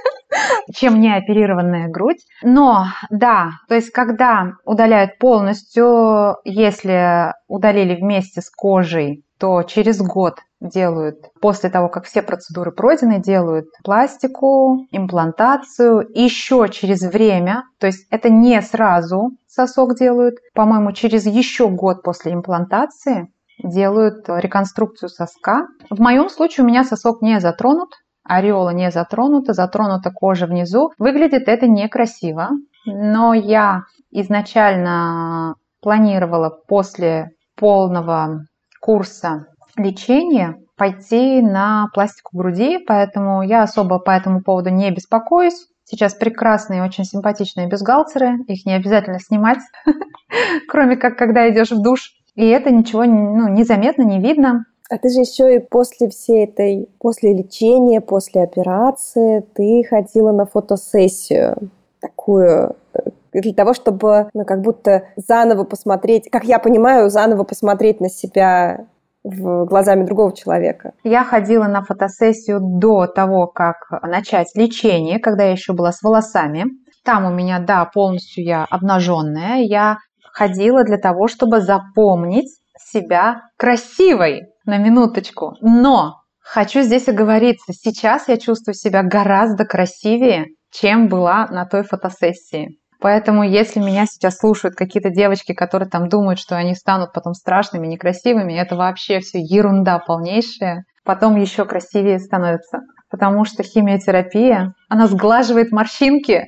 чем 0.72 1.00
не 1.00 1.12
оперированная 1.12 1.88
грудь. 1.88 2.20
Но, 2.44 2.86
да, 3.10 3.50
то 3.68 3.74
есть 3.74 3.90
когда 3.90 4.52
удаляют 4.64 5.18
полностью, 5.18 6.36
если 6.44 7.32
удалили 7.48 7.96
вместе 7.96 8.40
с 8.40 8.48
кожей, 8.50 9.24
то 9.40 9.64
через 9.64 10.00
год 10.00 10.38
делают, 10.62 11.16
после 11.40 11.70
того, 11.70 11.88
как 11.88 12.04
все 12.04 12.22
процедуры 12.22 12.72
пройдены, 12.72 13.20
делают 13.20 13.66
пластику, 13.84 14.86
имплантацию. 14.90 16.06
Еще 16.14 16.68
через 16.70 17.02
время, 17.02 17.64
то 17.78 17.86
есть 17.86 18.06
это 18.10 18.30
не 18.30 18.60
сразу 18.62 19.32
сосок 19.48 19.96
делают, 19.96 20.36
по-моему, 20.54 20.92
через 20.92 21.26
еще 21.26 21.68
год 21.68 22.02
после 22.02 22.32
имплантации 22.32 23.28
делают 23.62 24.28
реконструкцию 24.28 25.08
соска. 25.08 25.66
В 25.90 26.00
моем 26.00 26.28
случае 26.28 26.64
у 26.64 26.68
меня 26.68 26.84
сосок 26.84 27.22
не 27.22 27.40
затронут, 27.40 27.90
ореола 28.24 28.70
не 28.70 28.90
затронута, 28.90 29.52
затронута 29.52 30.10
кожа 30.10 30.46
внизу. 30.46 30.92
Выглядит 30.98 31.48
это 31.48 31.66
некрасиво, 31.66 32.50
но 32.86 33.34
я 33.34 33.82
изначально 34.10 35.56
планировала 35.80 36.50
после 36.66 37.30
полного 37.56 38.46
курса 38.80 39.46
лечения 39.76 40.58
пойти 40.76 41.40
на 41.42 41.88
пластику 41.94 42.36
груди, 42.36 42.78
поэтому 42.78 43.42
я 43.42 43.62
особо 43.62 43.98
по 43.98 44.10
этому 44.10 44.42
поводу 44.42 44.70
не 44.70 44.90
беспокоюсь. 44.90 45.68
Сейчас 45.84 46.14
прекрасные, 46.14 46.82
очень 46.82 47.04
симпатичные 47.04 47.68
бюстгальтеры, 47.68 48.38
их 48.46 48.64
не 48.64 48.74
обязательно 48.74 49.20
снимать, 49.20 49.58
кроме 50.68 50.96
как 50.96 51.18
когда 51.18 51.48
идешь 51.50 51.70
в 51.70 51.82
душ. 51.82 52.12
И 52.34 52.46
это 52.46 52.70
ничего 52.70 53.04
ну, 53.04 53.48
незаметно, 53.48 54.02
не 54.02 54.20
видно. 54.20 54.64
А 54.90 54.98
ты 54.98 55.08
же 55.08 55.20
еще 55.20 55.56
и 55.56 55.58
после 55.58 56.08
всей 56.08 56.44
этой, 56.44 56.88
после 56.98 57.34
лечения, 57.34 58.00
после 58.00 58.42
операции, 58.42 59.44
ты 59.54 59.84
ходила 59.88 60.32
на 60.32 60.46
фотосессию 60.46 61.70
такую 62.00 62.76
э, 62.94 63.00
для 63.32 63.54
того, 63.54 63.72
чтобы, 63.72 64.28
ну, 64.34 64.44
как 64.44 64.60
будто 64.60 65.04
заново 65.16 65.64
посмотреть, 65.64 66.28
как 66.30 66.44
я 66.44 66.58
понимаю, 66.58 67.08
заново 67.08 67.44
посмотреть 67.44 68.00
на 68.00 68.10
себя 68.10 68.86
в 69.24 69.64
глазами 69.66 70.04
другого 70.04 70.34
человека. 70.36 70.92
Я 71.04 71.24
ходила 71.24 71.64
на 71.64 71.82
фотосессию 71.82 72.60
до 72.60 73.06
того, 73.06 73.46
как 73.46 73.76
начать 74.02 74.48
лечение, 74.54 75.18
когда 75.18 75.44
я 75.44 75.52
еще 75.52 75.72
была 75.72 75.92
с 75.92 76.02
волосами. 76.02 76.64
Там 77.04 77.24
у 77.24 77.30
меня, 77.30 77.60
да, 77.60 77.84
полностью 77.84 78.44
я 78.44 78.66
обнаженная. 78.68 79.62
Я 79.62 79.98
ходила 80.32 80.84
для 80.84 80.98
того, 80.98 81.28
чтобы 81.28 81.60
запомнить 81.60 82.58
себя 82.78 83.42
красивой 83.56 84.48
на 84.64 84.78
минуточку. 84.78 85.54
Но 85.60 86.22
хочу 86.40 86.82
здесь 86.82 87.08
оговориться, 87.08 87.72
сейчас 87.72 88.28
я 88.28 88.36
чувствую 88.36 88.74
себя 88.74 89.02
гораздо 89.02 89.64
красивее, 89.64 90.46
чем 90.70 91.08
была 91.08 91.46
на 91.48 91.64
той 91.66 91.82
фотосессии. 91.82 92.78
Поэтому, 93.02 93.42
если 93.42 93.80
меня 93.80 94.06
сейчас 94.06 94.38
слушают 94.38 94.76
какие-то 94.76 95.10
девочки, 95.10 95.52
которые 95.52 95.88
там 95.88 96.08
думают, 96.08 96.38
что 96.38 96.56
они 96.56 96.76
станут 96.76 97.12
потом 97.12 97.34
страшными, 97.34 97.88
некрасивыми, 97.88 98.52
это 98.52 98.76
вообще 98.76 99.18
все 99.18 99.40
ерунда 99.40 99.98
полнейшая. 99.98 100.84
Потом 101.04 101.36
еще 101.36 101.64
красивее 101.64 102.20
становятся. 102.20 102.78
Потому 103.10 103.44
что 103.44 103.64
химиотерапия, 103.64 104.74
она 104.88 105.08
сглаживает 105.08 105.72
морщинки. 105.72 106.46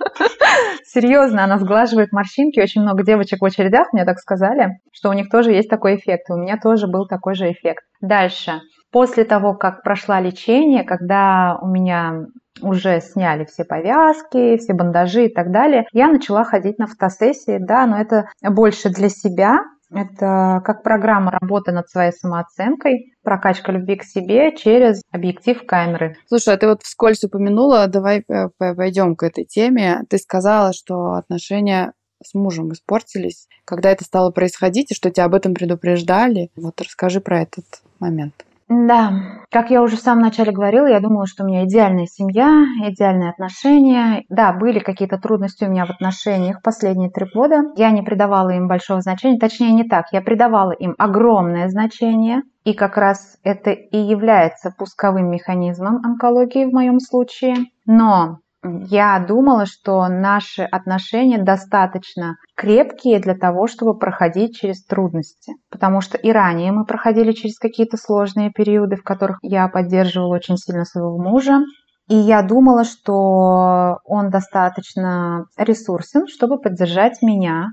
Серьезно, 0.84 1.44
она 1.44 1.58
сглаживает 1.58 2.10
морщинки. 2.10 2.58
Очень 2.58 2.80
много 2.80 3.04
девочек 3.04 3.42
в 3.42 3.44
очередях 3.44 3.92
мне 3.92 4.06
так 4.06 4.18
сказали, 4.18 4.78
что 4.94 5.10
у 5.10 5.12
них 5.12 5.28
тоже 5.28 5.52
есть 5.52 5.68
такой 5.68 5.96
эффект. 5.96 6.30
И 6.30 6.32
у 6.32 6.36
меня 6.36 6.56
тоже 6.56 6.86
был 6.86 7.06
такой 7.06 7.34
же 7.34 7.52
эффект. 7.52 7.84
Дальше. 8.00 8.62
После 8.90 9.24
того, 9.24 9.54
как 9.54 9.82
прошла 9.82 10.20
лечение, 10.20 10.84
когда 10.84 11.58
у 11.60 11.66
меня 11.66 12.24
уже 12.60 13.00
сняли 13.00 13.44
все 13.44 13.64
повязки, 13.64 14.56
все 14.58 14.74
бандажи 14.74 15.26
и 15.26 15.32
так 15.32 15.50
далее, 15.50 15.86
я 15.92 16.08
начала 16.08 16.44
ходить 16.44 16.78
на 16.78 16.86
фотосессии, 16.86 17.58
да, 17.58 17.86
но 17.86 18.00
это 18.00 18.30
больше 18.42 18.90
для 18.90 19.08
себя, 19.08 19.60
это 19.90 20.62
как 20.64 20.82
программа 20.82 21.30
работы 21.30 21.72
над 21.72 21.88
своей 21.88 22.12
самооценкой, 22.12 23.14
прокачка 23.22 23.72
любви 23.72 23.96
к 23.96 24.04
себе 24.04 24.56
через 24.56 25.02
объектив 25.10 25.64
камеры. 25.66 26.16
Слушай, 26.26 26.54
а 26.54 26.56
ты 26.56 26.66
вот 26.66 26.82
вскользь 26.82 27.24
упомянула, 27.24 27.86
давай 27.88 28.24
пойдем 28.58 29.16
к 29.16 29.22
этой 29.22 29.44
теме. 29.44 30.02
Ты 30.08 30.18
сказала, 30.18 30.72
что 30.72 31.12
отношения 31.12 31.92
с 32.24 32.34
мужем 32.34 32.72
испортились, 32.72 33.48
когда 33.64 33.90
это 33.90 34.04
стало 34.04 34.30
происходить, 34.30 34.92
и 34.92 34.94
что 34.94 35.10
тебя 35.10 35.24
об 35.24 35.34
этом 35.34 35.54
предупреждали. 35.54 36.50
Вот 36.56 36.80
расскажи 36.80 37.20
про 37.20 37.42
этот 37.42 37.64
момент. 37.98 38.46
Да, 38.68 39.12
как 39.50 39.70
я 39.70 39.82
уже 39.82 39.96
в 39.96 40.00
самом 40.00 40.22
начале 40.22 40.50
говорила, 40.50 40.86
я 40.86 41.00
думала, 41.00 41.26
что 41.26 41.44
у 41.44 41.46
меня 41.46 41.64
идеальная 41.64 42.06
семья, 42.06 42.64
идеальные 42.88 43.30
отношения. 43.30 44.24
Да, 44.28 44.52
были 44.52 44.78
какие-то 44.78 45.18
трудности 45.18 45.64
у 45.64 45.68
меня 45.68 45.84
в 45.84 45.90
отношениях 45.90 46.62
последние 46.62 47.10
три 47.10 47.26
года. 47.32 47.62
Я 47.76 47.90
не 47.90 48.02
придавала 48.02 48.50
им 48.50 48.68
большого 48.68 49.02
значения, 49.02 49.38
точнее 49.38 49.72
не 49.72 49.84
так, 49.84 50.06
я 50.12 50.22
придавала 50.22 50.72
им 50.72 50.94
огромное 50.98 51.68
значение. 51.68 52.42
И 52.64 52.74
как 52.74 52.96
раз 52.96 53.38
это 53.42 53.70
и 53.70 53.98
является 53.98 54.72
пусковым 54.76 55.30
механизмом 55.30 55.96
онкологии 56.04 56.64
в 56.64 56.72
моем 56.72 57.00
случае. 57.00 57.56
Но 57.86 58.38
я 58.64 59.18
думала, 59.18 59.66
что 59.66 60.06
наши 60.08 60.62
отношения 60.62 61.42
достаточно 61.42 62.36
крепкие 62.56 63.18
для 63.18 63.34
того, 63.34 63.66
чтобы 63.66 63.98
проходить 63.98 64.56
через 64.56 64.84
трудности. 64.84 65.54
Потому 65.70 66.00
что 66.00 66.16
и 66.16 66.30
ранее 66.30 66.70
мы 66.70 66.84
проходили 66.84 67.32
через 67.32 67.58
какие-то 67.58 67.96
сложные 67.96 68.50
периоды, 68.50 68.96
в 68.96 69.02
которых 69.02 69.38
я 69.42 69.66
поддерживала 69.68 70.34
очень 70.34 70.56
сильно 70.56 70.84
своего 70.84 71.18
мужа. 71.18 71.60
И 72.08 72.14
я 72.14 72.42
думала, 72.42 72.84
что 72.84 73.98
он 74.04 74.30
достаточно 74.30 75.46
ресурсен, 75.56 76.26
чтобы 76.28 76.60
поддержать 76.60 77.22
меня 77.22 77.70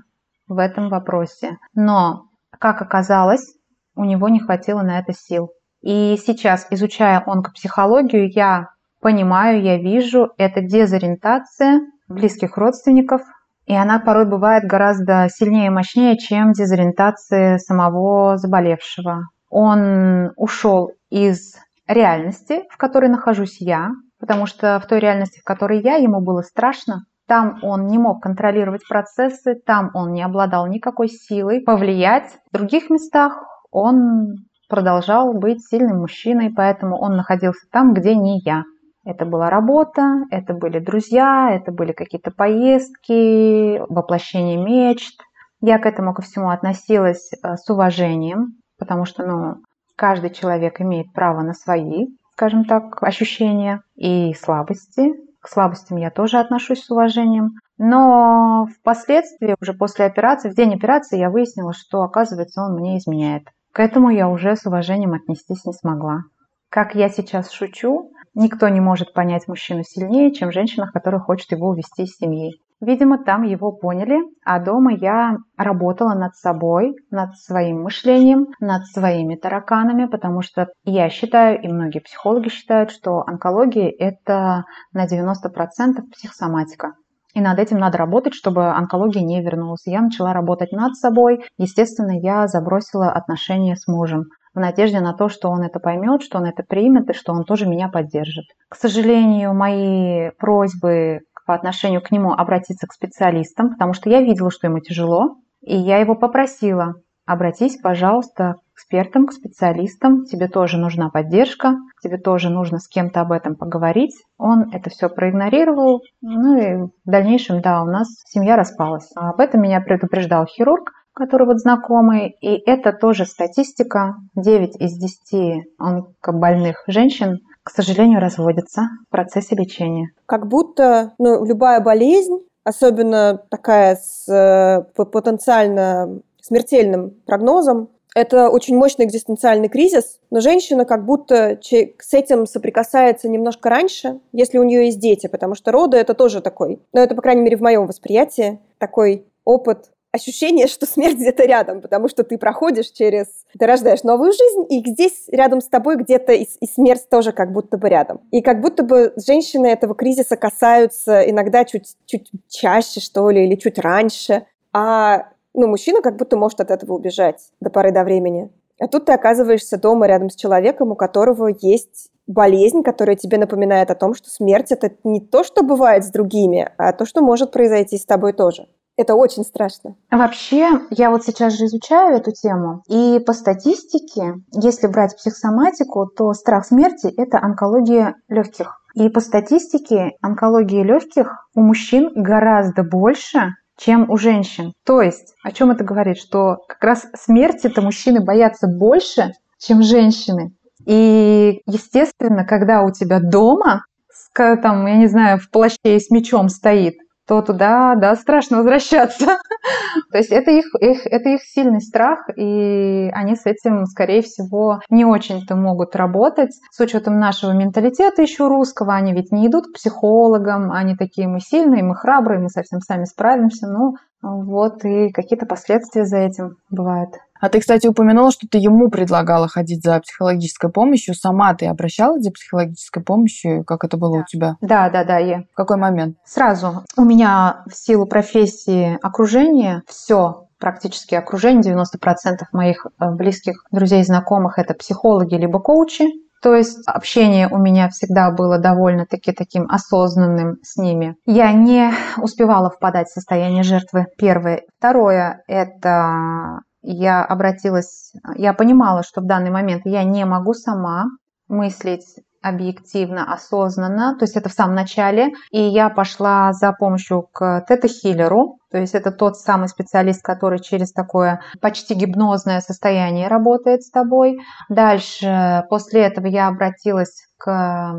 в 0.48 0.58
этом 0.58 0.88
вопросе. 0.88 1.58
Но, 1.74 2.24
как 2.58 2.82
оказалось, 2.82 3.46
у 3.94 4.04
него 4.04 4.28
не 4.28 4.40
хватило 4.40 4.82
на 4.82 4.98
это 4.98 5.12
сил. 5.12 5.50
И 5.82 6.16
сейчас, 6.16 6.66
изучая 6.70 7.22
онкопсихологию, 7.24 8.30
я 8.32 8.68
понимаю, 9.00 9.62
я 9.62 9.78
вижу, 9.78 10.30
это 10.36 10.60
дезориентация 10.60 11.80
близких 12.08 12.56
родственников, 12.56 13.22
и 13.66 13.74
она 13.74 13.98
порой 14.00 14.28
бывает 14.28 14.64
гораздо 14.64 15.28
сильнее 15.30 15.66
и 15.66 15.70
мощнее, 15.70 16.18
чем 16.18 16.52
дезориентация 16.52 17.58
самого 17.58 18.36
заболевшего. 18.36 19.28
Он 19.48 20.30
ушел 20.36 20.90
из 21.10 21.56
реальности, 21.86 22.62
в 22.70 22.76
которой 22.76 23.08
нахожусь 23.08 23.60
я, 23.60 23.90
потому 24.18 24.46
что 24.46 24.80
в 24.80 24.86
той 24.86 25.00
реальности, 25.00 25.40
в 25.40 25.44
которой 25.44 25.80
я, 25.82 25.96
ему 25.96 26.20
было 26.20 26.42
страшно. 26.42 27.04
Там 27.26 27.58
он 27.62 27.86
не 27.86 27.98
мог 27.98 28.22
контролировать 28.22 28.86
процессы, 28.88 29.54
там 29.54 29.90
он 29.94 30.12
не 30.12 30.22
обладал 30.22 30.66
никакой 30.66 31.08
силой 31.08 31.60
повлиять. 31.60 32.38
В 32.50 32.56
других 32.56 32.90
местах 32.90 33.40
он 33.70 34.34
продолжал 34.68 35.32
быть 35.32 35.64
сильным 35.64 35.98
мужчиной, 35.98 36.52
поэтому 36.54 36.98
он 36.98 37.16
находился 37.16 37.66
там, 37.70 37.92
где 37.92 38.14
не 38.16 38.40
я. 38.44 38.64
Это 39.04 39.24
была 39.24 39.48
работа, 39.48 40.24
это 40.30 40.52
были 40.52 40.78
друзья, 40.78 41.50
это 41.52 41.72
были 41.72 41.92
какие-то 41.92 42.30
поездки, 42.30 43.78
воплощение 43.92 44.58
мечт. 44.58 45.20
Я 45.62 45.78
к 45.78 45.86
этому 45.86 46.14
ко 46.14 46.22
всему 46.22 46.50
относилась 46.50 47.30
э, 47.32 47.56
с 47.56 47.68
уважением, 47.70 48.58
потому 48.78 49.04
что 49.06 49.26
ну, 49.26 49.56
каждый 49.96 50.30
человек 50.30 50.80
имеет 50.80 51.12
право 51.12 51.42
на 51.42 51.54
свои, 51.54 52.08
скажем 52.32 52.64
так, 52.64 53.02
ощущения 53.02 53.82
и 53.96 54.34
слабости. 54.34 55.12
К 55.40 55.48
слабостям 55.48 55.96
я 55.96 56.10
тоже 56.10 56.38
отношусь 56.38 56.84
с 56.84 56.90
уважением. 56.90 57.52
Но 57.78 58.66
впоследствии, 58.78 59.56
уже 59.60 59.72
после 59.72 60.04
операции, 60.04 60.50
в 60.50 60.54
день 60.54 60.74
операции 60.74 61.18
я 61.18 61.30
выяснила, 61.30 61.72
что, 61.72 62.02
оказывается, 62.02 62.62
он 62.62 62.74
мне 62.74 62.98
изменяет. 62.98 63.44
К 63.72 63.80
этому 63.80 64.10
я 64.10 64.28
уже 64.28 64.56
с 64.56 64.66
уважением 64.66 65.14
отнестись 65.14 65.64
не 65.64 65.72
смогла. 65.72 66.24
Как 66.68 66.94
я 66.94 67.08
сейчас 67.08 67.50
шучу, 67.50 68.12
Никто 68.34 68.68
не 68.68 68.80
может 68.80 69.12
понять 69.12 69.48
мужчину 69.48 69.82
сильнее, 69.82 70.32
чем 70.32 70.52
женщина, 70.52 70.90
которая 70.92 71.20
хочет 71.20 71.50
его 71.52 71.68
увести 71.68 72.04
из 72.04 72.16
семьи. 72.16 72.60
Видимо, 72.80 73.22
там 73.22 73.42
его 73.42 73.72
поняли, 73.72 74.20
а 74.44 74.58
дома 74.58 74.94
я 74.94 75.36
работала 75.58 76.14
над 76.14 76.34
собой, 76.36 76.94
над 77.10 77.36
своим 77.36 77.82
мышлением, 77.82 78.46
над 78.58 78.86
своими 78.86 79.34
тараканами, 79.34 80.06
потому 80.06 80.40
что 80.40 80.68
я 80.84 81.10
считаю, 81.10 81.60
и 81.60 81.68
многие 81.68 81.98
психологи 81.98 82.48
считают, 82.48 82.90
что 82.90 83.22
онкология– 83.26 83.92
это 83.98 84.64
на 84.94 85.06
90% 85.06 86.10
психосоматика. 86.12 86.94
И 87.34 87.40
над 87.40 87.58
этим 87.58 87.78
надо 87.78 87.98
работать, 87.98 88.34
чтобы 88.34 88.70
онкология 88.70 89.22
не 89.22 89.42
вернулась. 89.42 89.86
Я 89.86 90.00
начала 90.00 90.32
работать 90.32 90.72
над 90.72 90.96
собой. 90.96 91.44
Естественно, 91.58 92.18
я 92.18 92.48
забросила 92.48 93.12
отношения 93.12 93.76
с 93.76 93.86
мужем. 93.86 94.24
В 94.54 94.58
надежде 94.58 95.00
на 95.00 95.12
то, 95.12 95.28
что 95.28 95.48
он 95.48 95.62
это 95.62 95.78
поймет, 95.78 96.22
что 96.22 96.38
он 96.38 96.46
это 96.46 96.62
примет 96.62 97.08
и 97.08 97.12
что 97.12 97.32
он 97.32 97.44
тоже 97.44 97.66
меня 97.66 97.88
поддержит. 97.88 98.46
К 98.68 98.76
сожалению, 98.76 99.54
мои 99.54 100.30
просьбы 100.38 101.20
по 101.46 101.54
отношению 101.54 102.02
к 102.02 102.10
нему 102.10 102.32
обратиться 102.32 102.86
к 102.86 102.92
специалистам, 102.92 103.70
потому 103.70 103.92
что 103.92 104.10
я 104.10 104.20
видела, 104.20 104.50
что 104.50 104.66
ему 104.66 104.80
тяжело, 104.80 105.36
и 105.62 105.76
я 105.76 105.98
его 105.98 106.14
попросила, 106.14 106.94
обратись, 107.26 107.76
пожалуйста, 107.76 108.54
к 108.72 108.78
экспертам, 108.80 109.26
к 109.26 109.32
специалистам, 109.32 110.24
тебе 110.24 110.48
тоже 110.48 110.78
нужна 110.78 111.10
поддержка, 111.10 111.74
тебе 112.02 112.18
тоже 112.18 112.50
нужно 112.50 112.78
с 112.78 112.88
кем-то 112.88 113.20
об 113.20 113.32
этом 113.32 113.56
поговорить. 113.56 114.14
Он 114.38 114.72
это 114.72 114.90
все 114.90 115.08
проигнорировал, 115.08 116.02
ну 116.22 116.56
и 116.56 116.74
в 117.04 117.10
дальнейшем, 117.10 117.60
да, 117.60 117.82
у 117.82 117.86
нас 117.86 118.08
семья 118.26 118.56
распалась. 118.56 119.10
Об 119.14 119.40
этом 119.40 119.62
меня 119.62 119.80
предупреждал 119.80 120.46
хирург, 120.46 120.92
который 121.14 121.46
вот 121.46 121.58
знакомый, 121.58 122.36
и 122.40 122.62
это 122.68 122.92
тоже 122.92 123.26
статистика. 123.26 124.16
9 124.34 124.76
из 124.80 124.96
10 124.96 125.66
онкобольных 125.78 126.84
женщин, 126.86 127.40
к 127.62 127.70
сожалению, 127.70 128.20
разводятся 128.20 128.88
в 129.06 129.10
процессе 129.10 129.54
лечения. 129.54 130.10
Как 130.26 130.46
будто 130.46 131.12
ну, 131.18 131.44
любая 131.44 131.80
болезнь, 131.80 132.38
особенно 132.64 133.40
такая 133.50 133.96
с 133.96 134.28
э, 134.28 134.82
потенциально 134.94 136.20
смертельным 136.40 137.10
прогнозом, 137.26 137.90
это 138.14 138.50
очень 138.50 138.76
мощный 138.76 139.04
экзистенциальный 139.04 139.68
кризис, 139.68 140.18
но 140.30 140.40
женщина 140.40 140.84
как 140.84 141.04
будто 141.04 141.58
с 141.62 142.14
этим 142.14 142.46
соприкасается 142.46 143.28
немножко 143.28 143.70
раньше, 143.70 144.20
если 144.32 144.58
у 144.58 144.64
нее 144.64 144.86
есть 144.86 144.98
дети, 144.98 145.28
потому 145.28 145.54
что 145.54 145.70
роды 145.70 145.96
это 145.96 146.14
тоже 146.14 146.40
такой, 146.40 146.80
ну 146.92 147.00
это, 147.00 147.14
по 147.14 147.22
крайней 147.22 147.42
мере, 147.42 147.56
в 147.56 147.60
моем 147.60 147.86
восприятии, 147.86 148.58
такой 148.78 149.26
опыт 149.44 149.90
ощущение, 150.12 150.66
что 150.66 150.86
смерть 150.86 151.16
где-то 151.16 151.44
рядом, 151.44 151.80
потому 151.80 152.08
что 152.08 152.24
ты 152.24 152.38
проходишь 152.38 152.90
через... 152.90 153.26
Ты 153.58 153.66
рождаешь 153.66 154.02
новую 154.02 154.32
жизнь, 154.32 154.66
и 154.68 154.90
здесь 154.90 155.24
рядом 155.28 155.60
с 155.60 155.68
тобой 155.68 155.96
где-то 155.96 156.32
и, 156.32 156.44
и 156.44 156.66
смерть 156.66 157.08
тоже 157.08 157.32
как 157.32 157.52
будто 157.52 157.78
бы 157.78 157.88
рядом. 157.88 158.20
И 158.30 158.42
как 158.42 158.60
будто 158.60 158.82
бы 158.82 159.12
женщины 159.16 159.66
этого 159.68 159.94
кризиса 159.94 160.36
касаются 160.36 161.28
иногда 161.28 161.64
чуть, 161.64 161.96
чуть 162.06 162.30
чаще, 162.48 163.00
что 163.00 163.30
ли, 163.30 163.46
или 163.46 163.54
чуть 163.56 163.78
раньше. 163.78 164.46
А 164.72 165.28
ну, 165.54 165.68
мужчина 165.68 166.02
как 166.02 166.16
будто 166.16 166.36
может 166.36 166.60
от 166.60 166.70
этого 166.70 166.94
убежать 166.94 167.50
до 167.60 167.70
поры 167.70 167.92
до 167.92 168.04
времени. 168.04 168.50
А 168.80 168.88
тут 168.88 169.06
ты 169.06 169.12
оказываешься 169.12 169.76
дома 169.76 170.06
рядом 170.06 170.30
с 170.30 170.34
человеком, 170.34 170.92
у 170.92 170.96
которого 170.96 171.48
есть 171.60 172.10
болезнь, 172.26 172.82
которая 172.82 173.16
тебе 173.16 173.36
напоминает 173.36 173.90
о 173.90 173.94
том, 173.94 174.14
что 174.14 174.30
смерть 174.30 174.72
это 174.72 174.92
не 175.04 175.20
то, 175.20 175.44
что 175.44 175.62
бывает 175.62 176.04
с 176.04 176.10
другими, 176.10 176.70
а 176.78 176.92
то, 176.92 177.04
что 177.04 177.20
может 177.20 177.52
произойти 177.52 177.98
с 177.98 178.06
тобой 178.06 178.32
тоже. 178.32 178.68
Это 179.00 179.14
очень 179.14 179.44
страшно. 179.44 179.96
Вообще, 180.10 180.68
я 180.90 181.08
вот 181.08 181.24
сейчас 181.24 181.56
же 181.56 181.64
изучаю 181.64 182.18
эту 182.18 182.32
тему, 182.32 182.82
и 182.86 183.18
по 183.18 183.32
статистике, 183.32 184.34
если 184.52 184.88
брать 184.88 185.16
психосоматику, 185.16 186.04
то 186.04 186.34
страх 186.34 186.66
смерти– 186.66 187.06
это 187.16 187.38
онкология 187.38 188.16
легких. 188.28 188.82
И 188.94 189.08
по 189.08 189.20
статистике 189.20 190.10
онкологии 190.20 190.82
легких 190.82 191.48
у 191.54 191.62
мужчин 191.62 192.10
гораздо 192.14 192.82
больше, 192.82 193.54
чем 193.78 194.10
у 194.10 194.18
женщин. 194.18 194.74
То 194.84 195.00
есть, 195.00 195.32
о 195.42 195.50
чем 195.52 195.70
это 195.70 195.82
говорит? 195.82 196.18
Что 196.18 196.58
как 196.68 196.84
раз 196.84 197.06
смерти-то 197.14 197.80
мужчины 197.80 198.22
боятся 198.22 198.66
больше, 198.68 199.32
чем 199.58 199.82
женщины. 199.82 200.52
И, 200.84 201.62
естественно, 201.64 202.44
когда 202.44 202.82
у 202.82 202.90
тебя 202.90 203.18
дома, 203.18 203.86
там, 204.34 204.84
я 204.84 204.98
не 204.98 205.06
знаю, 205.06 205.38
в 205.38 205.48
плаще 205.48 205.78
и 205.84 205.98
с 206.00 206.10
мечом 206.10 206.50
стоит 206.50 206.96
то 207.26 207.42
туда, 207.42 207.94
да, 207.94 208.16
страшно 208.16 208.58
возвращаться. 208.58 209.26
То 210.10 210.18
есть 210.18 210.30
это 210.30 210.50
их, 210.50 210.66
их, 210.80 211.06
это 211.06 211.28
их 211.30 211.42
сильный 211.42 211.80
страх, 211.80 212.28
и 212.36 213.10
они 213.12 213.36
с 213.36 213.46
этим, 213.46 213.86
скорее 213.86 214.22
всего, 214.22 214.80
не 214.90 215.04
очень-то 215.04 215.56
могут 215.56 215.94
работать. 215.96 216.50
С 216.70 216.80
учетом 216.80 217.18
нашего 217.18 217.52
менталитета 217.52 218.22
еще 218.22 218.48
русского, 218.48 218.94
они 218.94 219.12
ведь 219.12 219.32
не 219.32 219.46
идут 219.46 219.68
к 219.68 219.74
психологам, 219.74 220.72
они 220.72 220.96
такие 220.96 221.28
мы 221.28 221.40
сильные, 221.40 221.82
мы 221.82 221.94
храбрые, 221.94 222.40
мы 222.40 222.48
совсем 222.48 222.80
сами 222.80 223.04
справимся. 223.04 223.68
Ну, 223.68 223.94
вот, 224.22 224.84
и 224.84 225.10
какие-то 225.10 225.46
последствия 225.46 226.04
за 226.04 226.18
этим 226.18 226.56
бывают. 226.70 227.14
А 227.40 227.48
ты, 227.48 227.60
кстати, 227.60 227.86
упомянула, 227.86 228.30
что 228.30 228.46
ты 228.46 228.58
ему 228.58 228.90
предлагала 228.90 229.48
ходить 229.48 229.82
за 229.82 229.98
психологической 230.00 230.70
помощью. 230.70 231.14
Сама 231.14 231.54
ты 231.54 231.66
обращалась 231.66 232.22
за 232.22 232.30
психологической 232.30 233.02
помощью? 233.02 233.64
Как 233.64 233.82
это 233.82 233.96
было 233.96 234.18
да. 234.18 234.20
у 234.20 234.24
тебя? 234.26 234.56
Да, 234.60 234.90
да, 234.90 235.04
да. 235.04 235.18
Я. 235.18 235.44
В 235.50 235.54
какой 235.54 235.78
момент? 235.78 236.16
Сразу. 236.24 236.84
У 236.98 237.04
меня 237.04 237.64
в 237.66 237.74
силу 237.74 238.06
профессии 238.06 238.98
окружения 239.00 239.82
все 239.86 240.48
практически 240.58 241.14
окружение, 241.14 241.74
90% 241.74 242.42
моих 242.52 242.86
э, 242.86 243.10
близких 243.10 243.64
друзей 243.72 244.02
и 244.02 244.04
знакомых 244.04 244.58
это 244.58 244.74
психологи 244.74 245.34
либо 245.34 245.58
коучи. 245.58 246.04
То 246.42 246.54
есть 246.54 246.86
общение 246.86 247.48
у 247.48 247.58
меня 247.58 247.88
всегда 247.90 248.30
было 248.30 248.58
довольно-таки 248.58 249.32
таким 249.32 249.70
осознанным 249.70 250.56
с 250.62 250.76
ними. 250.76 251.16
Я 251.26 251.52
не 251.52 251.92
успевала 252.16 252.70
впадать 252.70 253.08
в 253.08 253.12
состояние 253.12 253.62
жертвы, 253.62 254.06
первое. 254.16 254.62
Второе– 254.78 255.42
это 255.46 256.60
я 256.82 257.24
обратилась, 257.24 258.12
я 258.36 258.54
понимала, 258.54 259.02
что 259.02 259.20
в 259.20 259.26
данный 259.26 259.50
момент 259.50 259.82
я 259.84 260.02
не 260.02 260.24
могу 260.24 260.54
сама 260.54 261.06
мыслить 261.46 262.06
объективно, 262.42 263.32
осознанно, 263.32 264.16
то 264.18 264.24
есть 264.24 264.36
это 264.36 264.48
в 264.48 264.52
самом 264.52 264.74
начале, 264.74 265.30
и 265.50 265.60
я 265.60 265.90
пошла 265.90 266.52
за 266.52 266.72
помощью 266.72 267.28
к 267.32 267.64
тета-хиллеру, 267.68 268.58
то 268.70 268.78
есть 268.78 268.94
это 268.94 269.10
тот 269.10 269.36
самый 269.36 269.68
специалист, 269.68 270.22
который 270.22 270.60
через 270.60 270.92
такое 270.92 271.40
почти 271.60 271.94
гипнозное 271.94 272.60
состояние 272.60 273.28
работает 273.28 273.82
с 273.82 273.90
тобой. 273.90 274.38
Дальше, 274.68 275.64
после 275.68 276.02
этого 276.02 276.26
я 276.26 276.48
обратилась 276.48 277.26
к 277.36 277.94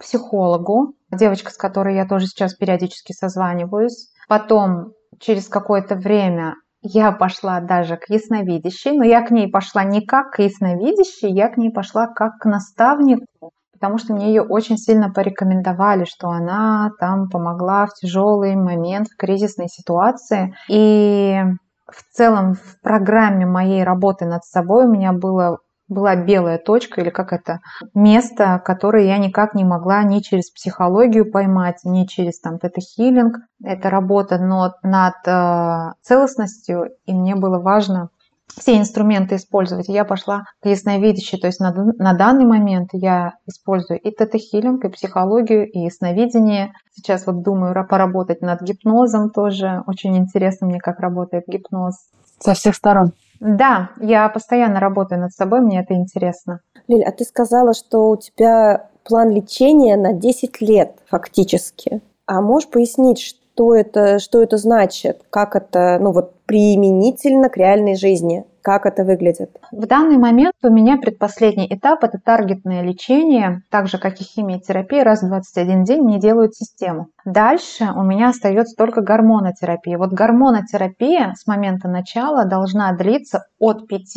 психологу, 0.00 0.94
девочка, 1.12 1.50
с 1.50 1.56
которой 1.56 1.94
я 1.94 2.06
тоже 2.06 2.26
сейчас 2.26 2.54
периодически 2.54 3.12
созваниваюсь. 3.12 4.10
Потом 4.28 4.92
через 5.20 5.48
какое-то 5.48 5.94
время 5.94 6.54
я 6.82 7.12
пошла 7.12 7.60
даже 7.60 7.96
к 7.96 8.08
ясновидящей, 8.08 8.92
но 8.92 9.04
я 9.04 9.22
к 9.22 9.30
ней 9.30 9.50
пошла 9.50 9.84
не 9.84 10.04
как 10.04 10.32
к 10.32 10.38
ясновидящей, 10.40 11.32
я 11.32 11.48
к 11.48 11.56
ней 11.56 11.70
пошла 11.70 12.06
как 12.06 12.38
к 12.38 12.44
наставнику, 12.44 13.52
потому 13.80 13.98
что 13.98 14.14
мне 14.14 14.28
ее 14.28 14.42
очень 14.42 14.76
сильно 14.76 15.10
порекомендовали, 15.10 16.04
что 16.04 16.28
она 16.28 16.90
там 16.98 17.28
помогла 17.28 17.86
в 17.86 17.94
тяжелый 17.94 18.56
момент, 18.56 19.08
в 19.08 19.16
кризисной 19.16 19.68
ситуации. 19.68 20.54
И 20.68 21.40
в 21.86 22.16
целом 22.16 22.54
в 22.54 22.80
программе 22.82 23.46
моей 23.46 23.84
работы 23.84 24.26
над 24.26 24.44
собой 24.44 24.86
у 24.86 24.90
меня 24.90 25.12
было 25.12 25.58
была 25.88 26.16
белая 26.16 26.58
точка 26.58 27.00
или 27.00 27.10
как 27.10 27.32
это 27.32 27.60
место, 27.94 28.60
которое 28.64 29.04
я 29.06 29.18
никак 29.18 29.54
не 29.54 29.64
могла 29.64 30.02
ни 30.02 30.18
через 30.18 30.50
психологию 30.50 31.30
поймать, 31.30 31.80
ни 31.84 32.06
через 32.06 32.40
там 32.40 32.58
тета-хилинг. 32.58 33.36
Это 33.62 33.88
работа 33.88 34.38
но 34.38 34.74
над 34.82 35.14
э, 35.26 35.92
целостностью, 36.02 36.90
и 37.04 37.14
мне 37.14 37.36
было 37.36 37.60
важно 37.60 38.08
все 38.54 38.78
инструменты 38.78 39.36
использовать. 39.36 39.88
я 39.88 40.04
пошла 40.04 40.44
к 40.62 40.66
ясновидящей, 40.66 41.38
то 41.38 41.46
есть 41.46 41.60
на, 41.60 41.72
на 41.72 42.14
данный 42.14 42.46
момент 42.46 42.90
я 42.92 43.34
использую 43.46 44.00
и 44.00 44.10
тета-хилинг, 44.10 44.84
и 44.84 44.88
психологию, 44.88 45.68
и 45.70 45.80
ясновидение. 45.80 46.72
Сейчас 46.92 47.26
вот 47.26 47.42
думаю 47.42 47.74
поработать 47.88 48.40
над 48.40 48.62
гипнозом 48.62 49.30
тоже. 49.30 49.82
Очень 49.86 50.16
интересно 50.16 50.66
мне, 50.66 50.80
как 50.80 51.00
работает 51.00 51.44
гипноз. 51.46 51.94
Со 52.38 52.54
всех 52.54 52.74
сторон. 52.74 53.12
Да, 53.40 53.90
я 54.00 54.28
постоянно 54.28 54.80
работаю 54.80 55.20
над 55.20 55.32
собой, 55.32 55.60
мне 55.60 55.80
это 55.80 55.94
интересно. 55.94 56.60
Лиль, 56.88 57.04
а 57.04 57.12
ты 57.12 57.24
сказала, 57.24 57.74
что 57.74 58.10
у 58.10 58.16
тебя 58.16 58.88
план 59.04 59.30
лечения 59.30 59.96
на 59.96 60.12
10 60.12 60.60
лет 60.60 60.98
фактически. 61.08 62.00
А 62.26 62.40
можешь 62.40 62.70
пояснить, 62.70 63.36
что 63.56 63.74
это, 63.74 64.18
что 64.18 64.42
это 64.42 64.58
значит? 64.58 65.22
Как 65.30 65.56
это, 65.56 65.98
ну 65.98 66.12
вот, 66.12 66.34
применительно 66.44 67.48
к 67.48 67.56
реальной 67.56 67.96
жизни? 67.96 68.44
Как 68.60 68.84
это 68.84 69.02
выглядит? 69.02 69.50
В 69.72 69.86
данный 69.86 70.18
момент 70.18 70.52
у 70.62 70.70
меня 70.70 70.98
предпоследний 70.98 71.66
этап– 71.70 72.00
это 72.04 72.18
таргетное 72.22 72.82
лечение, 72.82 73.62
так 73.70 73.86
же, 73.88 73.96
как 73.96 74.20
и 74.20 74.24
химиотерапия, 74.24 75.04
раз 75.04 75.22
в 75.22 75.28
21 75.28 75.84
день 75.84 76.02
мне 76.02 76.18
делают 76.18 76.54
систему. 76.54 77.06
Дальше 77.24 77.88
у 77.96 78.02
меня 78.02 78.28
остается 78.28 78.76
только 78.76 79.00
гормонотерапия. 79.00 79.96
Вот 79.96 80.12
гормонотерапия 80.12 81.32
с 81.34 81.46
момента 81.46 81.88
начала 81.88 82.44
должна 82.44 82.92
длиться 82.92 83.46
от 83.58 83.86
5 83.86 84.16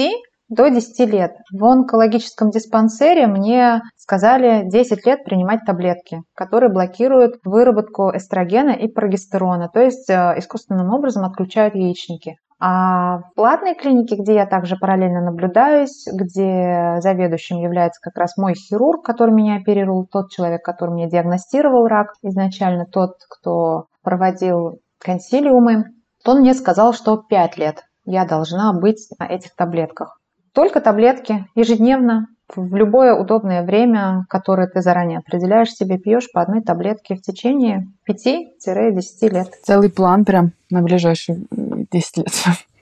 до 0.49 0.69
10 0.69 0.99
лет. 1.11 1.35
В 1.51 1.63
онкологическом 1.63 2.49
диспансере 2.49 3.27
мне 3.27 3.81
сказали 3.95 4.67
10 4.67 5.05
лет 5.05 5.23
принимать 5.23 5.61
таблетки, 5.65 6.23
которые 6.35 6.71
блокируют 6.71 7.35
выработку 7.45 8.11
эстрогена 8.13 8.71
и 8.71 8.87
прогестерона, 8.87 9.69
то 9.71 9.79
есть 9.79 10.09
э, 10.09 10.33
искусственным 10.37 10.91
образом 10.91 11.23
отключают 11.23 11.75
яичники. 11.75 12.37
А 12.61 13.19
в 13.19 13.35
платной 13.35 13.73
клинике, 13.73 14.17
где 14.17 14.35
я 14.35 14.45
также 14.45 14.75
параллельно 14.75 15.21
наблюдаюсь, 15.21 16.05
где 16.11 16.97
заведующим 16.99 17.57
является 17.59 18.01
как 18.01 18.17
раз 18.17 18.35
мой 18.35 18.53
хирург, 18.53 19.05
который 19.05 19.33
меня 19.33 19.55
оперировал, 19.55 20.05
тот 20.05 20.29
человек, 20.29 20.61
который 20.61 20.91
мне 20.91 21.09
диагностировал 21.09 21.87
рак 21.87 22.15
изначально, 22.21 22.85
тот, 22.85 23.11
кто 23.29 23.85
проводил 24.03 24.79
консилиумы, 24.99 25.85
он 26.25 26.41
мне 26.41 26.53
сказал, 26.53 26.91
что 26.91 27.15
5 27.15 27.57
лет 27.57 27.83
я 28.03 28.25
должна 28.25 28.73
быть 28.73 29.07
на 29.17 29.25
этих 29.25 29.55
таблетках. 29.55 30.18
Только 30.53 30.81
таблетки 30.81 31.45
ежедневно, 31.55 32.27
в 32.55 32.75
любое 32.75 33.13
удобное 33.13 33.63
время, 33.63 34.25
которое 34.27 34.67
ты 34.67 34.81
заранее 34.81 35.19
определяешь 35.19 35.71
себе, 35.71 35.97
пьешь 35.99 36.31
по 36.31 36.41
одной 36.41 36.61
таблетке 36.61 37.15
в 37.15 37.21
течение 37.21 37.87
5-10 38.09 39.29
лет. 39.29 39.49
Целый 39.63 39.91
план 39.91 40.25
прям 40.25 40.53
на 40.69 40.81
ближайшие 40.81 41.41
10 41.51 42.17
лет. 42.17 42.27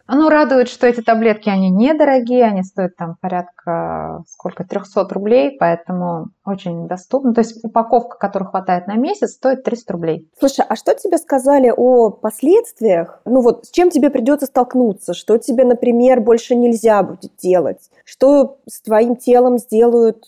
Оно 0.08 0.30
радует, 0.30 0.70
что 0.70 0.88
эти 0.88 1.02
таблетки, 1.02 1.50
они 1.50 1.70
недорогие, 1.70 2.46
они 2.46 2.64
стоят 2.64 2.96
там 2.96 3.18
порядка, 3.20 4.24
сколько, 4.30 4.64
300 4.64 5.08
рублей, 5.10 5.58
поэтому 5.60 6.30
очень 6.46 6.88
доступно. 6.88 7.34
То 7.34 7.42
есть 7.42 7.64
упаковка, 7.64 8.18
которой 8.18 8.46
хватает 8.46 8.88
на 8.88 8.96
месяц, 8.96 9.34
стоит 9.34 9.64
300 9.64 9.94
рублей. 9.94 10.32
Слушай, 10.40 10.66
а 10.68 10.78
что 10.78 10.96
тебе 10.96 11.18
сказали 11.18 11.72
о 11.76 12.10
последствиях? 12.10 13.22
Ну 13.26 13.42
вот, 13.42 13.66
с 13.66 13.70
чем 13.70 13.90
тебе 13.90 14.10
придется 14.10 14.46
столкнуться? 14.46 15.14
Что 15.14 15.38
тебе, 15.38 15.66
например, 15.66 16.22
больше 16.22 16.56
нельзя 16.56 17.04
будет 17.04 17.36
делать? 17.36 17.90
Что 18.06 18.60
с 18.66 18.82
твоим 18.82 19.18
телом 19.18 19.58
сделают, 19.58 20.24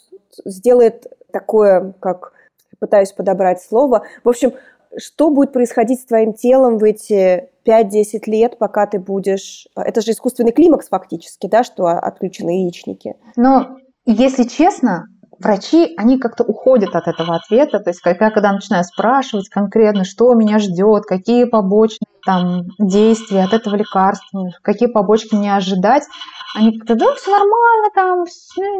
сделает 0.45 1.07
такое, 1.31 1.93
как 2.01 2.33
пытаюсь 2.79 3.11
подобрать 3.11 3.61
слово. 3.61 4.03
В 4.23 4.29
общем, 4.29 4.53
что 4.97 5.29
будет 5.29 5.53
происходить 5.53 6.01
с 6.01 6.05
твоим 6.05 6.33
телом 6.33 6.77
в 6.77 6.83
эти 6.83 7.49
5-10 7.65 8.21
лет, 8.27 8.57
пока 8.57 8.87
ты 8.87 8.99
будешь... 8.99 9.67
Это 9.75 10.01
же 10.01 10.11
искусственный 10.11 10.51
климакс 10.51 10.89
фактически, 10.89 11.47
да, 11.47 11.63
что 11.63 11.87
отключены 11.87 12.63
яичники. 12.63 13.15
Но, 13.35 13.77
если 14.05 14.43
честно, 14.43 15.05
врачи, 15.39 15.93
они 15.97 16.17
как-то 16.19 16.43
уходят 16.43 16.95
от 16.95 17.07
этого 17.07 17.35
ответа. 17.35 17.79
То 17.79 17.89
есть, 17.89 18.01
когда, 18.01 18.31
когда 18.31 18.51
начинаю 18.51 18.83
спрашивать 18.83 19.49
конкретно, 19.49 20.03
что 20.03 20.33
меня 20.33 20.59
ждет, 20.59 21.03
какие 21.05 21.45
побочные 21.45 22.08
там, 22.25 22.63
действия 22.77 23.43
от 23.43 23.53
этого 23.53 23.75
лекарства, 23.75 24.49
какие 24.61 24.89
побочки 24.89 25.35
мне 25.35 25.55
ожидать, 25.55 26.03
они 26.55 26.77
как-то, 26.77 26.95
да, 26.95 27.13
все 27.15 27.31
нормально, 27.31 27.89
там, 27.93 28.23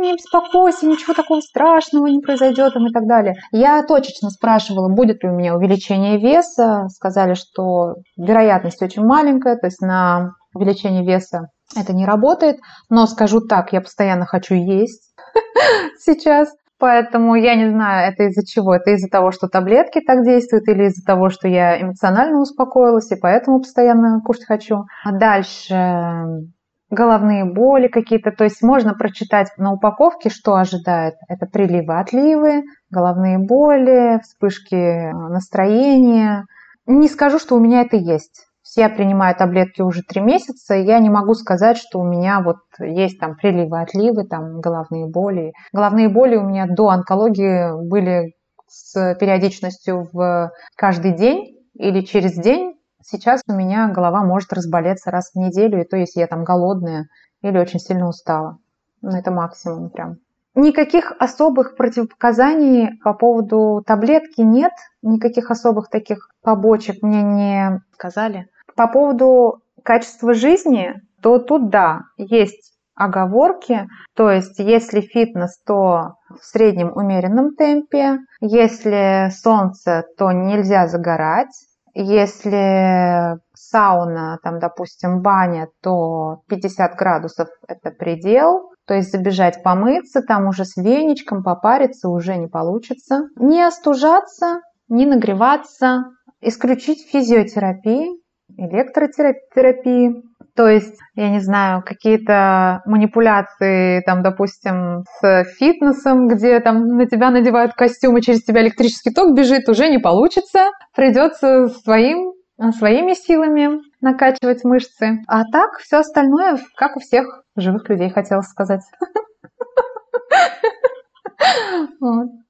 не 0.02 0.14
беспокойся, 0.14 0.88
ничего 0.88 1.14
такого 1.14 1.40
страшного 1.42 2.08
не 2.08 2.20
произойдет, 2.20 2.76
и 2.76 2.92
так 2.92 3.08
далее. 3.08 3.36
Я 3.52 3.84
точечно 3.84 4.30
спрашивала, 4.30 4.90
будет 4.90 5.24
ли 5.24 5.30
у 5.30 5.34
меня 5.34 5.56
увеличение 5.56 6.18
веса. 6.18 6.88
Сказали, 6.90 7.36
что 7.36 7.96
вероятность 8.18 8.82
очень 8.82 9.04
маленькая, 9.04 9.56
то 9.56 9.68
есть 9.68 9.82
на 9.82 10.32
увеличение 10.54 11.06
веса 11.06 11.50
это 11.76 11.94
не 11.94 12.06
работает. 12.06 12.58
Но 12.90 13.06
скажу 13.06 13.42
так, 13.42 13.72
я 13.74 13.82
постоянно 13.82 14.26
хочу 14.26 14.56
есть 14.56 15.14
сейчас. 16.00 16.50
Поэтому 16.80 17.36
я 17.36 17.56
не 17.56 17.70
знаю, 17.70 18.12
это 18.12 18.24
из-за 18.24 18.46
чего. 18.46 18.74
Это 18.74 18.92
из-за 18.92 19.10
того, 19.10 19.32
что 19.32 19.48
таблетки 19.50 20.00
так 20.00 20.24
действуют, 20.24 20.68
или 20.70 20.86
из-за 20.86 21.06
того, 21.06 21.30
что 21.30 21.48
я 21.48 21.82
эмоционально 21.82 22.40
успокоилась, 22.40 23.12
и 23.12 23.20
поэтому 23.20 23.60
постоянно 23.60 24.22
кушать 24.22 24.46
хочу. 24.46 24.86
А 25.04 25.12
дальше 25.12 26.48
головные 26.90 27.46
боли 27.46 27.88
какие-то. 27.88 28.32
То 28.32 28.46
есть 28.46 28.64
можно 28.64 28.94
прочитать 28.94 29.50
на 29.58 29.74
упаковке, 29.74 30.30
что 30.30 30.56
ожидает. 30.56 31.16
Это 31.28 31.46
приливы, 31.46 32.00
отливы, 32.00 32.64
головные 32.90 33.40
боли, 33.40 34.22
вспышки 34.24 35.12
настроения. 35.12 36.46
Не 36.88 37.10
скажу, 37.10 37.40
что 37.40 37.56
у 37.56 37.60
меня 37.60 37.82
это 37.82 37.98
есть 37.98 38.49
я 38.78 38.90
принимаю 38.90 39.36
таблетки 39.36 39.82
уже 39.82 40.04
три 40.04 40.22
месяца, 40.22 40.76
и 40.76 40.84
я 40.84 41.00
не 41.00 41.10
могу 41.10 41.34
сказать, 41.34 41.78
что 41.78 42.00
у 42.00 42.04
меня 42.04 42.42
вот 42.42 42.58
есть 42.80 43.20
там 43.20 43.36
приливы, 43.36 43.82
отливы, 43.82 44.26
там 44.26 44.60
головные 44.60 45.08
боли. 45.08 45.54
Головные 45.74 46.10
боли 46.10 46.36
у 46.36 46.44
меня 46.44 46.68
до 46.68 46.90
онкологии 46.90 47.88
были 47.88 48.36
с 48.68 49.16
периодичностью 49.20 50.08
в 50.12 50.52
каждый 50.76 51.14
день 51.14 51.58
или 51.74 52.02
через 52.02 52.34
день. 52.34 52.76
Сейчас 53.02 53.42
у 53.48 53.54
меня 53.54 53.88
голова 53.90 54.24
может 54.24 54.54
разболеться 54.54 55.10
раз 55.12 55.32
в 55.34 55.40
неделю, 55.40 55.82
и 55.82 55.88
то, 55.88 55.98
если 55.98 56.20
я 56.20 56.28
там 56.28 56.44
голодная 56.44 57.08
или 57.42 57.58
очень 57.58 57.80
сильно 57.80 58.08
устала. 58.08 58.58
Ну, 59.02 59.12
это 59.12 59.32
максимум 59.32 59.90
прям. 59.90 60.18
Никаких 60.56 61.14
особых 61.20 61.78
противопоказаний 61.78 63.00
по 63.04 63.14
поводу 63.14 63.82
таблетки 63.86 64.42
нет, 64.42 64.74
никаких 65.02 65.52
особых 65.52 65.90
таких 65.90 66.30
побочек 66.42 67.02
мне 67.02 67.22
не 67.22 67.82
сказали. 67.94 68.48
По 68.80 68.88
поводу 68.88 69.60
качества 69.84 70.34
жизни, 70.34 70.94
то 71.22 71.38
тут 71.38 71.70
да, 71.70 72.04
есть 72.16 72.78
оговорки. 72.96 73.90
То 74.16 74.32
есть, 74.32 74.58
если 74.58 75.02
фитнес, 75.02 75.62
то 75.68 76.14
в 76.30 76.46
среднем 76.46 76.94
умеренном 76.96 77.56
темпе. 77.56 78.20
Если 78.40 79.32
солнце, 79.32 80.06
то 80.18 80.32
нельзя 80.32 80.88
загорать. 80.88 81.52
Если 81.94 83.38
сауна, 83.54 84.40
там, 84.44 84.60
допустим, 84.60 85.22
баня, 85.22 85.68
то 85.84 86.40
50 86.48 86.96
градусов– 86.96 87.50
это 87.68 87.92
предел. 87.92 88.72
То 88.86 88.94
есть 88.94 89.12
забежать 89.12 89.62
помыться, 89.62 90.22
там 90.22 90.48
уже 90.48 90.64
с 90.64 90.78
веничком 90.78 91.44
попариться 91.44 92.08
уже 92.08 92.38
не 92.38 92.48
получится. 92.48 93.28
Не 93.36 93.62
остужаться, 93.62 94.62
не 94.88 95.06
нагреваться, 95.06 96.06
исключить 96.40 97.06
физиотерапии, 97.12 98.19
электротерапии, 98.58 100.24
то 100.56 100.68
есть, 100.68 100.98
я 101.16 101.30
не 101.30 101.40
знаю, 101.40 101.82
какие-то 101.86 102.82
манипуляции, 102.86 104.02
там, 104.02 104.22
допустим, 104.22 105.06
с 105.22 105.46
фитнесом, 105.58 106.28
где 106.28 106.60
там 106.60 106.98
на 106.98 107.06
тебя 107.06 107.32
надевают 107.32 107.76
костюм, 107.76 108.18
и 108.18 108.22
через 108.22 108.44
тебя 108.44 108.62
электрический 108.62 109.12
ток 109.12 109.38
бежит, 109.38 109.70
уже 109.70 109.90
не 109.90 110.00
получится. 110.00 110.72
Придется 110.94 111.68
своим, 111.68 112.34
своими 112.78 113.14
силами 113.14 113.80
накачивать 114.02 114.66
мышцы. 114.66 115.22
А 115.28 115.46
так, 115.50 115.78
все 115.80 116.00
остальное, 116.00 116.58
как 116.76 116.98
у 116.98 117.00
всех 117.00 117.44
живых 117.56 117.88
людей, 117.88 118.10
хотела 118.10 118.42
сказать. 118.42 118.82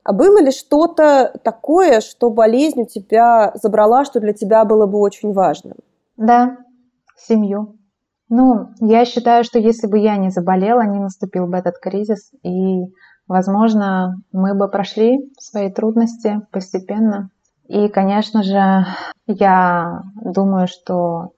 А 0.04 0.14
было 0.14 0.42
ли 0.42 0.50
что-то 0.50 1.32
такое, 1.44 2.02
что 2.02 2.32
болезнь 2.32 2.82
у 2.82 2.88
тебя 2.88 3.52
забрала, 3.54 4.06
что 4.06 4.20
для 4.20 4.34
тебя 4.34 4.66
было 4.66 4.88
бы 4.88 5.00
очень 5.00 5.34
важным? 5.34 5.76
Да, 6.20 6.58
семью. 7.16 7.78
Ну, 8.28 8.68
я 8.82 9.06
считаю, 9.06 9.46
что 9.46 9.58
если 9.58 9.88
бы 9.88 9.98
я 9.98 10.18
не 10.18 10.30
заболела, 10.30 10.82
не 10.82 11.00
наступил 11.00 11.48
бы 11.48 11.56
этот 11.56 11.80
кризис, 11.80 12.32
и, 12.44 12.82
возможно, 13.26 14.16
мы 14.34 14.54
бы 14.54 14.70
прошли 14.70 15.32
свои 15.40 15.72
трудности 15.72 16.42
постепенно. 16.52 17.30
И, 17.70 17.88
конечно 17.88 18.44
же, 18.44 18.86
я 19.28 20.02
думаю, 20.22 20.68
что 20.68 21.30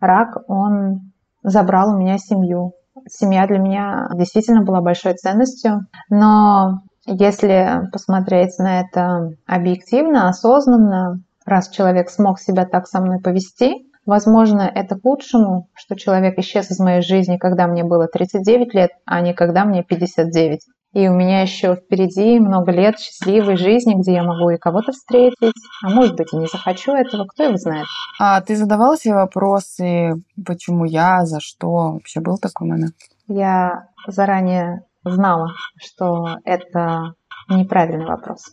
рак, 0.00 0.38
он 0.48 1.12
забрал 1.42 1.94
у 1.94 1.98
меня 1.98 2.16
семью. 2.16 2.72
Семья 3.06 3.46
для 3.46 3.58
меня 3.58 4.08
действительно 4.14 4.62
была 4.62 4.80
большой 4.80 5.12
ценностью, 5.12 5.80
но 6.08 6.80
если 7.04 7.82
посмотреть 7.92 8.58
на 8.58 8.80
это 8.80 9.32
объективно, 9.46 10.28
осознанно, 10.28 11.20
раз 11.44 11.68
человек 11.68 12.08
смог 12.08 12.40
себя 12.40 12.64
так 12.64 12.86
со 12.86 13.00
мной 13.00 13.20
повести, 13.20 13.91
Возможно, 14.04 14.62
это 14.62 14.96
к 14.96 15.04
лучшему, 15.04 15.68
что 15.74 15.94
человек 15.94 16.38
исчез 16.38 16.70
из 16.70 16.78
моей 16.80 17.02
жизни, 17.02 17.36
когда 17.36 17.66
мне 17.66 17.84
было 17.84 18.08
39 18.08 18.74
лет, 18.74 18.90
а 19.06 19.20
не 19.20 19.32
когда 19.32 19.64
мне 19.64 19.84
59. 19.84 20.60
И 20.92 21.08
у 21.08 21.14
меня 21.14 21.40
еще 21.40 21.74
впереди 21.74 22.38
много 22.38 22.70
лет 22.70 22.98
счастливой 22.98 23.56
жизни, 23.56 23.94
где 23.94 24.12
я 24.12 24.24
могу 24.24 24.50
и 24.50 24.58
кого-то 24.58 24.92
встретить, 24.92 25.54
а 25.82 25.88
может 25.88 26.16
быть 26.16 26.32
и 26.32 26.36
не 26.36 26.46
захочу 26.46 26.92
этого, 26.92 27.24
кто 27.24 27.44
его 27.44 27.56
знает. 27.56 27.86
А 28.20 28.40
ты 28.42 28.56
задавала 28.56 28.98
себе 28.98 29.14
вопросы, 29.14 30.22
почему 30.44 30.84
я, 30.84 31.24
за 31.24 31.40
что? 31.40 31.92
Вообще 31.92 32.20
был 32.20 32.36
такой 32.38 32.68
момент? 32.68 32.94
Я 33.26 33.88
заранее 34.06 34.84
знала, 35.02 35.52
что 35.78 36.36
это 36.44 37.14
неправильный 37.48 38.06
вопрос. 38.06 38.52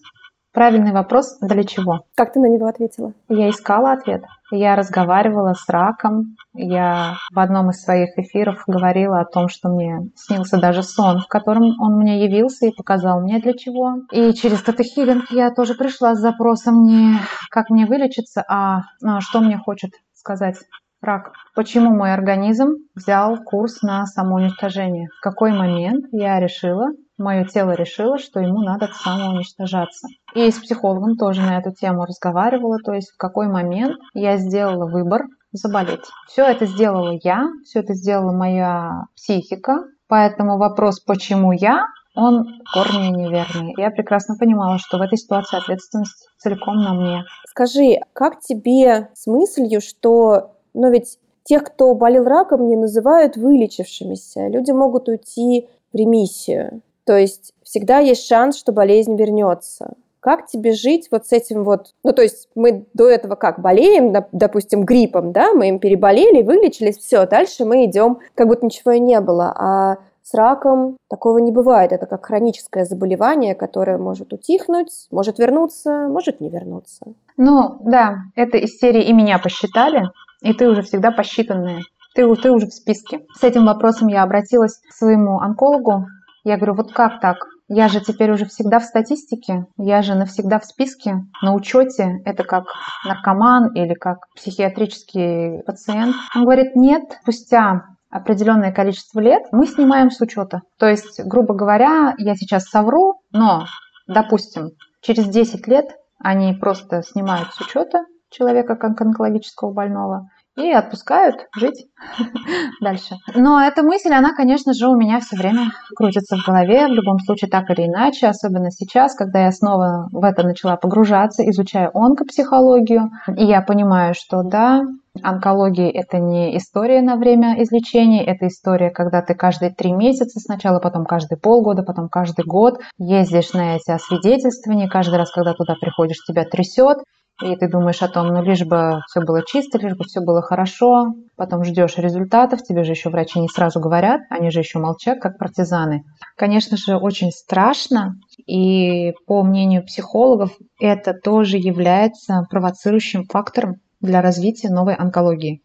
Правильный 0.51 0.93
вопрос 0.93 1.37
для 1.41 1.63
чего? 1.63 2.05
Как 2.15 2.33
ты 2.33 2.39
на 2.39 2.47
него 2.47 2.67
ответила? 2.67 3.13
Я 3.27 3.49
искала 3.49 3.93
ответ. 3.93 4.23
Я 4.51 4.75
разговаривала 4.75 5.53
с 5.53 5.69
раком. 5.69 6.35
Я 6.53 7.17
в 7.31 7.39
одном 7.39 7.69
из 7.69 7.83
своих 7.83 8.17
эфиров 8.17 8.63
говорила 8.65 9.19
о 9.19 9.25
том, 9.25 9.47
что 9.47 9.69
мне 9.69 10.09
снился 10.15 10.59
даже 10.59 10.81
сон, 10.81 11.19
в 11.19 11.27
котором 11.27 11.79
он 11.79 11.97
мне 11.97 12.25
явился 12.25 12.65
и 12.65 12.75
показал 12.75 13.21
мне 13.21 13.39
для 13.39 13.53
чего. 13.53 13.97
И 14.11 14.33
через 14.33 14.63
тета-хилинг 14.63 15.25
я 15.29 15.51
тоже 15.51 15.75
пришла 15.75 16.15
с 16.15 16.19
запросом 16.19 16.83
не 16.83 17.19
как 17.51 17.69
мне 17.69 17.85
вылечиться, 17.85 18.43
а, 18.47 18.81
а 19.03 19.21
что 19.21 19.41
мне 19.41 19.57
хочет 19.57 19.91
сказать 20.13 20.55
рак. 21.01 21.31
Почему 21.55 21.95
мой 21.95 22.13
организм 22.13 22.69
взял 22.95 23.37
курс 23.43 23.81
на 23.81 24.05
самоуничтожение? 24.05 25.09
В 25.17 25.21
какой 25.21 25.51
момент 25.51 26.05
я 26.11 26.39
решила, 26.39 26.87
мое 27.19 27.45
тело 27.45 27.71
решило, 27.71 28.17
что 28.17 28.39
ему 28.39 28.61
надо 28.61 28.87
самоуничтожаться. 28.93 30.07
И 30.33 30.49
с 30.49 30.57
психологом 30.59 31.17
тоже 31.17 31.41
на 31.41 31.59
эту 31.59 31.71
тему 31.71 32.05
разговаривала, 32.05 32.77
то 32.83 32.93
есть 32.93 33.11
в 33.11 33.17
какой 33.17 33.47
момент 33.47 33.97
я 34.13 34.37
сделала 34.37 34.89
выбор 34.89 35.23
заболеть. 35.51 36.05
Все 36.27 36.43
это 36.45 36.65
сделала 36.65 37.19
я, 37.23 37.49
все 37.65 37.79
это 37.79 37.93
сделала 37.93 38.31
моя 38.31 39.05
психика, 39.15 39.83
поэтому 40.07 40.57
вопрос 40.57 40.99
«почему 40.99 41.51
я?» 41.51 41.87
он 42.15 42.45
корни 42.73 43.07
неверный. 43.09 43.73
Я 43.77 43.91
прекрасно 43.91 44.35
понимала, 44.37 44.77
что 44.77 44.97
в 44.97 45.01
этой 45.01 45.17
ситуации 45.17 45.57
ответственность 45.57 46.27
целиком 46.37 46.81
на 46.81 46.93
мне. 46.93 47.23
Скажи, 47.47 47.99
как 48.13 48.41
тебе 48.41 49.09
с 49.13 49.25
мыслью, 49.27 49.79
что, 49.79 50.55
ну 50.73 50.91
ведь 50.91 51.17
тех, 51.43 51.63
кто 51.63 51.93
болел 51.95 52.25
раком, 52.25 52.67
не 52.67 52.75
называют 52.75 53.37
вылечившимися. 53.37 54.47
Люди 54.47 54.71
могут 54.71 55.07
уйти 55.07 55.69
в 55.93 55.97
ремиссию. 55.97 56.81
То 57.09 57.17
есть 57.17 57.53
всегда 57.63 57.97
есть 57.97 58.27
шанс, 58.27 58.55
что 58.55 58.71
болезнь 58.71 59.15
вернется. 59.15 59.95
Как 60.19 60.45
тебе 60.45 60.73
жить 60.73 61.07
вот 61.09 61.25
с 61.25 61.31
этим 61.31 61.63
вот... 61.63 61.95
Ну, 62.03 62.13
то 62.13 62.21
есть 62.21 62.49
мы 62.53 62.85
до 62.93 63.09
этого 63.09 63.33
как 63.33 63.61
болеем, 63.61 64.13
допустим, 64.31 64.85
гриппом, 64.85 65.31
да, 65.31 65.53
мы 65.53 65.69
им 65.69 65.79
переболели, 65.79 66.43
вылечились, 66.43 66.99
все, 66.99 67.25
дальше 67.25 67.65
мы 67.65 67.85
идем, 67.85 68.19
как 68.35 68.47
будто 68.47 68.63
ничего 68.63 68.91
и 68.91 68.99
не 68.99 69.19
было. 69.21 69.51
А 69.57 69.97
с 70.21 70.35
раком 70.35 70.97
такого 71.09 71.39
не 71.39 71.51
бывает. 71.51 71.93
Это 71.93 72.05
как 72.05 72.27
хроническое 72.27 72.85
заболевание, 72.85 73.55
которое 73.55 73.97
может 73.97 74.31
утихнуть, 74.31 75.07
может 75.09 75.39
вернуться, 75.39 76.09
может 76.09 76.39
не 76.39 76.49
вернуться. 76.49 77.07
Ну, 77.37 77.77
да, 77.81 78.17
это 78.35 78.57
из 78.57 78.77
серии 78.77 79.01
«И 79.01 79.13
меня 79.13 79.39
посчитали», 79.39 80.03
и 80.43 80.53
ты 80.53 80.69
уже 80.69 80.83
всегда 80.83 81.09
посчитанная. 81.09 81.81
Ты, 82.13 82.35
ты 82.35 82.51
уже 82.51 82.67
в 82.67 82.73
списке. 82.73 83.21
С 83.33 83.43
этим 83.43 83.65
вопросом 83.65 84.09
я 84.09 84.23
обратилась 84.23 84.77
к 84.77 84.93
своему 84.93 85.39
онкологу. 85.39 86.05
Я 86.49 86.57
говорю, 86.57 86.73
вот 86.73 86.93
как 86.93 87.19
так? 87.19 87.37
Я 87.67 87.89
же 87.89 88.01
теперь 88.01 88.31
уже 88.31 88.45
всегда 88.45 88.79
в 88.79 88.83
статистике, 88.83 89.67
я 89.77 90.01
же 90.01 90.15
навсегда 90.15 90.57
в 90.57 90.65
списке, 90.65 91.17
на 91.43 91.53
учете. 91.53 92.23
Это 92.25 92.43
как 92.43 92.63
наркоман 93.05 93.71
или 93.75 93.93
как 93.93 94.17
психиатрический 94.35 95.61
пациент. 95.61 96.15
Он 96.35 96.45
говорит, 96.45 96.75
нет, 96.75 97.03
спустя 97.21 97.83
определенное 98.09 98.71
количество 98.71 99.19
лет 99.19 99.43
мы 99.51 99.67
снимаем 99.67 100.09
с 100.09 100.19
учета. 100.21 100.61
То 100.79 100.87
есть, 100.87 101.23
грубо 101.23 101.53
говоря, 101.53 102.15
я 102.17 102.33
сейчас 102.33 102.63
совру, 102.63 103.21
но, 103.31 103.67
допустим, 104.07 104.71
через 105.01 105.27
10 105.27 105.67
лет 105.67 105.85
они 106.17 106.53
просто 106.53 107.03
снимают 107.03 107.49
с 107.53 107.61
учета 107.61 108.05
человека 108.31 108.75
как 108.75 108.99
онкологического 108.99 109.71
больного, 109.71 110.29
и 110.57 110.71
отпускают 110.71 111.47
жить 111.55 111.85
дальше. 112.81 113.15
Но 113.35 113.61
эта 113.61 113.83
мысль, 113.83 114.13
она, 114.13 114.33
конечно 114.33 114.73
же, 114.73 114.87
у 114.87 114.95
меня 114.95 115.19
все 115.19 115.37
время 115.37 115.71
крутится 115.95 116.37
в 116.37 116.45
голове, 116.45 116.87
в 116.87 116.91
любом 116.91 117.19
случае 117.19 117.49
так 117.49 117.69
или 117.69 117.87
иначе, 117.87 118.27
особенно 118.27 118.71
сейчас, 118.71 119.15
когда 119.15 119.45
я 119.45 119.51
снова 119.51 120.07
в 120.11 120.23
это 120.23 120.43
начала 120.43 120.75
погружаться, 120.75 121.47
изучая 121.49 121.91
онкопсихологию, 121.93 123.09
и 123.35 123.45
я 123.45 123.61
понимаю, 123.61 124.13
что 124.13 124.43
да, 124.43 124.81
Онкология– 125.23 125.89
это 125.93 126.19
не 126.19 126.55
история 126.57 127.01
на 127.01 127.15
время 127.15 127.61
излечения, 127.63 128.23
это 128.23 128.47
история, 128.47 128.89
когда 128.89 129.21
ты 129.21 129.33
каждые 129.33 129.71
три 129.71 129.91
месяца 129.91 130.39
сначала, 130.39 130.79
потом 130.79 131.05
каждые 131.05 131.37
полгода, 131.37 131.83
потом 131.83 132.09
каждый 132.09 132.45
год 132.45 132.79
ездишь 132.97 133.53
на 133.53 133.75
эти 133.75 133.91
освидетельствования, 133.91 134.87
каждый 134.87 135.17
раз, 135.17 135.31
когда 135.31 135.53
туда 135.53 135.75
приходишь, 135.81 136.23
тебя 136.25 136.45
трясет, 136.45 136.99
и 137.41 137.55
ты 137.55 137.69
думаешь 137.69 138.01
о 138.01 138.07
том, 138.07 138.27
ну 138.27 138.43
лишь 138.43 138.65
бы 138.65 139.01
все 139.07 139.21
было 139.21 139.43
чисто, 139.45 139.77
лишь 139.77 139.95
бы 139.95 140.03
все 140.03 140.21
было 140.21 140.41
хорошо, 140.41 141.13
потом 141.35 141.63
ждешь 141.63 141.97
результатов, 141.97 142.63
тебе 142.63 142.83
же 142.83 142.91
еще 142.91 143.09
врачи 143.09 143.39
не 143.39 143.47
сразу 143.47 143.79
говорят, 143.79 144.21
они 144.29 144.51
же 144.51 144.59
еще 144.59 144.79
молчат, 144.79 145.19
как 145.21 145.37
партизаны. 145.37 146.03
Конечно 146.35 146.77
же, 146.77 146.97
очень 146.97 147.31
страшно, 147.31 148.15
и 148.45 149.13
по 149.25 149.43
мнению 149.43 149.85
психологов, 149.85 150.51
это 150.79 151.13
тоже 151.13 151.57
является 151.57 152.45
провоцирующим 152.49 153.25
фактором 153.25 153.75
для 154.01 154.21
развития 154.21 154.69
новой 154.69 154.95
онкологии. 154.95 155.61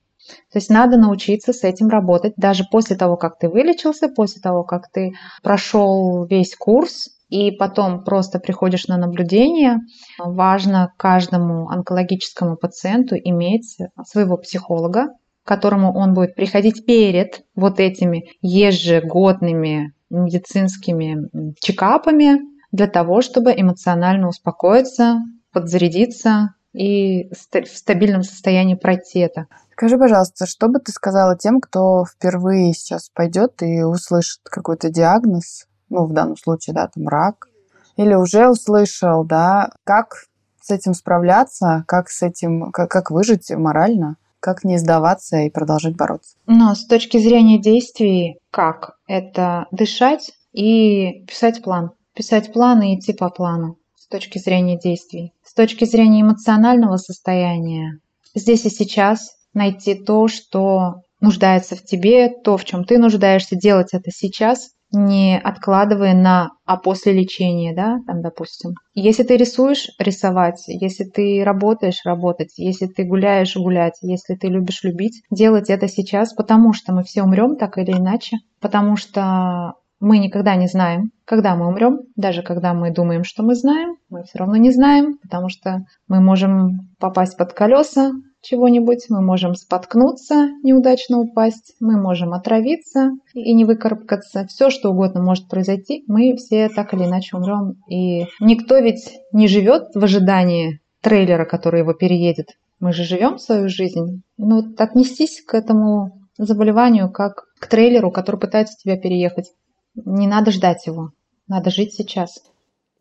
То 0.52 0.58
есть 0.58 0.70
надо 0.70 0.96
научиться 0.96 1.52
с 1.52 1.64
этим 1.64 1.88
работать 1.88 2.32
даже 2.36 2.64
после 2.70 2.96
того, 2.96 3.16
как 3.16 3.38
ты 3.38 3.48
вылечился, 3.48 4.08
после 4.08 4.40
того, 4.40 4.64
как 4.64 4.90
ты 4.90 5.12
прошел 5.42 6.24
весь 6.24 6.56
курс, 6.56 7.10
и 7.34 7.50
потом 7.50 8.04
просто 8.04 8.38
приходишь 8.38 8.86
на 8.86 8.96
наблюдение. 8.96 9.78
Важно 10.18 10.92
каждому 10.96 11.68
онкологическому 11.68 12.56
пациенту 12.56 13.16
иметь 13.16 13.76
своего 14.06 14.36
психолога, 14.36 15.08
к 15.42 15.48
которому 15.48 15.92
он 15.92 16.14
будет 16.14 16.36
приходить 16.36 16.86
перед 16.86 17.42
вот 17.56 17.80
этими 17.80 18.30
ежегодными 18.40 19.94
медицинскими 20.10 21.28
чекапами 21.58 22.38
для 22.70 22.86
того, 22.86 23.20
чтобы 23.20 23.52
эмоционально 23.52 24.28
успокоиться, 24.28 25.16
подзарядиться 25.52 26.54
и 26.72 27.30
в 27.32 27.66
стабильном 27.66 28.22
состоянии 28.22 28.76
пройти 28.76 29.18
это. 29.18 29.46
Скажи, 29.72 29.98
пожалуйста, 29.98 30.46
что 30.46 30.68
бы 30.68 30.78
ты 30.78 30.92
сказала 30.92 31.36
тем, 31.36 31.60
кто 31.60 32.04
впервые 32.04 32.74
сейчас 32.74 33.10
пойдет 33.12 33.60
и 33.60 33.82
услышит 33.82 34.38
какой-то 34.44 34.88
диагноз, 34.88 35.66
ну, 35.88 36.06
в 36.06 36.12
данном 36.12 36.36
случае, 36.36 36.74
да, 36.74 36.88
там 36.88 37.08
рак, 37.08 37.48
или 37.96 38.14
уже 38.14 38.48
услышал, 38.48 39.24
да, 39.24 39.70
как 39.84 40.26
с 40.60 40.70
этим 40.70 40.94
справляться, 40.94 41.84
как 41.86 42.08
с 42.08 42.22
этим, 42.22 42.70
как, 42.72 42.90
как 42.90 43.10
выжить 43.10 43.50
морально, 43.50 44.16
как 44.40 44.64
не 44.64 44.78
сдаваться 44.78 45.38
и 45.38 45.50
продолжать 45.50 45.96
бороться. 45.96 46.36
Но 46.46 46.74
с 46.74 46.86
точки 46.86 47.18
зрения 47.18 47.58
действий, 47.58 48.38
как? 48.50 48.96
Это 49.06 49.66
дышать 49.70 50.32
и 50.52 51.24
писать 51.26 51.62
план. 51.62 51.92
Писать 52.14 52.52
план 52.52 52.82
и 52.82 52.96
идти 52.96 53.12
по 53.12 53.28
плану 53.28 53.76
с 53.96 54.06
точки 54.06 54.38
зрения 54.38 54.78
действий. 54.78 55.32
С 55.42 55.54
точки 55.54 55.84
зрения 55.84 56.20
эмоционального 56.20 56.96
состояния, 56.98 58.00
здесь 58.34 58.66
и 58.66 58.70
сейчас 58.70 59.34
найти 59.54 59.94
то, 59.94 60.28
что 60.28 60.96
нуждается 61.20 61.74
в 61.74 61.82
тебе, 61.82 62.28
то, 62.28 62.56
в 62.56 62.64
чем 62.64 62.84
ты 62.84 62.98
нуждаешься, 62.98 63.56
делать 63.56 63.94
это 63.94 64.10
сейчас, 64.10 64.70
не 64.94 65.38
откладывая 65.38 66.14
на 66.14 66.50
а 66.64 66.76
после 66.78 67.12
лечения, 67.12 67.74
да, 67.74 67.98
там, 68.06 68.22
допустим. 68.22 68.72
Если 68.94 69.22
ты 69.22 69.36
рисуешь, 69.36 69.90
рисовать. 69.98 70.64
Если 70.66 71.04
ты 71.04 71.42
работаешь, 71.44 72.00
работать. 72.04 72.54
Если 72.56 72.86
ты 72.86 73.04
гуляешь, 73.04 73.56
гулять. 73.56 73.98
Если 74.00 74.34
ты 74.34 74.48
любишь 74.48 74.82
любить, 74.82 75.22
делать 75.30 75.68
это 75.68 75.88
сейчас, 75.88 76.32
потому 76.32 76.72
что 76.72 76.92
мы 76.94 77.02
все 77.04 77.22
умрем 77.22 77.56
так 77.56 77.76
или 77.76 77.92
иначе. 77.92 78.38
Потому 78.60 78.96
что 78.96 79.74
мы 80.00 80.18
никогда 80.18 80.56
не 80.56 80.68
знаем, 80.68 81.10
когда 81.24 81.54
мы 81.54 81.68
умрем. 81.68 82.00
Даже 82.16 82.42
когда 82.42 82.72
мы 82.72 82.90
думаем, 82.90 83.24
что 83.24 83.42
мы 83.42 83.54
знаем, 83.54 83.96
мы 84.08 84.24
все 84.24 84.38
равно 84.38 84.56
не 84.56 84.70
знаем, 84.70 85.18
потому 85.22 85.48
что 85.48 85.84
мы 86.08 86.20
можем 86.20 86.90
попасть 86.98 87.36
под 87.36 87.52
колеса, 87.52 88.12
чего-нибудь, 88.44 89.06
мы 89.08 89.20
можем 89.20 89.54
споткнуться, 89.54 90.50
неудачно 90.62 91.18
упасть, 91.18 91.74
мы 91.80 92.00
можем 92.00 92.32
отравиться 92.34 93.10
и 93.32 93.52
не 93.54 93.64
выкарабкаться. 93.64 94.46
Все, 94.46 94.70
что 94.70 94.90
угодно 94.90 95.22
может 95.22 95.48
произойти, 95.48 96.04
мы 96.06 96.36
все 96.36 96.68
так 96.68 96.94
или 96.94 97.04
иначе 97.04 97.36
умрем. 97.36 97.76
И 97.88 98.26
никто 98.40 98.78
ведь 98.78 99.18
не 99.32 99.48
живет 99.48 99.88
в 99.94 100.04
ожидании 100.04 100.80
трейлера, 101.00 101.44
который 101.44 101.80
его 101.80 101.94
переедет. 101.94 102.50
Мы 102.80 102.92
же 102.92 103.04
живем 103.04 103.38
свою 103.38 103.68
жизнь. 103.68 104.22
Ну, 104.36 104.74
отнестись 104.78 105.42
к 105.42 105.54
этому 105.54 106.20
заболеванию 106.38 107.10
как 107.10 107.44
к 107.58 107.66
трейлеру, 107.66 108.10
который 108.10 108.40
пытается 108.40 108.76
тебя 108.76 108.96
переехать. 108.96 109.52
Не 109.94 110.26
надо 110.26 110.50
ждать 110.50 110.86
его. 110.86 111.10
Надо 111.46 111.70
жить 111.70 111.94
сейчас. 111.94 112.42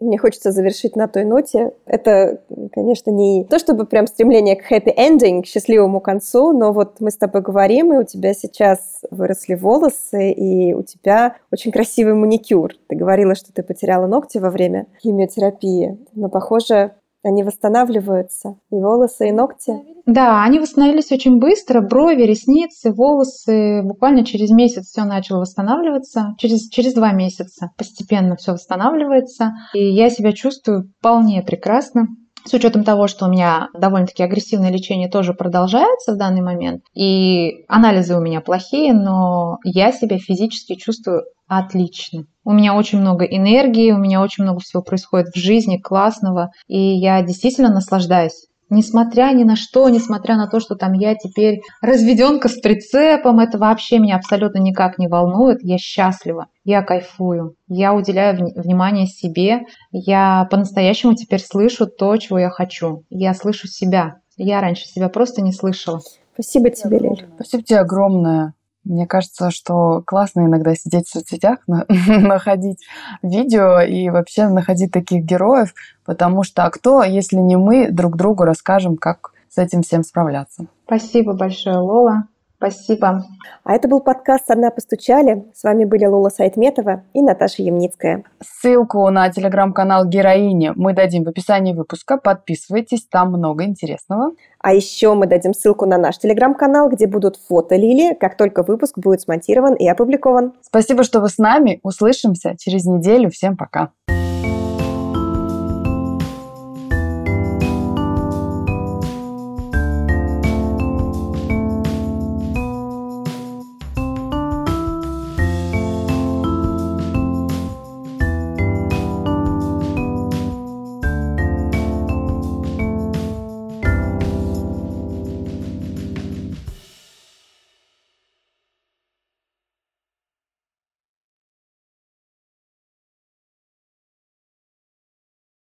Мне 0.04 0.18
хочется 0.18 0.52
завершить 0.52 0.96
на 0.96 1.08
той 1.08 1.24
ноте. 1.24 1.72
Это, 1.86 2.42
конечно, 2.74 3.10
не 3.10 3.46
то 3.46 3.58
чтобы 3.58 3.86
прям 3.86 4.06
стремление 4.06 4.56
к 4.58 4.70
happy 4.70 4.94
ending, 4.96 5.44
к 5.44 5.46
счастливому 5.46 6.02
концу, 6.02 6.52
но 6.52 6.74
вот 6.74 7.00
мы 7.00 7.10
с 7.10 7.18
тобой 7.18 7.42
говорим, 7.42 7.94
и 7.94 7.98
у 7.98 8.04
тебя 8.04 8.34
сейчас 8.34 9.02
выросли 9.12 9.56
волосы, 9.56 10.32
и 10.32 10.74
у 10.74 10.84
тебя 10.84 11.38
очень 11.52 11.72
красивый 11.72 12.16
маникюр. 12.16 12.74
Ты 12.88 12.96
говорила, 12.96 13.34
что 13.34 13.54
ты 13.54 13.64
потеряла 13.64 14.08
ногти 14.08 14.40
во 14.40 14.50
время 14.50 14.88
химиотерапии, 15.02 15.98
но, 16.14 16.28
похоже, 16.28 16.92
они 17.24 17.44
восстанавливаются, 17.44 18.56
и 18.70 18.76
волосы, 18.76 19.30
и 19.30 19.32
ногти. 19.32 19.74
Да, 20.06 20.44
они 20.44 20.60
восстановились 20.60 21.12
очень 21.12 21.40
быстро. 21.40 21.82
Брови, 21.82 22.24
ресницы, 22.24 22.92
волосы. 22.92 23.82
Буквально 23.84 24.26
через 24.26 24.50
месяц 24.52 24.88
все 24.88 25.06
начало 25.06 25.40
восстанавливаться. 25.40 26.36
Через, 26.38 26.68
через 26.70 26.94
два 26.94 27.14
месяца 27.14 27.72
постепенно 27.78 28.36
все 28.36 28.52
восстанавливается. 28.52 29.54
И 29.74 29.84
я 29.94 30.10
себя 30.10 30.34
чувствую 30.34 30.92
вполне 31.00 31.42
прекрасно. 31.42 32.08
С 32.46 32.54
учетом 32.54 32.84
того, 32.84 33.08
что 33.08 33.26
у 33.26 33.30
меня 33.30 33.70
довольно-таки 33.74 34.22
агрессивное 34.22 34.72
лечение 34.72 35.10
тоже 35.10 35.34
продолжается 35.34 36.14
в 36.14 36.18
данный 36.18 36.42
момент, 36.42 36.84
и 36.94 37.66
анализы 37.68 38.16
у 38.16 38.22
меня 38.22 38.42
плохие, 38.42 38.94
но 38.94 39.60
я 39.64 39.92
себя 39.92 40.18
физически 40.18 40.76
чувствую 40.76 41.24
отлично. 41.48 42.26
У 42.44 42.52
меня 42.52 42.74
очень 42.74 43.00
много 43.00 43.26
энергии, 43.26 43.92
у 43.92 43.98
меня 43.98 44.22
очень 44.22 44.44
много 44.44 44.60
всего 44.60 44.82
происходит 44.82 45.28
в 45.28 45.38
жизни 45.38 45.78
классного, 45.78 46.52
и 46.68 46.78
я 46.78 47.22
действительно 47.22 47.74
наслаждаюсь 47.74 48.48
несмотря 48.74 49.32
ни 49.34 49.44
на 49.44 49.56
что, 49.56 49.88
несмотря 49.90 50.36
на 50.36 50.48
то, 50.48 50.60
что 50.60 50.76
там 50.76 50.94
я 50.94 51.16
теперь 51.16 51.62
разведенка 51.82 52.50
с 52.50 52.60
прицепом, 52.60 53.40
это 53.40 53.58
вообще 53.58 54.00
меня 54.00 54.18
абсолютно 54.18 54.60
никак 54.60 54.98
не 54.98 55.08
волнует. 55.08 55.60
Я 55.62 55.78
счастлива, 55.78 56.48
я 56.64 56.82
кайфую, 56.82 57.56
я 57.68 57.94
уделяю 57.94 58.38
внимание 58.56 59.08
себе, 59.08 59.62
я 59.92 60.48
по-настоящему 60.52 61.16
теперь 61.16 61.42
слышу 61.42 61.88
то, 61.88 62.18
чего 62.18 62.40
я 62.40 62.50
хочу. 62.50 63.04
Я 63.10 63.34
слышу 63.34 63.68
себя. 63.68 64.18
Я 64.36 64.62
раньше 64.62 64.86
себя 64.86 65.10
просто 65.10 65.42
не 65.42 65.54
слышала. 65.54 66.02
Спасибо 66.34 66.72
тебе, 66.72 67.00
Лель. 67.00 67.28
Спасибо 67.36 67.64
тебе 67.64 67.80
огромное. 67.80 68.54
Мне 68.84 69.08
кажется, 69.08 69.50
что 69.50 70.02
классно 70.06 70.42
иногда 70.42 70.76
сидеть 70.76 71.08
в 71.08 71.12
соцсетях, 71.12 71.60
находить 71.68 72.80
видео 73.22 73.80
и 73.82 74.10
вообще 74.10 74.48
находить 74.48 74.92
таких 74.92 75.24
героев, 75.24 75.74
потому 76.06 76.44
что 76.44 76.66
а 76.66 76.70
кто, 76.70 77.04
если 77.04 77.38
не 77.38 77.56
мы, 77.56 77.90
друг 77.90 78.18
другу 78.18 78.44
расскажем, 78.44 78.98
как 78.98 79.32
с 79.50 79.58
этим 79.58 79.84
всем 79.84 80.04
справляться. 80.04 80.66
Спасибо 80.86 81.34
большое, 81.34 81.78
Лола. 81.78 82.28
Спасибо. 82.64 83.26
А 83.66 83.74
это 83.74 83.90
был 83.90 84.00
подкаст 84.00 84.46
«Со 84.48 84.56
дна 84.56 84.72
постучали». 84.72 85.44
С 85.54 85.64
вами 85.64 85.84
были 85.84 86.06
Лола 86.06 86.30
Сайтметова 86.30 87.04
и 87.14 87.22
Наташа 87.22 87.62
Ямницкая. 87.62 88.24
Ссылку 88.42 89.10
на 89.10 89.30
телеграм-канал 89.30 90.06
«Героини» 90.06 90.72
мы 90.74 90.94
дадим 90.94 91.26
в 91.26 91.28
описании 91.28 91.74
выпуска. 91.74 92.18
Подписывайтесь, 92.18 93.06
там 93.06 93.34
много 93.34 93.66
интересного. 93.66 94.32
А 94.60 94.74
еще 94.74 95.14
мы 95.14 95.28
дадим 95.28 95.54
ссылку 95.54 95.86
на 95.86 95.98
наш 95.98 96.18
телеграм-канал, 96.20 96.90
где 96.90 97.06
будут 97.06 97.36
фото 97.36 97.76
Лили, 97.76 98.14
как 98.14 98.38
только 98.38 98.64
выпуск 98.64 98.98
будет 98.98 99.20
смонтирован 99.20 99.74
и 99.74 99.86
опубликован. 99.86 100.54
Спасибо, 100.62 101.04
что 101.04 101.20
вы 101.20 101.28
с 101.28 101.38
нами. 101.38 101.82
Услышимся 101.84 102.56
через 102.58 102.86
неделю. 102.86 103.30
Всем 103.30 103.58
пока. 103.58 103.92
Пока. 104.08 104.23